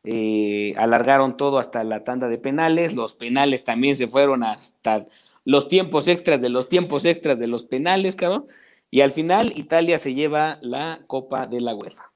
[0.05, 2.95] Eh, alargaron todo hasta la tanda de penales.
[2.95, 5.07] Los penales también se fueron hasta
[5.45, 8.47] los tiempos extras de los tiempos extras de los penales, cabrón.
[8.91, 12.13] Y al final, Italia se lleva la Copa de la UEFA.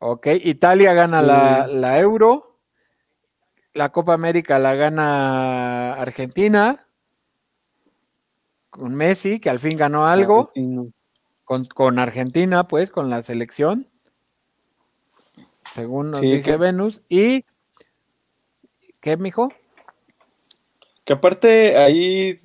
[0.00, 1.26] Ok, Italia gana Sí.
[1.26, 2.58] la, la Euro,
[3.74, 6.86] la Copa América la gana Argentina
[8.70, 10.52] con Messi, que al fin ganó algo.
[11.44, 13.88] Con, con Argentina, pues, con la selección,
[15.74, 17.00] según nos Sí, dice que- Venus.
[17.08, 17.44] ¿Y
[19.00, 19.52] qué, mijo?
[21.04, 22.38] Que aparte ahí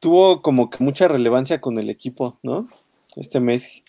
[0.00, 2.68] tuvo como que mucha relevancia con el equipo, ¿no?
[3.16, 3.82] Este Messi.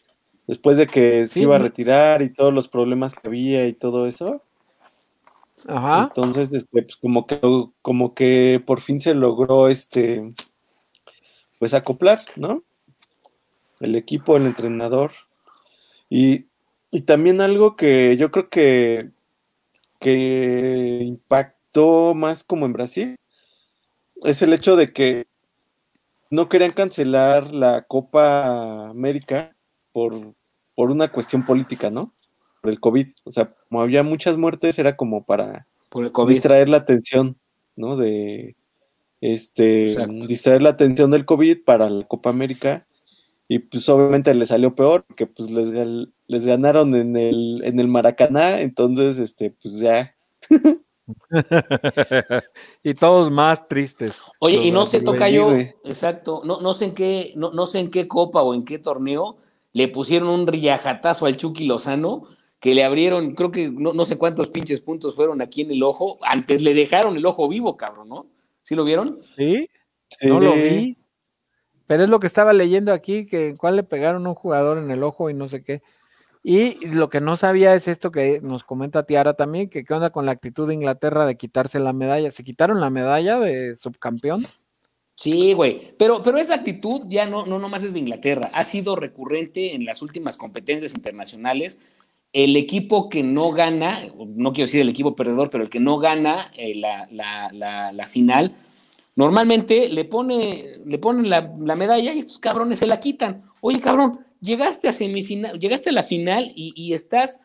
[0.48, 4.06] Después de que se iba a retirar y todos los problemas que había y todo
[4.08, 4.42] eso.
[5.68, 6.04] Ajá.
[6.08, 7.40] Entonces, este, pues como que,
[7.82, 10.34] como que por fin se logró este,
[11.60, 12.64] pues acoplar, ¿no?
[13.82, 15.12] El equipo, el entrenador.
[16.10, 16.46] Y,
[16.92, 19.10] y también algo que yo creo que,
[20.00, 23.16] que impactó más como en Brasil,
[24.24, 25.28] es el hecho de que
[26.30, 29.56] no querían cancelar la Copa América
[29.92, 30.34] por,
[30.76, 32.14] por una cuestión política, ¿no?
[32.62, 33.08] Por el COVID.
[33.24, 36.34] O sea, como había muchas muertes, era como para Por el COVID.
[36.34, 37.38] distraer la atención,
[37.76, 37.96] ¿no?
[37.98, 38.56] De
[39.22, 40.28] este Exacto.
[40.28, 42.86] distraer la atención del COVID para la Copa América.
[43.48, 45.72] Y pues obviamente les salió peor, porque pues les,
[46.28, 50.16] les ganaron en el, en el Maracaná, entonces este, pues ya.
[52.84, 54.14] y todos más tristes.
[54.40, 57.80] Oye, y no se toca yo, exacto, no, no sé en qué, no, no sé
[57.80, 59.38] en qué copa o en qué torneo
[59.74, 62.28] le pusieron un riajatazo al Chucky Lozano,
[62.60, 65.84] que le abrieron, creo que no, no sé cuántos pinches puntos fueron aquí en el
[65.84, 68.28] ojo, antes le dejaron el ojo vivo, cabrón, ¿no?
[68.64, 69.18] ¿Sí lo vieron?
[69.38, 69.70] ¿Sí?
[70.10, 70.28] Sí.
[70.28, 70.98] No lo vi.
[71.86, 74.78] Pero es lo que estaba leyendo aquí, que en cuál le pegaron a un jugador
[74.78, 75.82] en el ojo y no sé qué.
[76.50, 80.12] Y lo que no sabía es esto que nos comenta Tiara también, que qué onda
[80.12, 82.32] con la actitud de Inglaterra de quitarse la medalla.
[82.32, 84.46] ¿Se quitaron la medalla de subcampeón?
[85.18, 88.96] Sí, güey, pero, pero esa actitud ya no, no nomás es de Inglaterra, ha sido
[88.96, 91.80] recurrente en las últimas competencias internacionales.
[92.32, 95.98] El equipo que no gana, no quiero decir el equipo perdedor, pero el que no
[95.98, 98.56] gana eh, la, la, la, la, final,
[99.18, 101.42] normalmente le pone, le ponen la,
[101.76, 103.44] medalla y estos cabrones se la quitan.
[103.60, 107.42] Oye, cabrón, llegaste a semifinal, llegaste a la final y, y estás,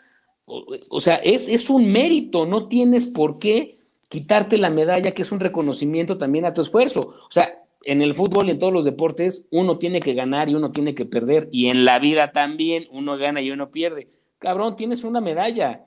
[0.46, 3.78] o, o sea, es, es un mérito, no tienes por qué
[4.08, 7.14] quitarte la medalla, que es un reconocimiento también a tu esfuerzo.
[7.26, 10.54] O sea, en el fútbol y en todos los deportes, uno tiene que ganar y
[10.54, 11.48] uno tiene que perder.
[11.50, 14.10] Y en la vida también, uno gana y uno pierde.
[14.38, 15.86] Cabrón, tienes una medalla.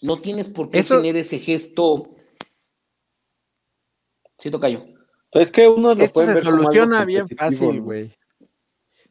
[0.00, 2.08] No tienes por qué tener ese gesto.
[4.38, 4.84] Sí, tocayo.
[5.32, 8.16] Es que uno lo puede se soluciona bien fácil, güey.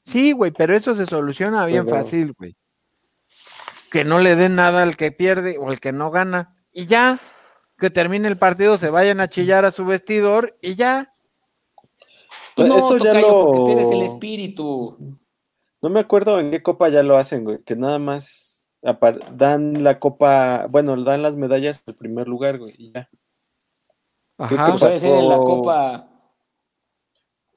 [0.07, 1.97] Sí, güey, pero eso se soluciona bien pero...
[1.97, 2.55] fácil, güey.
[3.91, 6.55] Que no le den nada al que pierde o al que no gana.
[6.71, 7.19] Y ya,
[7.77, 11.13] que termine el partido, se vayan a chillar a su vestidor y ya.
[12.55, 13.45] Pues no, eso ya lo...
[13.45, 14.97] porque pierdes el espíritu.
[15.81, 18.65] No me acuerdo en qué copa ya lo hacen, güey, que nada más
[19.33, 23.09] dan la copa, bueno, dan las medallas al primer lugar, güey, y ya.
[24.37, 26.09] Ajá, o sea, en la copa.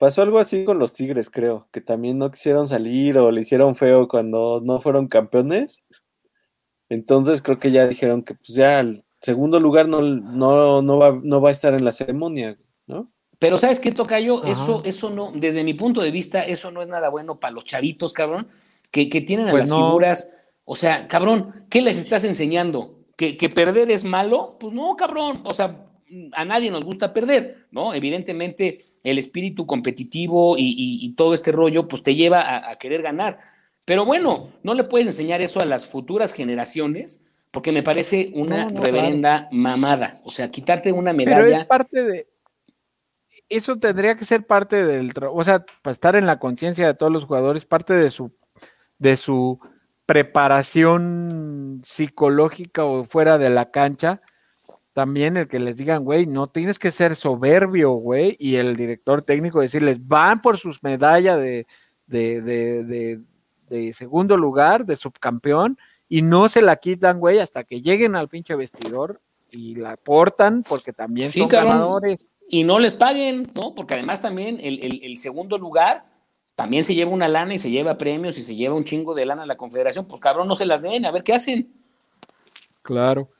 [0.01, 3.77] Pasó algo así con los Tigres, creo, que también no quisieron salir o le hicieron
[3.77, 5.83] feo cuando no fueron campeones.
[6.89, 11.21] Entonces creo que ya dijeron que pues ya el segundo lugar no, no, no, va,
[11.23, 12.57] no va a estar en la ceremonia,
[12.87, 13.13] ¿no?
[13.39, 14.43] Pero ¿sabes qué, Tocayo?
[14.45, 17.67] Eso, eso no, desde mi punto de vista, eso no es nada bueno para los
[17.67, 18.49] chavitos, cabrón,
[18.91, 19.87] que, que tienen a pues las no.
[19.87, 20.33] figuras.
[20.65, 23.01] O sea, cabrón, ¿qué les estás enseñando?
[23.19, 24.49] ¿Que, ¿Que perder es malo?
[24.59, 25.43] Pues no, cabrón.
[25.45, 25.91] O sea,
[26.33, 27.93] a nadie nos gusta perder, ¿no?
[27.93, 32.77] Evidentemente, el espíritu competitivo y, y, y todo este rollo, pues te lleva a, a,
[32.77, 33.41] querer ganar.
[33.85, 38.67] Pero bueno, no le puedes enseñar eso a las futuras generaciones, porque me parece una
[38.67, 39.57] no, no, reverenda claro.
[39.57, 40.15] mamada.
[40.25, 41.43] O sea, quitarte una medalla.
[41.43, 42.27] Pero es parte de,
[43.51, 47.13] eso tendría que ser parte del, o sea, para estar en la conciencia de todos
[47.13, 48.33] los jugadores, parte de su,
[48.99, 49.59] de su
[50.07, 54.21] preparación psicológica o fuera de la cancha,
[55.01, 59.23] también el que les digan, güey, no tienes que ser soberbio, güey, y el director
[59.23, 61.67] técnico decirles, van por sus medallas de,
[62.07, 63.21] de, de, de,
[63.71, 68.29] de segundo lugar, de subcampeón, y no se la quitan, güey, hasta que lleguen al
[68.29, 69.23] pinche vestidor
[69.53, 71.73] y la portan, porque también sí, son cabrón.
[71.73, 73.75] ganadores y no les paguen, ¿no?
[73.75, 76.05] Porque además también el, el, el, segundo lugar
[76.57, 79.25] también se lleva una lana y se lleva premios y se lleva un chingo de
[79.25, 81.73] lana a la confederación, pues cabrón, no se las den, a ver qué hacen.
[82.83, 83.31] Claro,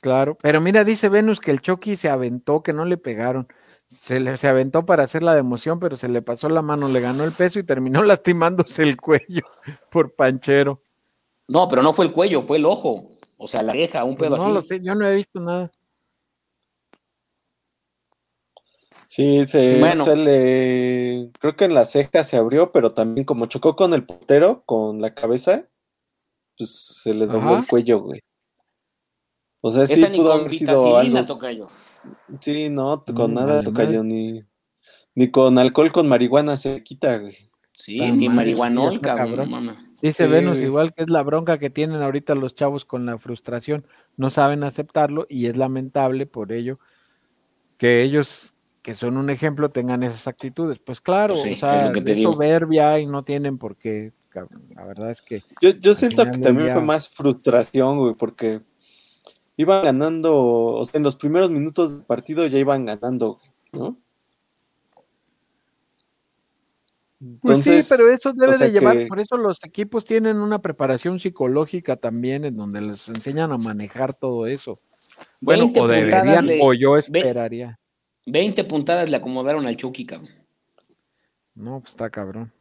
[0.00, 0.36] claro.
[0.42, 3.48] Pero mira, dice Venus que el Chucky se aventó, que no le pegaron.
[3.90, 7.00] Se, le, se aventó para hacer la democión, pero se le pasó la mano, le
[7.00, 9.42] ganó el peso y terminó lastimándose el cuello
[9.90, 10.82] por panchero.
[11.48, 13.08] No, pero no fue el cuello, fue el ojo.
[13.38, 14.46] O sea, la oreja, un pedo no, así.
[14.46, 15.70] No lo sé, yo no he visto nada.
[19.06, 20.04] Sí, se, bueno.
[20.04, 24.04] se le, creo que en la ceja se abrió, pero también como chocó con el
[24.04, 25.68] portero, con la cabeza,
[26.56, 28.20] pues se le dobló el cuello, güey.
[29.60, 31.26] O sea, Esa sí pudo haber sido algo.
[31.26, 31.68] Tocayo.
[32.40, 34.42] Sí, no, con mm, nada, tocayo, ni,
[35.14, 37.36] ni con alcohol con marihuana se quita, güey.
[37.74, 39.50] Sí, Tan ni marihuanol, cabrón.
[39.50, 39.92] Mamá.
[40.02, 40.30] Dice sí.
[40.30, 43.86] Venus, igual que es la bronca que tienen ahorita los chavos con la frustración,
[44.16, 46.78] no saben aceptarlo y es lamentable por ello
[47.78, 50.78] que ellos que son un ejemplo tengan esas actitudes.
[50.78, 54.12] Pues claro, sí, o sea, es, es soberbia y no tienen por qué.
[54.74, 55.42] La verdad es que.
[55.60, 56.74] Yo, yo siento que también día...
[56.74, 58.60] fue más frustración, güey, porque
[59.58, 63.40] iban ganando, o sea, en los primeros minutos del partido ya iban ganando,
[63.72, 63.98] ¿no?
[67.20, 69.06] Entonces, pues sí, pero eso debe o sea de llevar, que...
[69.06, 74.14] por eso los equipos tienen una preparación psicológica también en donde les enseñan a manejar
[74.14, 74.80] todo eso.
[75.40, 77.80] Bueno, o deberían, o yo esperaría.
[78.26, 80.30] 20 puntadas le acomodaron al Chucky, cabrón.
[81.56, 82.52] No, pues está cabrón.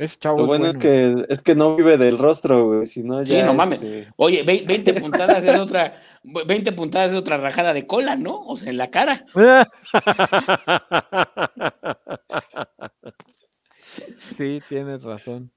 [0.00, 3.02] Ese chavo Lo bueno, bueno, es que es que no vive del rostro, güey, si
[3.02, 3.82] no ya Sí, no mames.
[3.82, 4.08] Este...
[4.16, 8.40] Oye, 20 puntadas es otra 20 puntadas es otra rajada de cola, ¿no?
[8.46, 9.26] O sea, en la cara.
[14.36, 15.50] sí, tienes razón.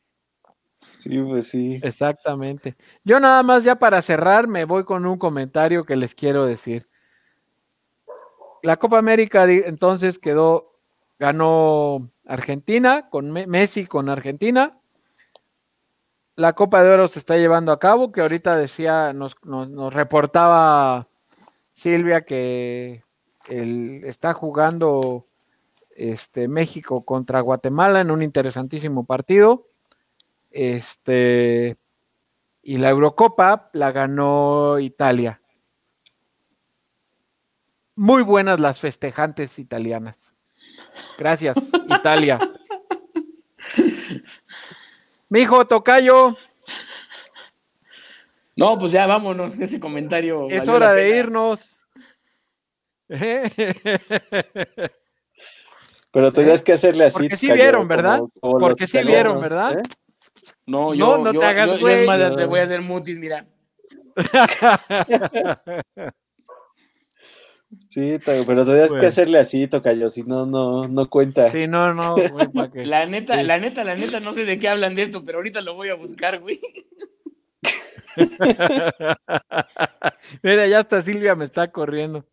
[0.97, 1.79] Sí, pues sí.
[1.81, 2.75] Exactamente.
[3.03, 6.89] Yo nada más ya para cerrar me voy con un comentario que les quiero decir
[8.63, 10.79] la Copa América entonces quedó,
[11.19, 14.77] ganó Argentina, con Messi con Argentina.
[16.35, 21.07] La Copa de Oro se está llevando a cabo, que ahorita decía, nos, nos, reportaba
[21.69, 23.03] Silvia que
[23.49, 25.25] está jugando
[25.95, 29.67] este, México contra Guatemala en un interesantísimo partido.
[30.49, 31.77] Este,
[32.61, 35.39] y la Eurocopa la ganó Italia
[37.95, 40.19] muy buenas las festejantes italianas.
[41.17, 41.55] Gracias,
[41.89, 42.39] Italia.
[45.29, 46.37] Mijo, tocayo.
[48.55, 50.47] No, pues ya vámonos, ese comentario.
[50.49, 51.75] Es hora de irnos.
[56.11, 57.23] Pero tenías que hacerle así.
[57.23, 58.19] Porque sí vieron, ¿verdad?
[58.19, 59.79] como- como Porque sí vieron, ¿verdad?
[59.79, 59.83] ¿eh?
[60.67, 62.01] No, No, yo, no te yo- hagas yo- yo güey.
[62.01, 62.35] es más, No.
[62.35, 63.45] te voy a hacer mutis, mira.
[67.93, 69.01] Sí, pero tenías Bueno.
[69.01, 71.51] que hacerle así, Tocayo, si no, no, no cuenta.
[71.51, 72.85] Sí, no, no, güey, ¿pa' qué?
[72.87, 73.43] La neta, Sí.
[73.43, 75.89] la neta, la neta, no sé de qué hablan de esto, pero ahorita lo voy
[75.89, 76.59] a buscar, güey.
[80.41, 82.25] Mira, ya hasta Silvia me está corriendo.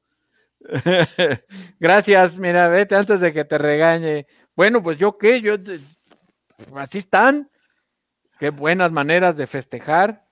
[1.81, 4.27] Gracias, mira, vete antes de que te regañe.
[4.55, 5.55] Bueno, pues yo qué, yo
[6.77, 7.51] así están.
[8.39, 10.24] Qué buenas maneras de festejar.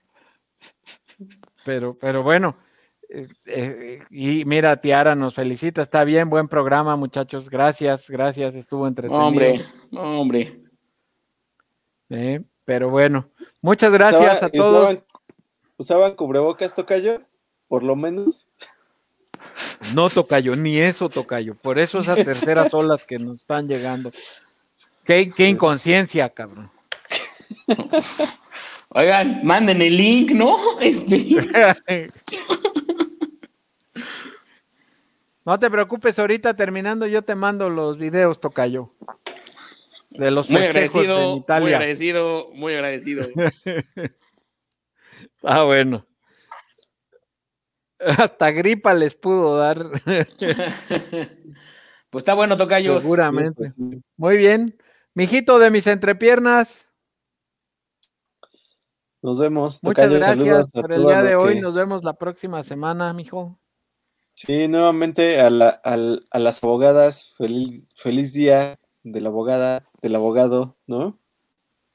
[1.64, 2.56] Pero, pero bueno.
[3.08, 7.48] Eh, eh, y mira, Tiara nos felicita, está bien, buen programa, muchachos.
[7.48, 9.24] Gracias, gracias, estuvo entretenido.
[9.24, 9.60] Hombre,
[9.92, 10.60] hombre.
[12.10, 13.28] Eh, pero bueno,
[13.62, 14.82] muchas gracias a todos.
[14.82, 15.04] ¿Usaban,
[15.78, 17.22] usaban cubrebocas, Tocayo?
[17.66, 18.46] Por lo menos.
[19.94, 21.54] No tocayo, ni eso tocayo.
[21.54, 24.10] Por eso esas terceras olas que nos están llegando.
[25.04, 26.70] Qué, qué inconsciencia, cabrón.
[28.90, 30.56] Oigan, manden el link, ¿no?
[30.80, 32.06] Este.
[35.48, 38.92] No te preocupes, ahorita terminando yo te mando los videos, tocayo.
[40.10, 41.76] De los Muy festejos agradecido, en muy Italia.
[41.78, 43.26] agradecido, muy agradecido.
[45.42, 46.04] Ah, bueno.
[47.98, 49.86] Hasta gripa les pudo dar.
[52.10, 53.02] Pues está bueno, Tocayos.
[53.02, 53.72] Seguramente.
[53.76, 54.00] Pues.
[54.18, 54.76] Muy bien.
[55.14, 56.88] Mijito de mis entrepiernas,
[59.22, 59.78] Nos vemos.
[59.82, 61.54] muchas Tocayo, gracias por el día de hoy.
[61.54, 63.58] que- Nos vemos la próxima semana, mijo.
[64.46, 70.14] Sí, nuevamente a, la- al- a las abogadas, feliz, feliz día de la abogada, del
[70.14, 71.18] abogado, ¿no?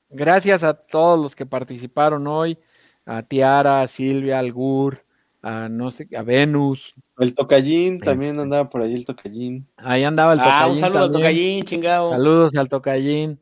[0.10, 2.58] Gracias a todos los que participaron hoy,
[3.06, 5.06] a Tiara, a Silvia, al Gur,
[5.42, 6.94] a no sé, a Venus.
[7.18, 8.44] El tocallín, también Este.
[8.44, 9.66] andaba por ahí el tocallín.
[9.78, 10.74] Ahí andaba el Ah, tocallín.
[10.74, 11.12] un saludo al.
[11.12, 12.10] Tocayín, chingado.
[12.12, 13.40] Saludos al tocallín.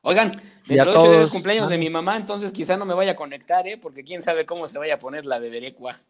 [0.00, 3.12] Oigan, a dentro de ocho días cumpleaños de mi mamá, entonces quizá no me vaya
[3.12, 3.76] a conectar, ¿eh?
[3.76, 6.00] Porque quién sabe cómo se vaya a poner la de Berecua.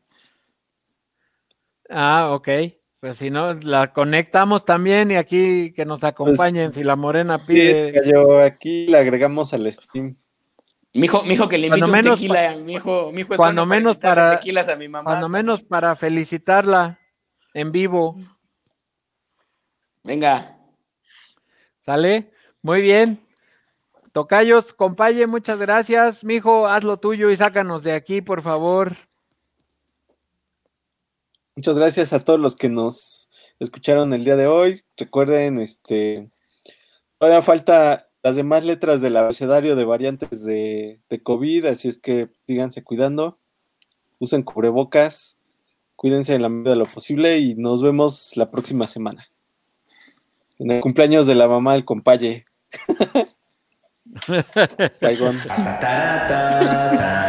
[1.90, 2.48] Ah, ok.
[3.00, 6.72] Pues si no, la conectamos también y aquí que nos acompañen.
[6.72, 7.92] si la morena Sí, pide.
[7.92, 10.16] Tocayo, aquí le agregamos al stream.
[10.94, 14.38] Mijo, mijo que le invito Cuando un menos tequila, mijo, mijo es cuando menos para-
[14.38, 15.10] tequilas a mi mamá.
[15.10, 16.98] Cuando menos para felicitarla
[17.52, 18.16] en vivo.
[20.02, 20.56] Venga,
[21.80, 22.30] ¿Sale?
[22.62, 23.20] Muy bien.
[24.12, 26.24] Tocayos, compaye, muchas gracias.
[26.24, 28.96] Mijo, haz lo tuyo y sácanos de aquí, por favor.
[31.56, 33.28] Muchas gracias a todos los que nos
[33.60, 34.82] escucharon el día de hoy.
[34.96, 36.28] Recuerden, este,
[37.18, 42.28] todavía falta las demás letras del abecedario de variantes de, de COVID, así es que
[42.48, 43.38] síganse cuidando,
[44.18, 45.38] usen cubrebocas,
[45.94, 49.28] cuídense en la medida de lo posible y nos vemos la próxima semana.
[50.58, 52.46] En el cumpleaños de la mamá del compaye.